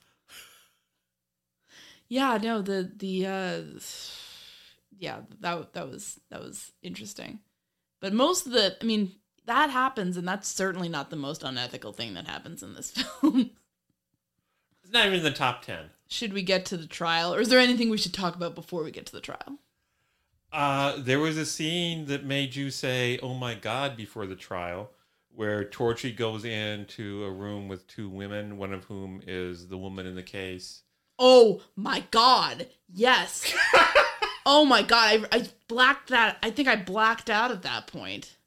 Yeah, 2.10 2.38
no, 2.42 2.62
the 2.62 2.92
the 2.96 3.26
uh 3.26 3.62
yeah, 4.98 5.22
that 5.40 5.74
that 5.74 5.90
was 5.90 6.20
that 6.30 6.42
was 6.42 6.72
interesting. 6.82 7.40
But 8.02 8.14
most 8.14 8.46
of 8.46 8.52
the 8.52 8.76
I 8.82 8.86
mean, 8.86 9.14
that 9.46 9.70
happens 9.70 10.18
and 10.18 10.28
that's 10.28 10.48
certainly 10.48 10.90
not 10.90 11.10
the 11.10 11.16
most 11.16 11.44
unethical 11.44 11.94
thing 11.94 12.16
that 12.16 12.28
happens 12.28 12.64
in 12.64 12.74
this 12.74 12.92
film. 13.22 13.52
It's 14.84 14.92
not 14.92 15.06
even 15.06 15.20
in 15.20 15.24
the 15.24 15.32
top 15.32 15.62
ten. 15.62 15.92
Should 16.10 16.34
we 16.34 16.42
get 16.42 16.66
to 16.66 16.76
the 16.76 16.88
trial 16.88 17.34
or 17.34 17.40
is 17.40 17.48
there 17.48 17.60
anything 17.60 17.90
we 17.90 17.98
should 17.98 18.14
talk 18.14 18.36
about 18.36 18.56
before 18.56 18.84
we 18.84 18.92
get 18.92 19.06
to 19.06 19.14
the 19.14 19.22
trial? 19.22 19.60
Uh, 20.52 20.96
there 20.98 21.20
was 21.20 21.38
a 21.38 21.46
scene 21.46 22.08
that 22.08 22.26
made 22.26 22.56
you 22.56 22.72
say, 22.72 23.20
"Oh 23.22 23.36
my 23.36 23.54
god!" 23.54 23.96
before 23.96 24.26
the 24.26 24.36
trial, 24.36 24.90
where 25.30 25.64
Torchy 25.64 26.12
goes 26.12 26.44
into 26.44 27.24
a 27.24 27.32
room 27.32 27.68
with 27.68 27.86
two 27.86 28.10
women, 28.10 28.58
one 28.58 28.74
of 28.74 28.86
whom 28.86 29.22
is 29.28 29.68
the 29.68 29.78
woman 29.78 30.08
in 30.08 30.16
the 30.16 30.24
case. 30.24 30.82
Oh 31.20 31.62
my 31.76 32.04
god. 32.10 32.68
Yes. 32.92 33.54
oh 34.46 34.66
my 34.66 34.82
god. 34.82 35.28
I, 35.32 35.38
I 35.38 35.48
blacked 35.68 36.10
that. 36.10 36.38
I 36.42 36.50
think 36.50 36.68
I 36.68 36.78
blacked 36.78 37.30
out 37.30 37.52
at 37.52 37.62
that 37.62 37.86
point. 37.86 38.38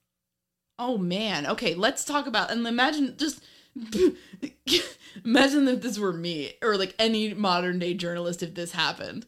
Oh 0.79 0.99
man. 0.99 1.47
Okay, 1.47 1.77
let's 1.77 2.05
talk 2.05 2.27
about 2.27 2.51
and 2.51 2.67
imagine 2.67 3.15
just 3.17 3.45
imagine 5.25 5.69
if 5.69 5.81
this 5.81 5.99
were 5.99 6.13
me 6.13 6.55
or 6.63 6.77
like 6.77 6.95
any 6.99 7.35
modern 7.35 7.79
day 7.79 7.95
journalist 7.95 8.43
if 8.43 8.55
this 8.55 8.73
happened. 8.73 9.27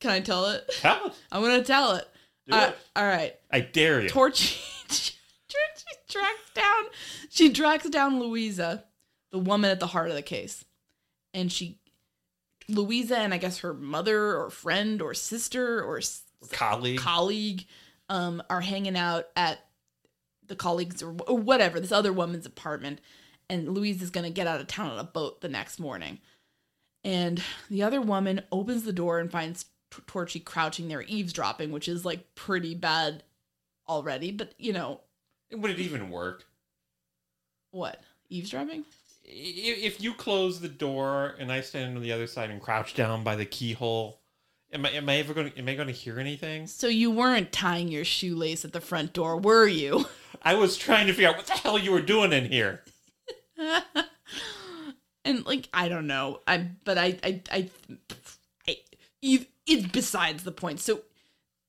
Can 0.00 0.10
I 0.10 0.20
tell 0.20 0.46
it? 0.46 0.68
Tell 0.80 1.06
it. 1.06 1.12
I'm 1.32 1.42
gonna 1.42 1.64
tell 1.64 1.92
it. 1.92 2.08
Uh, 2.50 2.72
all 2.94 3.06
right. 3.06 3.34
I 3.50 3.60
dare 3.60 4.02
you. 4.02 4.08
Torchy 4.08 4.60
she 4.90 5.14
tracks 6.08 6.50
down 6.54 6.84
she 7.30 7.52
tracks 7.52 7.88
down 7.88 8.20
Louisa, 8.20 8.84
the 9.32 9.38
woman 9.38 9.70
at 9.70 9.80
the 9.80 9.86
heart 9.86 10.10
of 10.10 10.16
the 10.16 10.22
case. 10.22 10.64
And 11.32 11.50
she 11.50 11.78
Louisa 12.68 13.18
and 13.18 13.32
I 13.32 13.38
guess 13.38 13.58
her 13.58 13.72
mother 13.72 14.36
or 14.36 14.50
friend 14.50 15.00
or 15.00 15.14
sister 15.14 15.82
or 15.82 16.00
Colleague. 16.52 16.98
colleague 16.98 17.66
um 18.10 18.42
are 18.50 18.60
hanging 18.60 18.98
out 18.98 19.28
at 19.34 19.60
the 20.46 20.54
colleagues 20.54 21.02
or, 21.02 21.16
or 21.26 21.38
whatever 21.38 21.80
this 21.80 21.92
other 21.92 22.12
woman's 22.12 22.44
apartment 22.44 23.00
and 23.50 23.68
Louise 23.68 24.02
is 24.02 24.10
going 24.10 24.24
to 24.24 24.30
get 24.30 24.46
out 24.46 24.60
of 24.60 24.66
town 24.66 24.90
on 24.90 24.98
a 24.98 25.04
boat 25.04 25.40
the 25.40 25.48
next 25.48 25.78
morning. 25.78 26.18
And 27.02 27.42
the 27.68 27.82
other 27.82 28.00
woman 28.00 28.42
opens 28.50 28.84
the 28.84 28.92
door 28.92 29.18
and 29.18 29.30
finds 29.30 29.66
Torchy 30.06 30.40
crouching 30.40 30.88
there 30.88 31.02
eavesdropping, 31.02 31.70
which 31.70 31.88
is 31.88 32.04
like 32.04 32.34
pretty 32.34 32.74
bad 32.74 33.22
already, 33.88 34.32
but 34.32 34.54
you 34.58 34.72
know, 34.72 35.00
Would 35.52 35.70
it 35.70 35.78
even 35.78 36.10
work? 36.10 36.44
what? 37.70 38.02
Eavesdropping? 38.28 38.84
If 39.24 40.00
you 40.00 40.14
close 40.14 40.60
the 40.60 40.68
door 40.68 41.34
and 41.38 41.50
I 41.52 41.60
stand 41.60 41.96
on 41.96 42.02
the 42.02 42.12
other 42.12 42.26
side 42.26 42.50
and 42.50 42.60
crouch 42.60 42.94
down 42.94 43.22
by 43.24 43.36
the 43.36 43.44
keyhole, 43.46 44.20
am 44.72 44.84
I 44.86 44.90
am 44.90 45.08
I 45.08 45.16
ever 45.16 45.34
going? 45.34 45.50
to 45.50 45.58
Am 45.58 45.68
I 45.68 45.74
going 45.74 45.88
to 45.88 45.94
hear 45.94 46.18
anything? 46.18 46.66
So 46.66 46.88
you 46.88 47.10
weren't 47.10 47.52
tying 47.52 47.88
your 47.88 48.04
shoelace 48.04 48.64
at 48.64 48.72
the 48.72 48.80
front 48.80 49.12
door, 49.12 49.38
were 49.38 49.66
you? 49.66 50.06
I 50.42 50.54
was 50.54 50.76
trying 50.76 51.06
to 51.06 51.12
figure 51.12 51.28
out 51.28 51.36
what 51.36 51.46
the 51.46 51.52
hell 51.54 51.78
you 51.78 51.92
were 51.92 52.02
doing 52.02 52.32
in 52.32 52.50
here. 52.50 52.82
and 55.24 55.46
like 55.46 55.68
I 55.72 55.88
don't 55.88 56.06
know, 56.06 56.40
I 56.46 56.68
but 56.84 56.98
I 56.98 57.18
I 57.22 57.42
I, 57.50 57.70
I 58.66 58.80
it's 59.66 59.86
besides 59.86 60.44
the 60.44 60.52
point. 60.52 60.80
So 60.80 61.02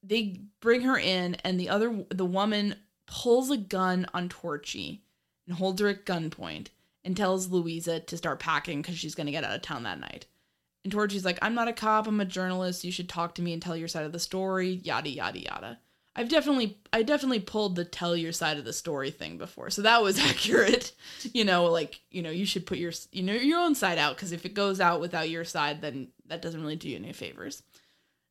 they 0.03 0.41
bring 0.61 0.81
her 0.81 0.97
in, 0.97 1.35
and 1.35 1.59
the 1.59 1.69
other 1.69 2.05
the 2.09 2.25
woman 2.25 2.75
pulls 3.07 3.49
a 3.49 3.57
gun 3.57 4.07
on 4.13 4.29
Torchy 4.29 5.03
and 5.47 5.55
holds 5.57 5.81
her 5.81 5.87
at 5.87 6.05
gunpoint, 6.05 6.67
and 7.03 7.15
tells 7.15 7.49
Louisa 7.49 7.99
to 7.99 8.17
start 8.17 8.39
packing 8.39 8.81
because 8.81 8.97
she's 8.97 9.15
going 9.15 9.27
to 9.27 9.31
get 9.31 9.43
out 9.43 9.55
of 9.55 9.61
town 9.61 9.83
that 9.83 9.99
night. 9.99 10.25
And 10.83 10.91
Torchy's 10.91 11.25
like, 11.25 11.39
I'm 11.41 11.55
not 11.55 11.67
a 11.67 11.73
cop, 11.73 12.07
I'm 12.07 12.19
a 12.19 12.25
journalist. 12.25 12.83
You 12.83 12.91
should 12.91 13.09
talk 13.09 13.35
to 13.35 13.41
me 13.41 13.53
and 13.53 13.61
tell 13.61 13.75
your 13.75 13.87
side 13.87 14.05
of 14.05 14.11
the 14.11 14.19
story, 14.19 14.69
yada, 14.69 15.09
yada, 15.09 15.39
yada. 15.39 15.79
I've 16.15 16.29
definitely, 16.29 16.77
I 16.93 17.03
definitely 17.03 17.41
pulled 17.41 17.75
the 17.75 17.83
tell 17.83 18.15
your 18.15 18.31
side 18.31 18.57
of 18.57 18.63
the 18.63 18.71
story 18.71 19.11
thing 19.11 19.37
before. 19.37 19.69
So 19.69 19.81
that 19.81 20.01
was 20.01 20.17
accurate. 20.29 20.93
You 21.33 21.43
know, 21.43 21.65
like, 21.65 21.99
you 22.09 22.21
know, 22.21 22.29
you 22.29 22.45
should 22.45 22.65
put 22.65 22.77
your, 22.77 22.93
you 23.11 23.23
know, 23.23 23.33
your 23.33 23.59
own 23.59 23.75
side 23.75 23.97
out 23.97 24.15
because 24.15 24.31
if 24.31 24.45
it 24.45 24.53
goes 24.53 24.79
out 24.79 25.01
without 25.01 25.29
your 25.29 25.43
side, 25.43 25.81
then 25.81 26.09
that 26.27 26.41
doesn't 26.41 26.61
really 26.61 26.77
do 26.77 26.89
you 26.89 26.95
any 26.95 27.11
favors. 27.11 27.63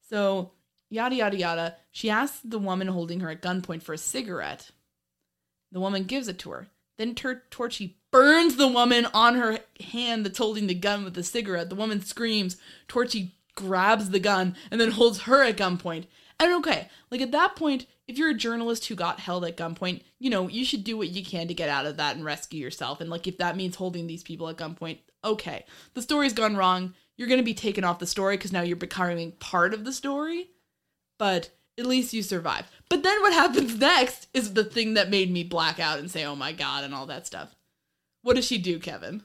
So, 0.09 0.53
yada, 0.89 1.17
yada, 1.17 1.37
yada. 1.37 1.77
She 1.91 2.09
asks 2.09 2.41
the 2.43 2.59
woman 2.59 2.89
holding 2.89 3.21
her 3.21 3.31
at 3.31 3.43
gunpoint 3.43 3.83
for 3.83 3.93
a 3.93 3.99
cigarette. 3.99 4.71
The 5.73 5.81
woman 5.81 6.05
gives 6.05 6.29
it 6.29 6.39
to 6.41 6.51
her. 6.51 6.69
Then 6.97 7.15
Torchy 7.15 7.99
burns 8.13 8.57
the 8.57 8.69
woman 8.69 9.07
on 9.13 9.35
her 9.35 9.59
hand 9.81 10.25
that's 10.25 10.39
holding 10.39 10.69
the 10.69 10.75
gun 10.75 11.05
with 11.05 11.15
the 11.15 11.25
cigarette. 11.25 11.69
The 11.69 11.75
woman 11.75 12.01
screams. 12.01 12.57
Torchy 12.87 13.35
grabs 13.57 14.11
the 14.11 14.21
gun 14.21 14.57
and 14.71 14.81
then 14.81 14.93
holds 14.93 15.23
her 15.23 15.43
at 15.43 15.57
gunpoint. 15.57 16.07
Okay, 16.53 16.89
like 17.11 17.21
at 17.21 17.33
that 17.33 17.57
point, 17.57 17.87
if 18.07 18.19
you're 18.19 18.31
a 18.31 18.35
journalist 18.35 18.87
who 18.87 18.95
got 18.95 19.21
held 19.21 19.45
at 19.45 19.57
gunpoint, 19.57 20.03
you 20.19 20.31
know, 20.31 20.49
you 20.49 20.65
should 20.65 20.85
do 20.85 20.97
what 20.97 21.09
you 21.09 21.25
can 21.25 21.49
to 21.49 21.55
get 21.55 21.69
out 21.69 21.87
of 21.87 21.97
that 21.97 22.17
and 22.17 22.25
rescue 22.25 22.61
yourself. 22.61 23.01
And 23.01 23.11
like 23.11 23.27
if 23.27 23.39
that 23.39 23.57
means 23.57 23.77
holding 23.77 24.07
these 24.07 24.23
people 24.23 24.49
at 24.49 24.57
gunpoint, 24.57 24.99
okay. 25.25 25.65
The 25.95 26.03
story's 26.03 26.33
gone 26.33 26.57
wrong. 26.57 26.95
You're 27.17 27.29
going 27.29 27.39
to 27.39 27.45
be 27.45 27.55
taken 27.55 27.85
off 27.85 27.99
the 27.99 28.07
story 28.07 28.37
because 28.37 28.53
now 28.53 28.63
you're 28.63 28.77
becoming 28.77 29.33
part 29.33 29.73
of 29.73 29.85
the 29.85 29.93
story. 29.93 30.51
But 31.19 31.51
at 31.79 31.87
least 31.87 32.13
you 32.13 32.23
survive. 32.23 32.71
But 32.89 33.03
then 33.03 33.21
what 33.23 33.33
happens 33.35 33.79
next 33.79 34.29
is 34.35 34.55
the 34.55 34.65
thing 34.65 34.95
that 34.95 35.11
made 35.11 35.31
me 35.31 35.45
black 35.45 35.81
out 35.81 35.99
and 35.99 36.11
say, 36.11 36.25
oh 36.25 36.37
my 36.37 36.53
God, 36.53 36.85
and 36.85 36.95
all 36.95 37.07
that 37.07 37.27
stuff. 37.27 37.55
What 38.23 38.37
does 38.37 38.47
she 38.47 38.59
do, 38.59 38.79
Kevin? 38.79 39.23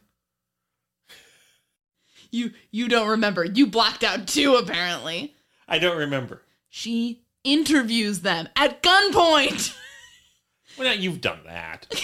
You 2.31 2.51
you 2.69 2.87
don't 2.87 3.07
remember. 3.07 3.43
You 3.43 3.65
blacked 3.65 4.03
out 4.03 4.27
too, 4.27 4.55
apparently. 4.55 5.35
I 5.67 5.79
don't 5.79 5.97
remember. 5.97 6.43
She 6.69 7.23
interviews 7.43 8.21
them 8.21 8.49
at 8.55 8.81
gunpoint. 8.81 9.75
Well, 10.77 10.87
now 10.87 10.93
you've 10.93 11.21
done 11.21 11.39
that. 11.45 11.87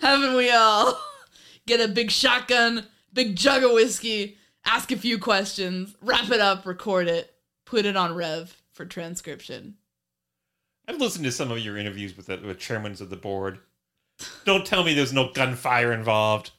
Haven't 0.00 0.36
we 0.36 0.50
all? 0.50 0.98
Get 1.66 1.80
a 1.80 1.92
big 1.92 2.10
shotgun, 2.10 2.86
big 3.12 3.36
jug 3.36 3.62
of 3.62 3.72
whiskey, 3.72 4.36
ask 4.64 4.92
a 4.92 4.96
few 4.96 5.18
questions, 5.18 5.94
wrap 6.00 6.30
it 6.30 6.40
up, 6.40 6.66
record 6.66 7.08
it, 7.08 7.34
put 7.64 7.86
it 7.86 7.96
on 7.96 8.14
Rev 8.14 8.54
for 8.72 8.84
transcription. 8.84 9.76
I've 10.86 11.00
listened 11.00 11.24
to 11.24 11.32
some 11.32 11.50
of 11.50 11.58
your 11.58 11.78
interviews 11.78 12.16
with 12.16 12.26
the 12.26 12.38
with 12.38 12.58
chairmen 12.58 12.92
of 12.92 13.10
the 13.10 13.16
board. 13.16 13.58
Don't 14.44 14.66
tell 14.66 14.84
me 14.84 14.94
there's 14.94 15.12
no 15.12 15.32
gunfire 15.32 15.92
involved. 15.92 16.50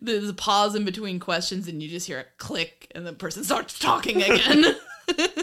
There's 0.00 0.28
a 0.28 0.34
pause 0.34 0.74
in 0.74 0.84
between 0.84 1.18
questions, 1.18 1.68
and 1.68 1.82
you 1.82 1.88
just 1.88 2.06
hear 2.06 2.20
a 2.20 2.26
click, 2.38 2.90
and 2.94 3.06
the 3.06 3.12
person 3.12 3.44
starts 3.44 3.78
talking 3.78 4.22
again. 4.22 4.64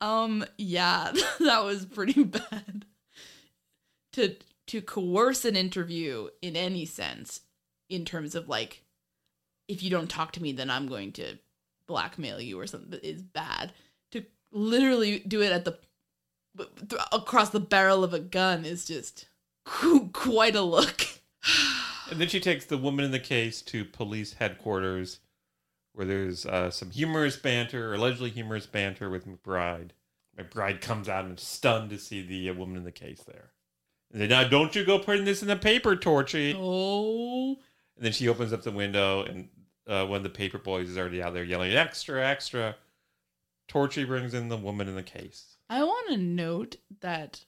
um, 0.00 0.44
yeah, 0.58 1.12
that 1.40 1.64
was 1.64 1.86
pretty 1.86 2.24
bad. 2.24 2.84
To 4.14 4.36
to 4.68 4.80
coerce 4.80 5.44
an 5.44 5.56
interview 5.56 6.28
in 6.42 6.56
any 6.56 6.86
sense, 6.86 7.40
in 7.88 8.04
terms 8.04 8.34
of 8.34 8.48
like, 8.48 8.82
if 9.68 9.82
you 9.82 9.90
don't 9.90 10.10
talk 10.10 10.32
to 10.32 10.42
me, 10.42 10.52
then 10.52 10.70
I'm 10.70 10.86
going 10.86 11.12
to 11.12 11.38
blackmail 11.86 12.40
you 12.40 12.58
or 12.58 12.66
something, 12.66 12.98
is 13.02 13.22
bad. 13.22 13.72
To 14.12 14.24
literally 14.52 15.20
do 15.20 15.42
it 15.42 15.52
at 15.52 15.64
the 15.64 15.78
across 17.12 17.50
the 17.50 17.60
barrel 17.60 18.04
of 18.04 18.14
a 18.14 18.18
gun 18.18 18.64
is 18.64 18.84
just 18.84 19.26
quite 20.12 20.56
a 20.56 20.62
look. 20.62 21.06
And 22.10 22.20
then 22.20 22.28
she 22.28 22.40
takes 22.40 22.64
the 22.64 22.76
woman 22.76 23.04
in 23.04 23.12
the 23.12 23.20
case 23.20 23.62
to 23.62 23.84
police 23.84 24.34
headquarters, 24.34 25.20
where 25.92 26.06
there's 26.06 26.44
uh, 26.44 26.70
some 26.70 26.90
humorous 26.90 27.36
banter, 27.36 27.94
allegedly 27.94 28.30
humorous 28.30 28.66
banter 28.66 29.08
with 29.08 29.26
McBride. 29.26 29.90
McBride 30.36 30.80
comes 30.80 31.08
out 31.08 31.24
and 31.24 31.38
is 31.38 31.44
stunned 31.44 31.90
to 31.90 31.98
see 31.98 32.22
the 32.22 32.50
uh, 32.50 32.54
woman 32.54 32.76
in 32.76 32.84
the 32.84 32.92
case 32.92 33.22
there. 33.26 33.50
And 34.12 34.20
then, 34.20 34.28
now 34.28 34.48
don't 34.48 34.74
you 34.74 34.84
go 34.84 34.98
putting 34.98 35.24
this 35.24 35.42
in 35.42 35.48
the 35.48 35.56
paper, 35.56 35.94
Torchy. 35.94 36.54
Oh, 36.56 37.50
And 37.96 38.04
then 38.04 38.12
she 38.12 38.28
opens 38.28 38.52
up 38.52 38.62
the 38.62 38.72
window, 38.72 39.22
and 39.22 39.48
uh, 39.86 40.06
one 40.06 40.18
of 40.18 40.22
the 40.24 40.30
paper 40.30 40.58
boys 40.58 40.88
is 40.88 40.98
already 40.98 41.22
out 41.22 41.34
there 41.34 41.44
yelling, 41.44 41.72
extra, 41.72 42.26
extra. 42.26 42.76
Torchy 43.68 44.04
brings 44.04 44.34
in 44.34 44.48
the 44.48 44.56
woman 44.56 44.88
in 44.88 44.96
the 44.96 45.02
case. 45.02 45.56
I 45.68 45.84
want 45.84 46.08
to 46.08 46.16
note 46.16 46.76
that 47.02 47.44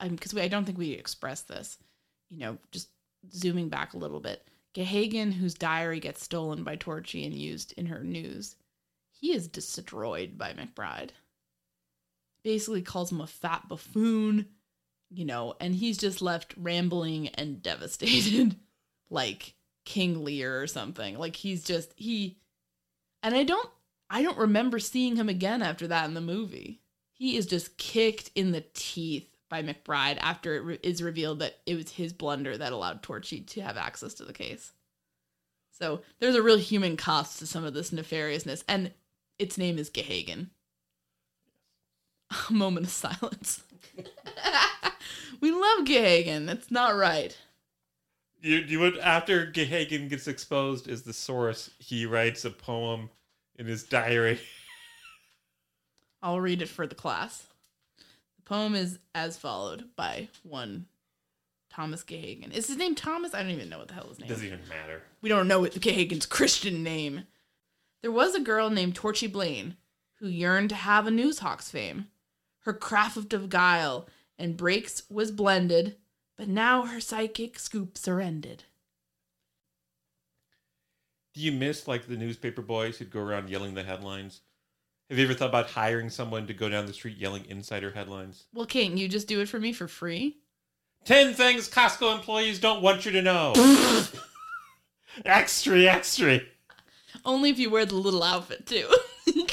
I'm 0.00 0.14
because 0.14 0.34
I 0.36 0.48
don't 0.48 0.64
think 0.64 0.78
we 0.78 0.92
expressed 0.92 1.48
this. 1.48 1.76
You 2.30 2.38
know, 2.38 2.58
just 2.72 2.88
zooming 3.32 3.68
back 3.68 3.94
a 3.94 3.98
little 3.98 4.20
bit, 4.20 4.46
Gahagan, 4.74 5.32
whose 5.32 5.54
diary 5.54 6.00
gets 6.00 6.22
stolen 6.22 6.62
by 6.62 6.76
Torchy 6.76 7.24
and 7.24 7.34
used 7.34 7.72
in 7.72 7.86
her 7.86 8.04
news, 8.04 8.56
he 9.10 9.32
is 9.32 9.48
destroyed 9.48 10.36
by 10.36 10.52
McBride. 10.52 11.10
Basically, 12.44 12.82
calls 12.82 13.10
him 13.10 13.20
a 13.20 13.26
fat 13.26 13.68
buffoon, 13.68 14.46
you 15.10 15.24
know, 15.24 15.54
and 15.60 15.74
he's 15.74 15.96
just 15.96 16.20
left 16.20 16.54
rambling 16.56 17.28
and 17.28 17.62
devastated, 17.62 18.56
like 19.08 19.54
King 19.84 20.22
Lear 20.24 20.60
or 20.60 20.66
something. 20.66 21.18
Like 21.18 21.36
he's 21.36 21.64
just 21.64 21.92
he, 21.96 22.38
and 23.22 23.34
I 23.34 23.44
don't, 23.44 23.70
I 24.10 24.22
don't 24.22 24.38
remember 24.38 24.78
seeing 24.78 25.16
him 25.16 25.30
again 25.30 25.62
after 25.62 25.86
that 25.88 26.04
in 26.04 26.14
the 26.14 26.20
movie. 26.20 26.82
He 27.12 27.38
is 27.38 27.46
just 27.46 27.78
kicked 27.78 28.30
in 28.34 28.52
the 28.52 28.64
teeth 28.74 29.35
by 29.48 29.62
McBride 29.62 30.18
after 30.20 30.56
it 30.56 30.60
re- 30.60 30.78
is 30.82 31.02
revealed 31.02 31.38
that 31.38 31.58
it 31.66 31.74
was 31.76 31.90
his 31.92 32.12
blunder 32.12 32.56
that 32.56 32.72
allowed 32.72 33.02
Torchy 33.02 33.40
to 33.40 33.60
have 33.60 33.76
access 33.76 34.14
to 34.14 34.24
the 34.24 34.32
case. 34.32 34.72
So 35.70 36.00
there's 36.18 36.34
a 36.34 36.42
real 36.42 36.58
human 36.58 36.96
cost 36.96 37.38
to 37.38 37.46
some 37.46 37.64
of 37.64 37.74
this 37.74 37.90
nefariousness, 37.90 38.64
and 38.66 38.92
its 39.38 39.58
name 39.58 39.78
is 39.78 39.90
Gahagan. 39.90 40.48
A 42.48 42.52
moment 42.52 42.86
of 42.86 42.92
silence. 42.92 43.62
we 45.40 45.52
love 45.52 45.84
Gahagan. 45.84 46.46
That's 46.46 46.70
not 46.70 46.96
right. 46.96 47.36
You, 48.40 48.56
you 48.58 48.80
would 48.80 48.98
after 48.98 49.46
Gahagan 49.46 50.08
gets 50.08 50.26
exposed 50.26 50.88
as 50.88 51.02
the 51.02 51.12
source, 51.12 51.70
he 51.78 52.06
writes 52.06 52.44
a 52.44 52.50
poem 52.50 53.10
in 53.56 53.66
his 53.66 53.84
diary. 53.84 54.40
I'll 56.22 56.40
read 56.40 56.62
it 56.62 56.68
for 56.68 56.86
the 56.86 56.94
class. 56.94 57.46
Poem 58.46 58.74
is 58.74 59.00
as 59.14 59.36
followed 59.36 59.84
by 59.96 60.28
one 60.44 60.86
Thomas 61.68 62.02
Gahagan. 62.02 62.54
Is 62.54 62.68
his 62.68 62.78
name 62.78 62.94
Thomas? 62.94 63.34
I 63.34 63.42
don't 63.42 63.50
even 63.50 63.68
know 63.68 63.78
what 63.78 63.88
the 63.88 63.94
hell 63.94 64.08
his 64.08 64.18
name 64.18 64.30
is. 64.30 64.36
Doesn't 64.36 64.46
even 64.46 64.68
matter. 64.68 65.02
We 65.20 65.28
don't 65.28 65.48
know 65.48 65.60
what 65.60 65.72
the 65.72 65.80
Gahagan's 65.80 66.26
Christian 66.26 66.82
name. 66.82 67.24
There 68.00 68.12
was 68.12 68.34
a 68.34 68.40
girl 68.40 68.70
named 68.70 68.94
Torchy 68.94 69.26
Blane 69.26 69.76
who 70.20 70.28
yearned 70.28 70.70
to 70.70 70.76
have 70.76 71.06
a 71.06 71.10
Newshawk's 71.10 71.70
fame. 71.70 72.06
Her 72.60 72.72
craft 72.72 73.34
of 73.34 73.50
guile 73.50 74.08
and 74.38 74.56
breaks 74.56 75.02
was 75.10 75.30
blended, 75.30 75.96
but 76.36 76.48
now 76.48 76.86
her 76.86 77.00
psychic 77.00 77.58
scoops 77.58 78.06
are 78.06 78.20
ended. 78.20 78.64
Do 81.34 81.40
you 81.42 81.52
miss 81.52 81.86
like 81.86 82.06
the 82.06 82.16
newspaper 82.16 82.62
boys 82.62 82.96
who'd 82.96 83.10
go 83.10 83.20
around 83.20 83.50
yelling 83.50 83.74
the 83.74 83.82
headlines? 83.82 84.40
Have 85.08 85.18
you 85.18 85.24
ever 85.24 85.34
thought 85.34 85.50
about 85.50 85.70
hiring 85.70 86.10
someone 86.10 86.48
to 86.48 86.54
go 86.54 86.68
down 86.68 86.86
the 86.86 86.92
street 86.92 87.16
yelling 87.16 87.44
insider 87.48 87.92
headlines? 87.92 88.46
Well, 88.52 88.66
can't 88.66 88.98
you 88.98 89.08
just 89.08 89.28
do 89.28 89.40
it 89.40 89.48
for 89.48 89.60
me 89.60 89.72
for 89.72 89.86
free? 89.86 90.38
10 91.04 91.34
things 91.34 91.70
Costco 91.70 92.12
employees 92.12 92.58
don't 92.58 92.82
want 92.82 93.06
you 93.06 93.12
to 93.12 93.22
know. 93.22 93.52
extra, 95.24 95.78
extra. 95.82 96.40
Only 97.24 97.50
if 97.50 97.58
you 97.60 97.70
wear 97.70 97.86
the 97.86 97.94
little 97.94 98.24
outfit 98.24 98.66
too. 98.66 98.92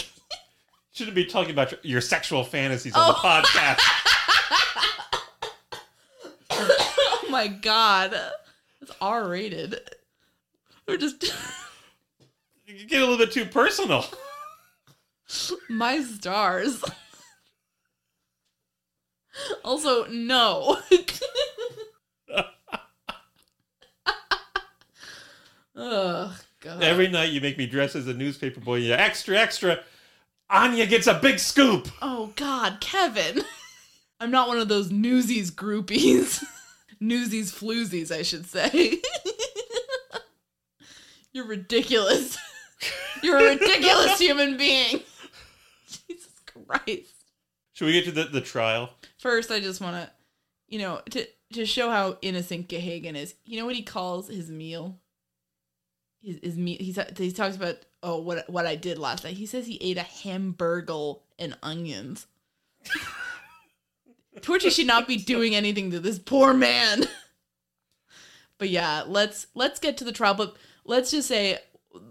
Shouldn't 0.94 1.16
be 1.16 1.26
talking 1.26 1.52
about 1.52 1.72
your, 1.72 1.80
your 1.84 2.02
sexual 2.02 2.44
fantasies 2.44 2.96
on 2.96 3.10
the 3.10 3.16
oh. 3.16 3.22
podcast. 3.22 3.80
oh 6.50 7.28
my 7.30 7.48
god. 7.48 8.16
It's 8.82 8.92
R 9.00 9.28
rated. 9.28 9.80
We're 10.88 10.98
just 10.98 11.32
You 12.66 12.88
get 12.88 13.04
a 13.04 13.06
little 13.06 13.24
bit 13.24 13.32
too 13.32 13.46
personal. 13.46 14.04
My 15.70 16.02
stars. 16.02 16.84
Also, 19.64 20.06
no. 20.10 20.78
Ugh, 25.76 26.32
God. 26.60 26.84
Every 26.84 27.08
night 27.08 27.32
you 27.32 27.42
make 27.42 27.58
me 27.58 27.66
dress 27.66 27.96
as 27.96 28.08
a 28.08 28.14
newspaper 28.14 28.60
boy. 28.60 28.76
Yeah, 28.76 28.98
extra, 28.98 29.38
extra. 29.38 29.80
Áine 30.52 30.88
gets 30.88 31.08
a 31.08 31.16
big 31.16 31.40
scoop. 31.40 31.88
Oh 32.02 32.32
God, 32.36 32.80
Kevin. 32.80 33.42
I'm 34.20 34.30
not 34.30 34.48
one 34.48 34.60
of 34.60 34.68
those 34.68 34.92
newsies 34.92 35.50
groupies. 35.50 36.44
newsies 37.00 37.52
floozies, 37.52 38.12
I 38.12 38.22
should 38.22 38.46
say. 38.46 39.02
You're 41.34 41.48
ridiculous. 41.48 42.38
You're 43.24 43.40
a 43.40 43.56
ridiculous 43.56 44.20
human 44.20 44.58
being. 44.58 45.02
Christ. 46.68 47.14
Should 47.74 47.86
we 47.86 47.94
get 47.94 48.06
to 48.06 48.12
the, 48.12 48.26
the 48.26 48.42
trial? 48.42 48.92
First, 49.18 49.52
I 49.52 49.60
just 49.60 49.82
want 49.82 49.96
to, 49.96 50.12
you 50.68 50.80
know, 50.80 51.02
to 51.12 51.26
to 51.54 51.66
show 51.66 51.90
how 51.90 52.18
innocent 52.22 52.68
Gahagan 52.68 53.16
is, 53.16 53.36
you 53.46 53.60
know 53.60 53.66
what 53.66 53.76
he 53.76 53.84
calls 53.84 54.28
his 54.28 54.50
meal? 54.50 55.00
His, 56.22 56.40
his 56.42 56.58
meal. 56.58 56.78
He 56.80 56.96
he 57.18 57.32
talks 57.32 57.56
about 57.56 57.78
oh 58.02 58.20
what 58.20 58.50
what 58.50 58.66
I 58.66 58.76
did 58.76 58.98
last 58.98 59.24
night. 59.24 59.36
He 59.36 59.46
says 59.46 59.68
he 59.68 59.78
ate 59.82 59.98
a 59.98 60.04
hamburger 60.04 61.14
and 61.40 61.58
onions. 61.64 62.28
Torchy 64.42 64.70
should 64.70 64.88
not 64.88 65.08
be 65.08 65.18
doing 65.18 65.56
anything 65.56 65.92
to 65.92 66.00
this 66.00 66.20
poor 66.20 66.54
man. 66.54 67.04
but 68.58 68.70
yeah, 68.70 69.04
let's 69.08 69.48
let's 69.54 69.80
get 69.80 69.98
to 69.98 70.04
the 70.04 70.12
trial. 70.12 70.34
But 70.34 70.56
let's 70.86 71.12
just 71.12 71.28
say, 71.28 71.60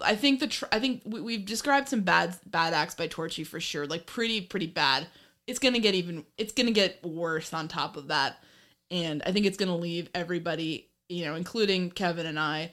I 0.00 0.14
think 0.14 0.40
the 0.40 0.46
tr- 0.46 0.66
I 0.70 0.78
think 0.78 1.02
we, 1.04 1.20
we've 1.20 1.44
described 1.44 1.88
some 1.88 2.02
bad 2.02 2.36
bad 2.46 2.72
acts 2.74 2.94
by 2.94 3.06
Torchy 3.06 3.44
for 3.44 3.60
sure, 3.60 3.86
like 3.86 4.06
pretty 4.06 4.40
pretty 4.40 4.66
bad. 4.66 5.06
It's 5.46 5.58
gonna 5.58 5.80
get 5.80 5.94
even. 5.94 6.24
It's 6.38 6.52
gonna 6.52 6.70
get 6.70 7.04
worse 7.04 7.52
on 7.52 7.68
top 7.68 7.96
of 7.96 8.08
that, 8.08 8.42
and 8.90 9.22
I 9.26 9.32
think 9.32 9.46
it's 9.46 9.56
gonna 9.56 9.76
leave 9.76 10.08
everybody, 10.14 10.88
you 11.08 11.24
know, 11.24 11.34
including 11.34 11.90
Kevin 11.90 12.26
and 12.26 12.38
I, 12.38 12.72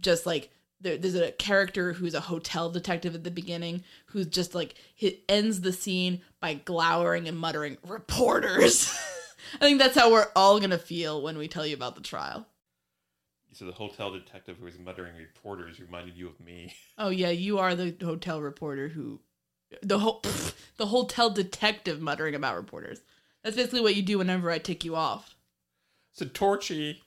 just 0.00 0.26
like 0.26 0.50
there, 0.80 0.96
there's 0.96 1.14
a 1.14 1.32
character 1.32 1.92
who's 1.92 2.14
a 2.14 2.20
hotel 2.20 2.70
detective 2.70 3.14
at 3.14 3.24
the 3.24 3.30
beginning 3.30 3.82
who's 4.06 4.26
just 4.26 4.54
like 4.54 4.74
he 4.94 5.22
ends 5.28 5.60
the 5.60 5.72
scene 5.72 6.20
by 6.40 6.54
glowering 6.54 7.28
and 7.28 7.38
muttering 7.38 7.78
reporters 7.86 8.92
i 9.54 9.58
think 9.58 9.78
that's 9.78 9.96
how 9.96 10.12
we're 10.12 10.28
all 10.36 10.60
gonna 10.60 10.78
feel 10.78 11.22
when 11.22 11.38
we 11.38 11.48
tell 11.48 11.66
you 11.66 11.74
about 11.74 11.94
the 11.94 12.02
trial 12.02 12.46
So 13.56 13.64
the 13.64 13.72
hotel 13.72 14.12
detective 14.12 14.58
who 14.58 14.66
was 14.66 14.78
muttering 14.78 15.16
reporters 15.16 15.80
reminded 15.80 16.14
you 16.14 16.26
of 16.28 16.38
me. 16.40 16.74
oh 16.98 17.08
yeah 17.08 17.30
you 17.30 17.58
are 17.58 17.74
the 17.74 17.96
hotel 18.04 18.42
reporter 18.42 18.88
who 18.88 19.20
the 19.82 19.98
whole 19.98 20.22
the 20.76 20.86
hotel 20.86 21.30
detective 21.30 22.00
muttering 22.02 22.34
about 22.34 22.56
reporters 22.56 23.00
that's 23.42 23.56
basically 23.56 23.80
what 23.80 23.96
you 23.96 24.02
do 24.02 24.18
whenever 24.18 24.50
i 24.50 24.58
tick 24.58 24.84
you 24.84 24.94
off 24.94 25.34
So 26.12 26.26
Torchy 26.26 27.02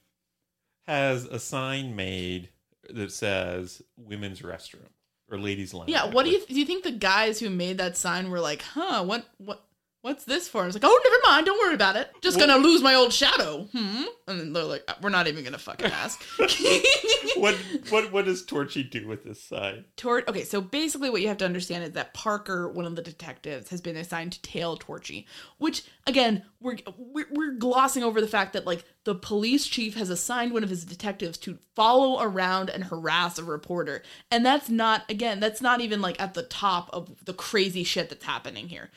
has 0.88 1.26
a 1.26 1.38
sign 1.40 1.96
made 1.96 2.50
that 2.90 3.12
says 3.12 3.84
"Women's 3.96 4.42
Restroom" 4.42 4.90
or 5.30 5.38
"Ladies' 5.38 5.72
Lounge." 5.74 5.90
yeah 5.92 6.06
what 6.08 6.26
do 6.26 6.32
you 6.32 6.44
do 6.48 6.56
you 6.60 6.66
think 6.66 6.84
the 6.84 6.92
guys 6.92 7.40
who 7.40 7.52
made 7.52 7.78
that 7.78 7.96
sign 7.96 8.32
were 8.32 8.40
like 8.40 8.64
huh 8.64 9.04
what 9.04 9.28
what 9.38 9.64
What's 10.02 10.24
this 10.24 10.48
for? 10.48 10.64
I 10.64 10.66
was 10.66 10.76
like, 10.76 10.86
oh, 10.86 11.02
never 11.04 11.34
mind. 11.34 11.46
Don't 11.46 11.60
worry 11.60 11.76
about 11.76 11.98
it. 11.98 12.10
Just 12.22 12.40
gonna 12.40 12.58
lose 12.58 12.82
my 12.82 12.96
old 12.96 13.12
shadow. 13.12 13.68
Hmm. 13.74 14.04
And 14.30 14.40
then 14.40 14.54
they're 14.54 14.64
like, 14.64 14.90
we're 15.02 15.10
not 15.10 15.28
even 15.28 15.44
gonna 15.44 15.58
fucking 15.58 15.92
ask. 15.92 16.24
what 17.36 17.56
what 17.90 18.10
what 18.14 18.24
does 18.24 18.46
Torchy 18.46 18.84
do 18.84 19.06
with 19.10 19.26
this 19.26 19.44
sign? 19.44 19.84
Tor- 19.98 20.24
okay, 20.30 20.46
so 20.46 20.62
basically 20.62 21.10
what 21.10 21.22
you 21.22 21.28
have 21.28 21.38
to 21.40 21.46
understand 21.46 21.84
is 21.84 21.92
that 21.92 22.14
Parker, 22.14 22.70
one 22.70 22.86
of 22.86 22.96
the 22.96 23.02
detectives, 23.02 23.70
has 23.72 23.82
been 23.82 23.98
assigned 23.98 24.32
to 24.32 24.42
tail 24.42 24.78
Torchy, 24.78 25.28
which 25.58 25.84
again, 26.08 26.44
we're, 26.62 26.78
we're 26.98 27.28
we're 27.32 27.52
glossing 27.52 28.04
over 28.04 28.22
the 28.22 28.28
fact 28.28 28.54
that 28.54 28.66
like 28.66 28.86
the 29.04 29.16
police 29.16 29.68
chief 29.68 29.96
has 29.96 30.10
assigned 30.10 30.54
one 30.54 30.64
of 30.64 30.70
his 30.70 30.86
detectives 30.86 31.38
to 31.40 31.58
follow 31.76 32.22
around 32.22 32.70
and 32.70 32.86
harass 32.86 33.38
a 33.38 33.44
reporter. 33.44 34.02
And 34.32 34.46
that's 34.46 34.70
not 34.70 35.04
again, 35.10 35.42
that's 35.42 35.62
not 35.62 35.82
even 35.82 36.00
like 36.00 36.22
at 36.22 36.36
the 36.36 36.44
top 36.44 36.90
of 36.94 37.26
the 37.26 37.34
crazy 37.34 37.84
shit 37.84 38.08
that's 38.08 38.24
happening 38.24 38.70
here. 38.70 38.92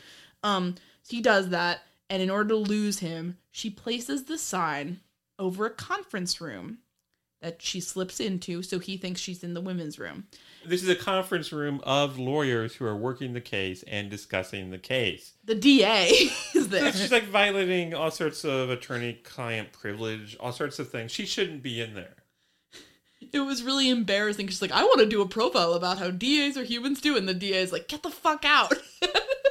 Um 0.45 0.77
he 1.09 1.21
does 1.21 1.51
that 1.51 1.83
and 2.13 2.21
in 2.21 2.29
order 2.29 2.51
to 2.51 2.57
lose 2.57 2.99
him, 2.99 3.39
she 3.51 3.71
places 3.71 4.25
the 4.25 4.37
sign 4.37 5.01
over 5.39 5.65
a 5.65 5.71
conference 5.71 6.43
room 6.43 6.77
that 7.41 7.63
she 7.63 7.81
slips 7.81 8.21
into 8.21 8.63
so 8.63 8.79
he 8.79 8.99
thinks 8.99 9.19
she's 9.19 9.43
in 9.43 9.55
the 9.55 9.63
women's 9.63 9.99
room. 9.99 10.27
This 10.67 10.83
is 10.83 10.91
a 10.91 10.95
conference 10.95 11.53
room 11.53 11.81
of 11.85 12.19
lawyers 12.19 12.75
who 12.75 12.85
are 12.85 12.95
working 12.95 13.33
the 13.33 13.41
case 13.41 13.83
and 13.85 14.11
discussing 14.11 14.71
the 14.71 14.79
case. 14.79 15.33
The 15.43 15.55
DA 15.55 16.09
is 16.55 16.69
there. 16.69 16.93
So 16.93 16.99
she's 16.99 17.13
like 17.13 17.25
violating 17.25 17.95
all 17.95 18.11
sorts 18.11 18.45
of 18.45 18.69
attorney-client 18.69 19.73
privilege, 19.73 20.37
all 20.39 20.53
sorts 20.53 20.79
of 20.79 20.91
things. 20.91 21.13
She 21.13 21.25
shouldn't 21.25 21.63
be 21.63 21.81
in 21.81 21.95
there. 21.95 22.17
It 23.33 23.41
was 23.41 23.63
really 23.63 23.89
embarrassing. 23.89 24.49
She's 24.49 24.61
like, 24.61 24.71
I 24.71 24.85
want 24.85 25.01
to 25.01 25.07
do 25.07 25.23
a 25.23 25.29
profile 25.29 25.73
about 25.73 25.99
how 25.99 26.11
DAs 26.11 26.59
are 26.59 26.65
humans 26.65 27.01
too. 27.01 27.17
And 27.17 27.27
the 27.27 27.33
DA 27.33 27.63
is 27.63 27.73
like, 27.73 27.89
get 27.89 28.03
the 28.03 28.11
fuck 28.11 28.45
out. 28.45 28.75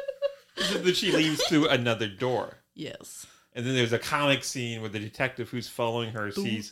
then 0.74 0.94
she 0.94 1.12
leaves 1.12 1.44
through 1.48 1.68
another 1.68 2.08
door. 2.08 2.58
yes. 2.76 3.26
And 3.54 3.66
then 3.66 3.76
there's 3.76 3.92
a 3.92 4.00
comic 4.00 4.46
scene 4.46 4.80
where 4.80 4.90
the 4.90 5.00
detective 5.00 5.50
who's 5.50 5.68
following 5.68 6.12
her 6.14 6.32
sees 6.32 6.72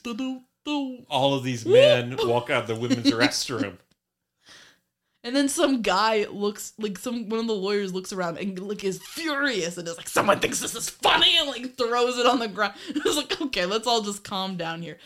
all 1.10 1.34
of 1.34 1.44
these 1.44 1.66
men 1.66 2.16
walk 2.20 2.50
out 2.50 2.62
of 2.64 2.68
the 2.68 2.76
women's 2.76 3.12
restroom. 3.12 3.78
And 5.22 5.36
then 5.36 5.50
some 5.50 5.82
guy 5.82 6.28
looks 6.32 6.72
like 6.78 6.98
some 6.98 7.28
one 7.28 7.42
of 7.42 7.48
the 7.48 7.54
lawyers 7.54 7.94
looks 7.94 8.14
around 8.14 8.38
and 8.38 8.58
like 8.58 8.86
is 8.86 9.02
furious 9.04 9.78
and 9.78 9.86
is 9.86 9.98
like, 9.98 10.08
someone 10.08 10.40
thinks 10.40 10.62
this 10.62 10.76
is 10.76 10.90
funny 10.90 11.38
and 11.38 11.50
like 11.50 11.76
throws 11.76 12.18
it 12.18 12.26
on 12.26 12.40
the 12.40 12.48
ground. 12.48 12.74
I 12.96 13.02
was 13.04 13.18
like, 13.18 13.42
okay, 13.42 13.66
let's 13.66 13.86
all 13.86 14.02
just 14.02 14.24
calm 14.24 14.56
down 14.56 14.82
here. 14.82 14.98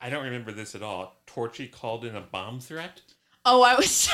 I 0.00 0.10
don't 0.10 0.24
remember 0.24 0.50
this 0.50 0.74
at 0.74 0.82
all. 0.82 1.22
Torchy 1.26 1.68
called 1.68 2.04
in 2.04 2.16
a 2.16 2.20
bomb 2.20 2.58
threat. 2.58 3.00
Oh, 3.44 3.62
I 3.62 3.76
was. 3.76 4.10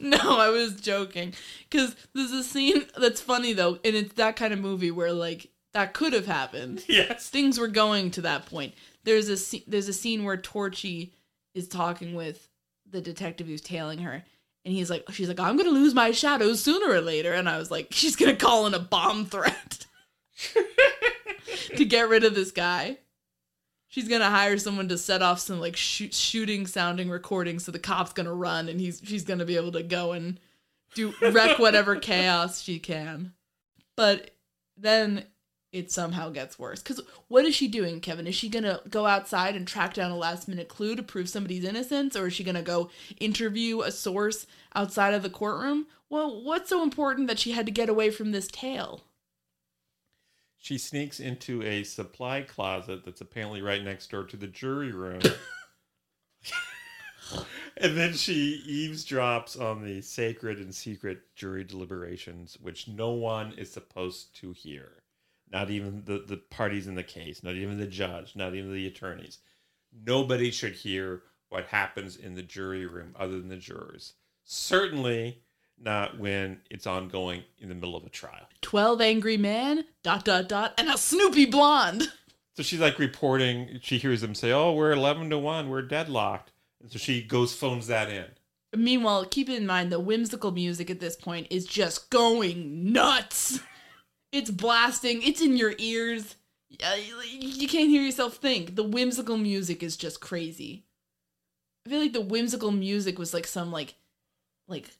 no, 0.02 0.38
I 0.38 0.48
was 0.48 0.80
joking. 0.80 1.34
Because 1.68 1.94
there's 2.14 2.32
a 2.32 2.42
scene 2.42 2.86
that's 2.98 3.20
funny 3.20 3.52
though, 3.52 3.78
and 3.84 3.94
it's 3.94 4.14
that 4.14 4.36
kind 4.36 4.52
of 4.52 4.58
movie 4.58 4.90
where 4.90 5.12
like 5.12 5.50
that 5.74 5.92
could 5.92 6.14
have 6.14 6.26
happened. 6.26 6.84
Yes. 6.88 7.28
Things 7.28 7.58
were 7.58 7.68
going 7.68 8.10
to 8.12 8.22
that 8.22 8.46
point. 8.46 8.74
There's 9.04 9.28
a 9.28 9.62
there's 9.68 9.88
a 9.88 9.92
scene 9.92 10.24
where 10.24 10.36
Torchy 10.36 11.12
is 11.54 11.68
talking 11.68 12.14
with 12.14 12.48
the 12.88 13.00
detective 13.00 13.46
who's 13.46 13.60
tailing 13.60 13.98
her, 14.00 14.24
and 14.64 14.74
he's 14.74 14.90
like, 14.90 15.04
she's 15.10 15.28
like, 15.28 15.38
I'm 15.38 15.56
gonna 15.56 15.70
lose 15.70 15.94
my 15.94 16.12
shadow 16.12 16.54
sooner 16.54 16.92
or 16.92 17.00
later, 17.00 17.32
and 17.32 17.48
I 17.48 17.58
was 17.58 17.70
like, 17.70 17.88
she's 17.90 18.16
gonna 18.16 18.36
call 18.36 18.66
in 18.66 18.74
a 18.74 18.78
bomb 18.78 19.26
threat 19.26 19.86
to 21.76 21.84
get 21.84 22.08
rid 22.08 22.24
of 22.24 22.34
this 22.34 22.52
guy. 22.52 22.98
She's 23.90 24.06
gonna 24.06 24.30
hire 24.30 24.56
someone 24.56 24.88
to 24.88 24.96
set 24.96 25.20
off 25.20 25.40
some 25.40 25.58
like 25.58 25.74
shoot, 25.74 26.14
shooting 26.14 26.64
sounding 26.64 27.10
recordings, 27.10 27.64
so 27.64 27.72
the 27.72 27.80
cop's 27.80 28.12
gonna 28.12 28.32
run, 28.32 28.68
and 28.68 28.80
he's 28.80 29.02
she's 29.04 29.24
gonna 29.24 29.44
be 29.44 29.56
able 29.56 29.72
to 29.72 29.82
go 29.82 30.12
and 30.12 30.38
do 30.94 31.12
wreck 31.20 31.58
whatever 31.58 31.96
chaos 32.00 32.62
she 32.62 32.78
can. 32.78 33.32
But 33.96 34.30
then 34.76 35.24
it 35.72 35.90
somehow 35.90 36.30
gets 36.30 36.56
worse. 36.56 36.80
Because 36.80 37.00
what 37.26 37.44
is 37.44 37.56
she 37.56 37.66
doing, 37.66 38.00
Kevin? 38.00 38.28
Is 38.28 38.36
she 38.36 38.48
gonna 38.48 38.80
go 38.88 39.06
outside 39.06 39.56
and 39.56 39.66
track 39.66 39.94
down 39.94 40.12
a 40.12 40.16
last 40.16 40.46
minute 40.46 40.68
clue 40.68 40.94
to 40.94 41.02
prove 41.02 41.28
somebody's 41.28 41.64
innocence, 41.64 42.14
or 42.14 42.28
is 42.28 42.32
she 42.32 42.44
gonna 42.44 42.62
go 42.62 42.90
interview 43.18 43.80
a 43.80 43.90
source 43.90 44.46
outside 44.72 45.14
of 45.14 45.24
the 45.24 45.30
courtroom? 45.30 45.88
Well, 46.08 46.44
what's 46.44 46.70
so 46.70 46.84
important 46.84 47.26
that 47.26 47.40
she 47.40 47.52
had 47.52 47.66
to 47.66 47.72
get 47.72 47.88
away 47.88 48.10
from 48.10 48.30
this 48.30 48.46
tale? 48.46 49.02
She 50.62 50.76
sneaks 50.76 51.20
into 51.20 51.62
a 51.62 51.84
supply 51.84 52.42
closet 52.42 53.02
that's 53.04 53.22
apparently 53.22 53.62
right 53.62 53.82
next 53.82 54.10
door 54.10 54.24
to 54.24 54.36
the 54.36 54.46
jury 54.46 54.92
room. 54.92 55.22
and 57.78 57.96
then 57.96 58.12
she 58.12 58.62
eavesdrops 58.68 59.58
on 59.58 59.82
the 59.82 60.02
sacred 60.02 60.58
and 60.58 60.74
secret 60.74 61.34
jury 61.34 61.64
deliberations, 61.64 62.58
which 62.60 62.88
no 62.88 63.10
one 63.12 63.54
is 63.54 63.72
supposed 63.72 64.36
to 64.36 64.52
hear. 64.52 65.02
Not 65.50 65.70
even 65.70 66.04
the, 66.04 66.18
the 66.18 66.36
parties 66.36 66.86
in 66.86 66.94
the 66.94 67.02
case, 67.02 67.42
not 67.42 67.54
even 67.54 67.78
the 67.78 67.86
judge, 67.86 68.36
not 68.36 68.54
even 68.54 68.70
the 68.72 68.86
attorneys. 68.86 69.38
Nobody 70.04 70.50
should 70.50 70.74
hear 70.74 71.22
what 71.48 71.64
happens 71.64 72.16
in 72.16 72.34
the 72.34 72.42
jury 72.42 72.84
room 72.84 73.16
other 73.18 73.38
than 73.40 73.48
the 73.48 73.56
jurors. 73.56 74.12
Certainly 74.44 75.42
not 75.80 76.18
when 76.18 76.60
it's 76.70 76.86
ongoing 76.86 77.42
in 77.58 77.68
the 77.68 77.74
middle 77.74 77.96
of 77.96 78.04
a 78.04 78.08
trial. 78.08 78.46
12 78.62 79.00
angry 79.00 79.36
men, 79.36 79.84
dot, 80.02 80.24
dot, 80.24 80.48
dot, 80.48 80.74
and 80.78 80.88
a 80.88 80.98
Snoopy 80.98 81.46
blonde. 81.46 82.10
So 82.56 82.62
she's 82.62 82.80
like 82.80 82.98
reporting. 82.98 83.78
She 83.80 83.96
hears 83.98 84.20
them 84.20 84.34
say, 84.34 84.52
"Oh, 84.52 84.72
we're 84.72 84.92
eleven 84.92 85.30
to 85.30 85.38
one. 85.38 85.70
We're 85.70 85.82
deadlocked." 85.82 86.52
And 86.82 86.92
so 86.92 86.98
she 86.98 87.22
goes 87.22 87.54
phones 87.54 87.86
that 87.86 88.10
in. 88.10 88.26
Meanwhile, 88.76 89.26
keep 89.26 89.48
in 89.48 89.66
mind 89.66 89.90
the 89.90 90.00
whimsical 90.00 90.50
music 90.50 90.90
at 90.90 91.00
this 91.00 91.16
point 91.16 91.46
is 91.50 91.64
just 91.64 92.10
going 92.10 92.92
nuts. 92.92 93.60
It's 94.32 94.50
blasting, 94.50 95.22
it's 95.22 95.40
in 95.40 95.56
your 95.56 95.74
ears. 95.78 96.36
You 96.68 97.66
can't 97.66 97.88
hear 97.88 98.02
yourself 98.02 98.36
think. 98.36 98.76
The 98.76 98.84
whimsical 98.84 99.36
music 99.36 99.82
is 99.82 99.96
just 99.96 100.20
crazy. 100.20 100.84
I 101.84 101.90
feel 101.90 102.00
like 102.00 102.12
the 102.12 102.20
whimsical 102.20 102.70
music 102.70 103.18
was 103.18 103.34
like 103.34 103.46
some 103.46 103.72
like 103.72 103.94
like 104.68 104.90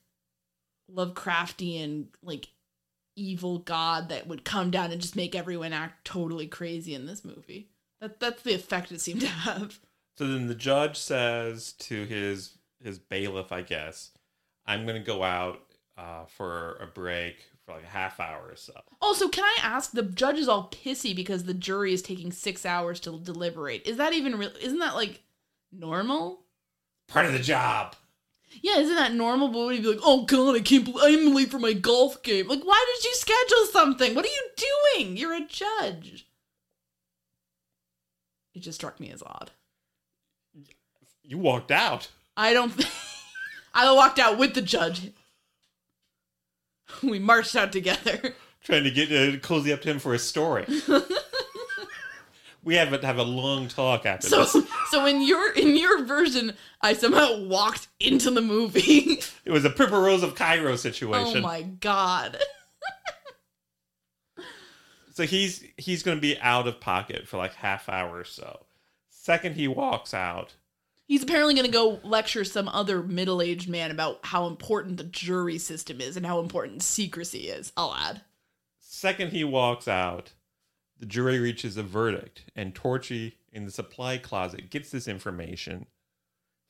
Lovecraftian 0.93 2.07
like 2.23 2.49
evil 3.15 3.59
god 3.59 4.09
that 4.09 4.27
would 4.27 4.45
come 4.45 4.71
down 4.71 4.91
and 4.91 5.01
just 5.01 5.15
make 5.15 5.35
everyone 5.35 5.73
act 5.73 6.05
totally 6.05 6.47
crazy 6.47 6.93
in 6.93 7.05
this 7.05 7.25
movie. 7.25 7.69
That 7.99 8.19
that's 8.19 8.41
the 8.41 8.53
effect 8.53 8.91
it 8.91 9.01
seemed 9.01 9.21
to 9.21 9.27
have. 9.27 9.79
So 10.17 10.27
then 10.27 10.47
the 10.47 10.55
judge 10.55 10.97
says 10.97 11.73
to 11.73 12.05
his 12.05 12.57
his 12.83 12.99
bailiff, 12.99 13.51
I 13.51 13.61
guess, 13.61 14.11
"I'm 14.65 14.85
going 14.85 14.99
to 14.99 15.05
go 15.05 15.23
out 15.23 15.61
uh, 15.97 16.25
for 16.25 16.77
a 16.81 16.87
break 16.87 17.45
for 17.65 17.73
like 17.75 17.83
a 17.83 17.87
half 17.87 18.19
hour 18.19 18.49
or 18.49 18.55
so." 18.55 18.73
Also, 19.01 19.29
can 19.29 19.43
I 19.43 19.57
ask? 19.61 19.91
The 19.91 20.03
judge 20.03 20.37
is 20.37 20.47
all 20.47 20.69
pissy 20.69 21.15
because 21.15 21.43
the 21.43 21.53
jury 21.53 21.93
is 21.93 22.01
taking 22.01 22.31
six 22.31 22.65
hours 22.65 22.99
to 23.01 23.19
deliberate. 23.19 23.87
Is 23.87 23.97
that 23.97 24.13
even 24.13 24.37
real? 24.37 24.51
Isn't 24.61 24.79
that 24.79 24.95
like 24.95 25.21
normal? 25.71 26.41
Part 27.07 27.25
of 27.25 27.33
the 27.33 27.39
job. 27.39 27.95
Yeah, 28.61 28.79
isn't 28.79 28.95
that 28.95 29.13
normal? 29.13 29.47
But 29.47 29.59
would 29.59 29.75
he 29.75 29.81
be 29.81 29.87
like, 29.87 29.99
"Oh 30.03 30.23
God, 30.23 30.55
I 30.55 30.59
can't 30.59 30.85
believe 30.85 31.27
I'm 31.27 31.33
late 31.33 31.51
for 31.51 31.59
my 31.59 31.73
golf 31.73 32.21
game"? 32.23 32.47
Like, 32.47 32.63
why 32.63 32.85
did 32.95 33.05
you 33.05 33.15
schedule 33.15 33.65
something? 33.71 34.15
What 34.15 34.25
are 34.25 34.27
you 34.27 34.49
doing? 34.95 35.17
You're 35.17 35.33
a 35.33 35.45
judge. 35.47 36.25
It 38.53 38.59
just 38.59 38.79
struck 38.79 38.99
me 38.99 39.11
as 39.11 39.23
odd. 39.23 39.51
You 41.23 41.37
walked 41.37 41.71
out. 41.71 42.09
I 42.35 42.53
don't. 42.53 42.73
I 43.73 43.91
walked 43.93 44.19
out 44.19 44.37
with 44.37 44.53
the 44.53 44.61
judge. 44.61 45.11
We 47.01 47.19
marched 47.19 47.55
out 47.55 47.71
together. 47.71 48.35
trying 48.63 48.83
to 48.83 48.91
get 48.91 49.11
uh, 49.11 49.39
cozy 49.39 49.71
up 49.71 49.81
to 49.81 49.91
him 49.91 49.99
for 49.99 50.13
a 50.13 50.19
story. 50.19 50.65
we 52.63 52.75
have 52.75 52.89
to 52.99 53.05
have 53.07 53.17
a 53.17 53.23
long 53.23 53.67
talk 53.67 54.05
after 54.05 54.27
So, 54.27 54.43
this. 54.43 54.57
so 54.91 55.05
in 55.05 55.21
your 55.21 55.51
in 55.53 55.75
your 55.75 56.03
version, 56.05 56.53
I 56.81 56.93
somehow 56.93 57.41
walked 57.45 57.87
into 57.99 58.31
the 58.31 58.41
movie. 58.41 59.21
It 59.45 59.51
was 59.51 59.65
a 59.65 59.69
Purple 59.71 59.99
Rose 60.01 60.21
of 60.23 60.35
Cairo 60.35 60.75
situation. 60.75 61.37
oh 61.39 61.41
my 61.41 61.63
god! 61.63 62.37
So 65.13 65.23
he's 65.25 65.63
he's 65.77 66.03
going 66.03 66.17
to 66.17 66.21
be 66.21 66.39
out 66.39 66.67
of 66.67 66.79
pocket 66.79 67.27
for 67.27 67.37
like 67.37 67.53
half 67.55 67.89
hour 67.89 68.19
or 68.19 68.23
so. 68.23 68.65
Second 69.09 69.55
he 69.55 69.67
walks 69.67 70.13
out, 70.13 70.55
He's 71.05 71.21
apparently 71.21 71.53
going 71.53 71.65
to 71.65 71.71
go 71.71 71.99
lecture 72.03 72.45
some 72.45 72.69
other 72.69 73.03
middle 73.03 73.41
aged 73.41 73.67
man 73.67 73.91
about 73.91 74.19
how 74.23 74.47
important 74.47 74.95
the 74.97 75.03
jury 75.03 75.57
system 75.57 75.99
is 75.99 76.15
and 76.15 76.25
how 76.25 76.39
important 76.39 76.81
secrecy 76.81 77.49
is. 77.49 77.73
I'll 77.75 77.93
add. 77.93 78.21
second 78.79 79.31
he 79.31 79.43
walks 79.43 79.87
out, 79.89 80.31
the 81.01 81.07
jury 81.07 81.39
reaches 81.39 81.77
a 81.77 81.83
verdict, 81.83 82.43
and 82.55 82.75
Torchy 82.75 83.39
in 83.51 83.65
the 83.65 83.71
supply 83.71 84.19
closet 84.19 84.69
gets 84.69 84.91
this 84.91 85.07
information, 85.07 85.87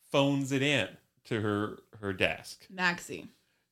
phones 0.09 0.53
it 0.53 0.61
in 0.61 0.87
to 1.25 1.41
her 1.41 1.79
her 1.99 2.13
desk. 2.13 2.65
Maxie. 2.69 3.27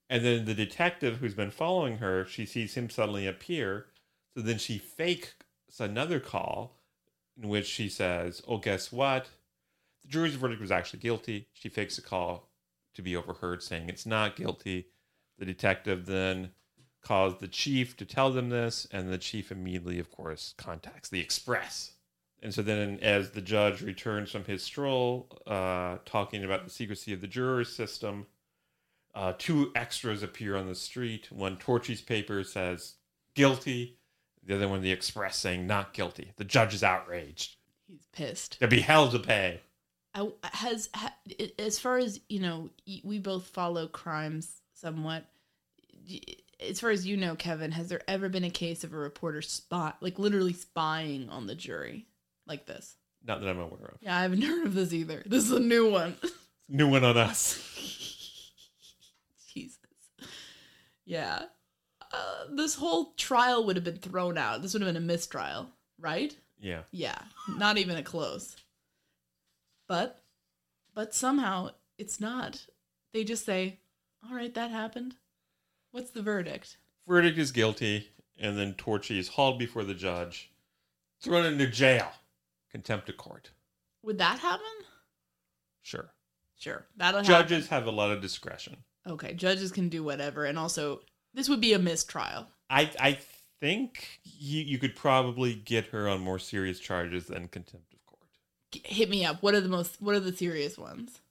And 0.09 0.25
then 0.25 0.43
the 0.43 0.53
detective 0.53 1.17
who's 1.17 1.33
been 1.33 1.49
following 1.49 1.99
her, 1.99 2.25
she 2.25 2.45
sees 2.45 2.73
him 2.73 2.89
suddenly 2.89 3.25
appear. 3.25 3.85
So 4.35 4.41
then 4.41 4.57
she 4.57 4.77
fakes 4.77 5.33
another 5.79 6.19
call 6.19 6.81
in 7.41 7.47
which 7.47 7.65
she 7.65 7.87
says, 7.87 8.41
Oh, 8.45 8.57
guess 8.57 8.91
what? 8.91 9.29
The 10.01 10.09
jury's 10.09 10.35
verdict 10.35 10.59
was 10.59 10.71
actually 10.71 10.99
guilty. 10.99 11.47
She 11.53 11.69
fakes 11.69 11.97
a 11.97 12.01
call 12.01 12.49
to 12.95 13.01
be 13.01 13.15
overheard 13.15 13.63
saying 13.63 13.87
it's 13.87 14.05
not 14.05 14.35
guilty. 14.35 14.87
The 15.37 15.45
detective 15.45 16.05
then 16.05 16.51
calls 17.01 17.39
the 17.39 17.47
chief 17.47 17.95
to 17.97 18.05
tell 18.05 18.31
them 18.31 18.49
this, 18.49 18.87
and 18.91 19.11
the 19.11 19.17
chief 19.17 19.51
immediately, 19.51 19.99
of 19.99 20.11
course, 20.11 20.53
contacts 20.57 21.09
the 21.09 21.19
Express. 21.19 21.93
And 22.41 22.53
so 22.53 22.61
then, 22.61 22.99
as 23.01 23.31
the 23.31 23.41
judge 23.41 23.81
returns 23.81 24.31
from 24.31 24.45
his 24.45 24.63
stroll, 24.63 25.27
uh, 25.45 25.97
talking 26.05 26.43
about 26.43 26.63
the 26.63 26.69
secrecy 26.69 27.11
of 27.13 27.21
the 27.21 27.27
juror 27.27 27.63
system, 27.65 28.27
uh, 29.13 29.33
two 29.37 29.71
extras 29.75 30.23
appear 30.23 30.55
on 30.55 30.67
the 30.67 30.75
street. 30.75 31.31
One 31.31 31.57
Torchy's 31.57 32.01
paper 32.01 32.43
says 32.43 32.95
guilty. 33.33 33.97
The 34.45 34.55
other 34.55 34.67
one, 34.67 34.81
the 34.81 34.91
Express, 34.91 35.37
saying 35.37 35.67
not 35.67 35.93
guilty. 35.93 36.31
The 36.37 36.45
judge 36.45 36.73
is 36.73 36.83
outraged. 36.83 37.57
He's 37.87 38.07
pissed. 38.13 38.57
They'll 38.59 38.69
be 38.69 38.81
hell 38.81 39.09
to 39.09 39.19
pay. 39.19 39.61
I, 40.13 40.29
has 40.43 40.89
ha, 40.93 41.13
as 41.57 41.77
far 41.77 41.97
as 41.97 42.19
you 42.29 42.39
know, 42.39 42.69
we 43.03 43.19
both 43.19 43.47
follow 43.47 43.87
crimes 43.87 44.61
somewhat. 44.73 45.25
As 46.59 46.79
far 46.79 46.89
as 46.89 47.07
you 47.07 47.15
know, 47.15 47.35
Kevin, 47.35 47.71
has 47.71 47.87
there 47.89 48.01
ever 48.07 48.27
been 48.27 48.43
a 48.43 48.49
case 48.49 48.83
of 48.83 48.93
a 48.93 48.97
reporter 48.97 49.41
spot, 49.41 49.97
like 50.01 50.19
literally 50.19 50.53
spying 50.53 51.29
on 51.29 51.47
the 51.47 51.55
jury, 51.55 52.05
like 52.45 52.65
this? 52.65 52.95
Not 53.25 53.41
that 53.41 53.49
I'm 53.49 53.59
aware 53.59 53.91
of. 53.93 53.97
Yeah, 54.01 54.17
I 54.17 54.21
haven't 54.23 54.41
heard 54.43 54.67
of 54.67 54.73
this 54.73 54.93
either. 54.93 55.23
This 55.25 55.45
is 55.45 55.51
a 55.51 55.59
new 55.59 55.89
one. 55.91 56.15
New 56.71 56.87
one 56.87 57.03
on 57.03 57.17
us. 57.17 57.55
Jesus. 59.53 59.77
Yeah. 61.03 61.45
Uh, 62.13 62.45
this 62.51 62.75
whole 62.75 63.13
trial 63.17 63.65
would 63.65 63.75
have 63.75 63.83
been 63.83 63.97
thrown 63.97 64.37
out. 64.37 64.61
This 64.61 64.73
would 64.73 64.83
have 64.83 64.93
been 64.93 65.01
a 65.01 65.05
mistrial, 65.05 65.69
right? 65.99 66.35
Yeah. 66.59 66.81
Yeah, 66.91 67.17
not 67.57 67.77
even 67.77 67.97
a 67.97 68.03
close. 68.03 68.55
But, 69.87 70.21
but 70.93 71.15
somehow 71.15 71.71
it's 71.97 72.19
not. 72.19 72.65
They 73.13 73.23
just 73.23 73.45
say, 73.45 73.79
"All 74.23 74.35
right, 74.35 74.53
that 74.53 74.69
happened." 74.69 75.15
What's 75.91 76.11
the 76.11 76.21
verdict? 76.21 76.77
Verdict 77.07 77.37
is 77.37 77.51
guilty, 77.51 78.09
and 78.39 78.57
then 78.57 78.73
Torchy 78.75 79.17
is 79.17 79.29
hauled 79.29 79.57
before 79.57 79.83
the 79.83 79.95
judge, 79.95 80.51
thrown 81.21 81.45
into 81.45 81.67
jail, 81.67 82.11
contempt 82.71 83.09
of 83.09 83.17
court. 83.17 83.51
Would 84.03 84.19
that 84.19 84.39
happen? 84.39 84.65
Sure. 85.81 86.11
Sure, 86.59 86.85
that'll 86.97 87.21
Judges 87.21 87.69
have 87.69 87.87
a 87.87 87.91
lot 87.91 88.11
of 88.11 88.21
discretion. 88.21 88.75
Okay, 89.07 89.33
judges 89.33 89.71
can 89.71 89.87
do 89.87 90.03
whatever, 90.03 90.43
and 90.43 90.59
also 90.59 90.99
this 91.33 91.47
would 91.47 91.61
be 91.61 91.71
a 91.71 91.79
mistrial. 91.79 92.47
I 92.69 92.91
I 92.99 93.17
think 93.61 94.19
you, 94.25 94.61
you 94.61 94.77
could 94.77 94.93
probably 94.93 95.55
get 95.55 95.85
her 95.87 96.09
on 96.09 96.19
more 96.19 96.37
serious 96.37 96.81
charges 96.81 97.27
than 97.27 97.47
contempt 97.47 97.93
of 97.93 98.05
court. 98.05 98.27
Hit 98.83 99.09
me 99.09 99.23
up. 99.23 99.41
What 99.41 99.55
are 99.55 99.61
the 99.61 99.69
most? 99.69 100.01
What 100.01 100.15
are 100.15 100.19
the 100.19 100.35
serious 100.35 100.77
ones? 100.77 101.21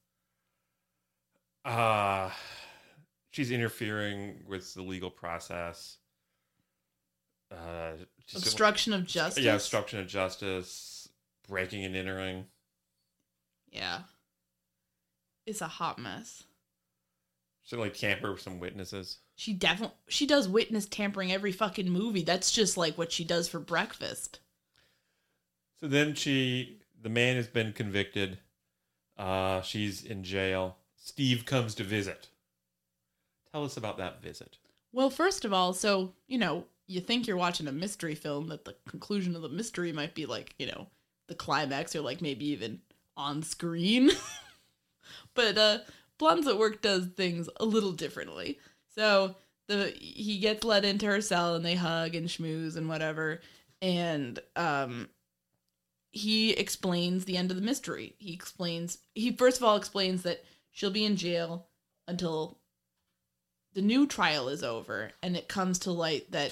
Uh 1.62 2.30
she's 3.31 3.51
interfering 3.51 4.45
with 4.47 4.74
the 4.74 4.83
legal 4.83 5.11
process. 5.11 5.99
Uh 7.51 7.93
Obstruction 8.35 8.93
of 8.93 9.07
justice. 9.07 9.43
Yeah, 9.43 9.55
obstruction 9.55 10.01
of 10.01 10.07
justice, 10.07 11.09
breaking 11.49 11.85
and 11.85 11.97
entering. 11.97 12.45
Yeah. 13.70 14.01
It's 15.47 15.62
a 15.62 15.68
hot 15.68 15.99
mess. 15.99 16.45
Certainly 17.64 17.91
tamper 17.91 18.33
with 18.33 18.43
some 18.43 18.61
witnesses. 18.61 19.18
She 19.35 19.53
definitely 19.53 19.97
she 20.09 20.26
does 20.26 20.49
witness 20.49 20.87
tampering 20.87 21.33
every 21.33 21.53
fucking 21.53 21.89
movie. 21.89 22.22
That's 22.22 22.51
just 22.51 22.76
like 22.76 22.99
what 22.99 23.12
she 23.12 23.24
does 23.24 23.49
for 23.49 23.61
breakfast. 23.61 24.41
So 25.81 25.87
then 25.87 26.14
she, 26.14 26.81
the 27.01 27.09
man 27.09 27.37
has 27.37 27.47
been 27.47 27.72
convicted. 27.72 28.39
Uh, 29.16 29.61
she's 29.62 30.05
in 30.05 30.24
jail. 30.24 30.76
Steve 30.97 31.47
comes 31.47 31.74
to 31.76 31.85
visit. 31.85 32.29
Tell 33.53 33.64
us 33.64 33.76
about 33.76 33.99
that 33.99 34.22
visit. 34.22 34.59
Well, 34.92 35.11
first 35.11 35.44
of 35.44 35.53
all, 35.53 35.72
so, 35.72 36.12
you 36.26 36.38
know, 36.38 36.64
you 36.86 37.01
think 37.01 37.26
you're 37.26 37.36
watching 37.36 37.68
a 37.68 37.72
mystery 37.72 38.14
film 38.14 38.49
that 38.49 38.64
the 38.64 38.74
conclusion 38.88 39.36
of 39.36 39.42
the 39.42 39.49
mystery 39.49 39.92
might 39.92 40.14
be 40.14 40.26
like, 40.26 40.55
you 40.59 40.66
know, 40.66 40.88
the 41.28 41.34
climax 41.34 41.94
or 41.94 42.01
like 42.01 42.20
maybe 42.22 42.46
even 42.46 42.80
on 43.16 43.42
screen. 43.42 44.11
but 45.34 45.59
uh 45.59 45.78
Blondes 46.18 46.49
at 46.49 46.59
Work 46.59 46.82
does 46.82 47.07
things 47.07 47.49
a 47.61 47.64
little 47.64 47.92
differently. 47.92 48.59
So 48.94 49.36
the 49.68 49.94
he 49.99 50.38
gets 50.38 50.64
let 50.64 50.84
into 50.84 51.07
her 51.07 51.20
cell 51.20 51.55
and 51.55 51.64
they 51.64 51.74
hug 51.74 52.14
and 52.14 52.28
schmooze 52.28 52.76
and 52.76 52.88
whatever. 52.88 53.40
And 53.82 54.38
um 54.57 55.09
he 56.11 56.53
explains 56.53 57.26
the 57.26 57.36
end 57.36 57.51
of 57.51 57.57
the 57.57 57.62
mystery. 57.62 58.14
He 58.18 58.32
explains 58.32 58.99
he 59.14 59.32
first 59.32 59.59
of 59.59 59.64
all 59.64 59.76
explains 59.76 60.22
that 60.22 60.42
she'll 60.70 60.90
be 60.90 61.05
in 61.05 61.16
jail 61.16 61.66
until 62.07 62.59
the 63.79 63.83
new 63.83 64.09
trial 64.09 64.49
is 64.49 64.64
over 64.64 65.12
and 65.22 65.37
it 65.37 65.47
comes 65.47 65.79
to 65.79 65.93
light 65.93 66.29
that 66.33 66.51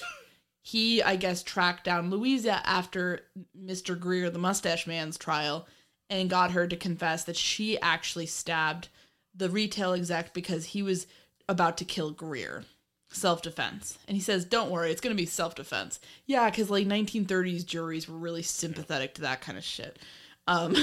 he 0.61 1.03
I 1.03 1.17
guess 1.17 1.43
tracked 1.43 1.83
down 1.83 2.09
Louisa 2.09 2.65
after 2.65 3.25
Mr. 3.61 3.99
Greer 3.99 4.29
the 4.29 4.39
mustache 4.39 4.87
man's 4.87 5.17
trial 5.17 5.67
and 6.09 6.29
got 6.29 6.51
her 6.51 6.65
to 6.65 6.77
confess 6.77 7.25
that 7.25 7.35
she 7.35 7.77
actually 7.81 8.27
stabbed 8.27 8.87
the 9.35 9.49
retail 9.49 9.91
exec 9.91 10.33
because 10.33 10.67
he 10.67 10.81
was 10.81 11.05
about 11.49 11.75
to 11.79 11.83
kill 11.83 12.11
Greer. 12.11 12.63
Self 13.09 13.41
defense. 13.41 13.97
And 14.07 14.15
he 14.15 14.23
says, 14.23 14.45
Don't 14.45 14.71
worry, 14.71 14.89
it's 14.89 15.01
going 15.01 15.13
to 15.13 15.21
be 15.21 15.25
self 15.25 15.53
defense. 15.53 15.99
Yeah, 16.27 16.49
because 16.49 16.69
like 16.69 16.87
1930s 16.87 17.65
juries 17.65 18.07
were 18.07 18.17
really 18.17 18.41
sympathetic 18.41 19.15
to 19.15 19.21
that 19.23 19.41
kind 19.41 19.57
of 19.57 19.65
shit. 19.65 19.99
Um, 20.47 20.77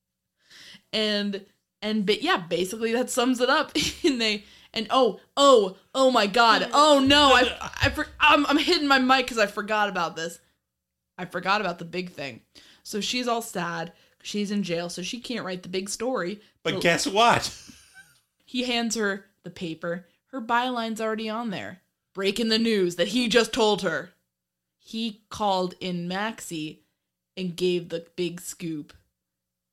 and, 0.94 1.44
and, 1.82 2.06
but 2.06 2.22
yeah, 2.22 2.38
basically 2.38 2.92
that 2.94 3.10
sums 3.10 3.42
it 3.42 3.50
up. 3.50 3.72
and 4.04 4.18
they, 4.18 4.44
and 4.74 4.86
oh, 4.90 5.20
oh, 5.36 5.76
oh 5.94 6.10
my 6.10 6.26
God. 6.26 6.68
Oh 6.72 7.02
no, 7.04 7.32
I, 7.34 7.72
I, 7.82 7.90
for, 7.90 8.06
I'm, 8.20 8.46
I'm 8.46 8.58
hitting 8.58 8.88
my 8.88 8.98
mic 8.98 9.26
because 9.26 9.38
I 9.38 9.46
forgot 9.46 9.88
about 9.88 10.16
this. 10.16 10.38
I 11.16 11.24
forgot 11.24 11.60
about 11.60 11.78
the 11.78 11.84
big 11.84 12.10
thing. 12.10 12.42
So 12.82 13.00
she's 13.00 13.28
all 13.28 13.42
sad. 13.42 13.92
She's 14.22 14.50
in 14.50 14.62
jail, 14.62 14.88
so 14.88 15.02
she 15.02 15.20
can't 15.20 15.44
write 15.44 15.62
the 15.62 15.68
big 15.68 15.88
story. 15.88 16.40
But 16.62 16.74
So- 16.74 16.80
guess 16.80 17.06
what? 17.06 17.54
he 18.44 18.64
hands 18.64 18.94
her 18.96 19.26
the 19.42 19.50
paper. 19.50 20.06
Her 20.28 20.40
byline's 20.40 21.00
already 21.00 21.28
on 21.28 21.50
there. 21.50 21.80
Breaking 22.14 22.48
the 22.48 22.58
news 22.58 22.96
that 22.96 23.08
he 23.08 23.28
just 23.28 23.52
told 23.52 23.82
her. 23.82 24.10
He 24.78 25.22
called 25.30 25.74
in 25.80 26.08
Maxie 26.08 26.82
and 27.36 27.56
gave 27.56 27.88
the 27.88 28.06
big 28.16 28.40
scoop 28.40 28.92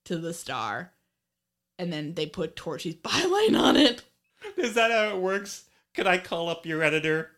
to 0.05 0.17
the 0.17 0.33
star. 0.33 0.91
And 1.79 1.91
then 1.91 2.13
they 2.13 2.25
put 2.25 2.55
Torchy's 2.55 2.95
byline 3.03 3.59
on 3.59 3.75
it. 3.77 4.03
Is 4.57 4.73
that 4.75 4.91
how 4.91 5.15
it 5.15 5.21
works? 5.21 5.65
Could 5.93 6.07
I 6.07 6.17
call 6.17 6.49
up 6.49 6.65
your 6.65 6.83
editor 6.83 7.31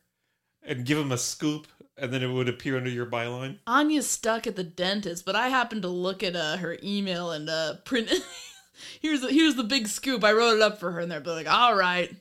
and 0.63 0.85
give 0.85 0.97
him 0.97 1.11
a 1.11 1.17
scoop 1.17 1.67
and 1.97 2.13
then 2.13 2.23
it 2.23 2.27
would 2.27 2.49
appear 2.49 2.77
under 2.77 2.89
your 2.89 3.05
byline? 3.05 3.59
Áine's 3.67 4.07
stuck 4.07 4.47
at 4.47 4.55
the 4.55 4.63
dentist, 4.63 5.25
but 5.25 5.35
I 5.35 5.49
happened 5.49 5.81
to 5.83 5.87
look 5.87 6.23
at 6.23 6.35
uh, 6.35 6.57
her 6.57 6.77
email 6.83 7.31
and 7.31 7.49
uh, 7.49 7.75
print 7.85 8.11
here's 9.01 9.21
the, 9.21 9.31
here's 9.31 9.55
the 9.55 9.63
big 9.63 9.87
scoop. 9.87 10.23
I 10.23 10.33
wrote 10.33 10.55
it 10.55 10.61
up 10.61 10.79
for 10.79 10.91
her, 10.91 10.99
and 10.99 11.11
they're 11.11 11.19
like, 11.21 11.49
all 11.49 11.75
right. 11.75 12.15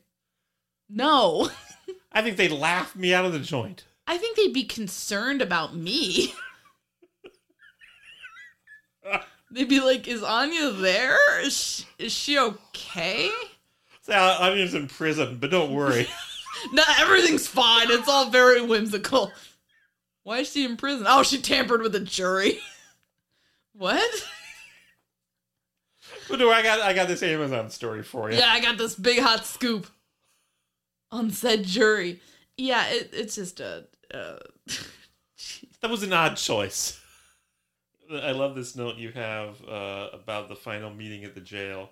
No, 0.88 1.50
I 2.12 2.22
think 2.22 2.36
they'd 2.36 2.52
laugh 2.52 2.94
me 2.94 3.12
out 3.12 3.24
of 3.24 3.32
the 3.32 3.40
joint. 3.40 3.84
I 4.06 4.18
think 4.18 4.36
they'd 4.36 4.52
be 4.52 4.64
concerned 4.64 5.42
about 5.42 5.74
me. 5.74 6.32
they'd 9.50 9.68
be 9.68 9.80
like, 9.80 10.06
is 10.06 10.22
Áine 10.22 10.80
there? 10.80 11.18
Is 11.42 11.56
she, 11.56 11.84
is 11.98 12.12
she 12.12 12.38
okay? 12.38 13.30
So 14.06 14.12
Áine's 14.12 14.74
in 14.74 14.86
prison, 14.86 15.38
but 15.40 15.50
don't 15.50 15.72
worry. 15.72 16.06
No, 16.72 16.82
everything's 16.98 17.46
fine. 17.46 17.90
It's 17.90 18.08
all 18.08 18.30
very 18.30 18.62
whimsical. 18.62 19.30
Why 20.22 20.38
is 20.38 20.50
she 20.50 20.64
in 20.64 20.78
prison? 20.78 21.04
Oh, 21.06 21.22
she 21.22 21.38
tampered 21.38 21.82
with 21.82 21.94
a 21.94 22.00
jury. 22.00 22.60
what? 23.74 24.10
but 26.30 26.38
no, 26.38 26.50
I 26.50 26.62
got 26.62 26.80
I 26.80 26.94
got 26.94 27.08
this 27.08 27.22
Amazon 27.22 27.68
story 27.68 28.02
for 28.02 28.30
you. 28.30 28.38
Yeah, 28.38 28.48
I 28.48 28.62
got 28.62 28.78
this 28.78 28.94
big 28.94 29.20
hot 29.20 29.44
scoop 29.44 29.86
on 31.12 31.30
said 31.30 31.64
jury. 31.64 32.20
Yeah, 32.56 32.86
it, 32.88 33.10
it's 33.12 33.34
just 33.34 33.60
a. 33.60 33.84
Uh, 34.12 34.38
That 35.82 35.90
was 35.90 36.02
an 36.02 36.14
odd 36.14 36.38
choice. 36.38 36.98
I 38.10 38.32
love 38.32 38.54
this 38.54 38.74
note 38.74 38.96
you 38.96 39.12
have 39.12 39.62
uh, 39.68 40.08
about 40.14 40.48
the 40.48 40.56
final 40.56 40.90
meeting 40.90 41.22
at 41.24 41.34
the 41.34 41.42
jail. 41.42 41.90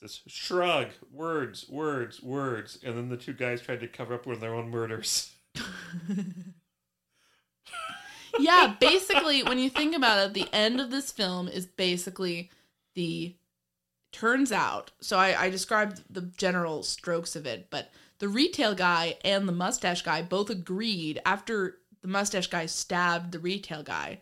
Says 0.00 0.20
shrug, 0.26 0.88
words, 1.12 1.68
words, 1.68 2.22
words, 2.22 2.78
and 2.82 2.96
then 2.96 3.10
the 3.10 3.18
two 3.18 3.34
guys 3.34 3.60
tried 3.60 3.80
to 3.80 3.88
cover 3.88 4.14
up 4.14 4.24
one 4.24 4.34
of 4.34 4.40
their 4.40 4.54
own 4.54 4.70
murders. 4.70 5.34
yeah, 8.38 8.74
basically, 8.80 9.42
when 9.42 9.58
you 9.58 9.68
think 9.68 9.94
about 9.94 10.26
it, 10.26 10.32
the 10.32 10.48
end 10.54 10.80
of 10.80 10.90
this 10.90 11.12
film 11.12 11.48
is 11.48 11.66
basically 11.66 12.50
the 12.94 13.34
turns 14.10 14.52
out. 14.52 14.90
So 15.00 15.18
I, 15.18 15.38
I 15.38 15.50
described 15.50 16.02
the 16.08 16.22
general 16.22 16.82
strokes 16.82 17.36
of 17.36 17.44
it, 17.46 17.66
but 17.68 17.90
the 18.20 18.28
retail 18.28 18.74
guy 18.74 19.18
and 19.22 19.46
the 19.46 19.52
mustache 19.52 20.00
guy 20.00 20.22
both 20.22 20.48
agreed 20.48 21.20
after 21.26 21.76
the 22.00 22.08
mustache 22.08 22.46
guy 22.46 22.64
stabbed 22.64 23.32
the 23.32 23.38
retail 23.38 23.82
guy. 23.82 24.20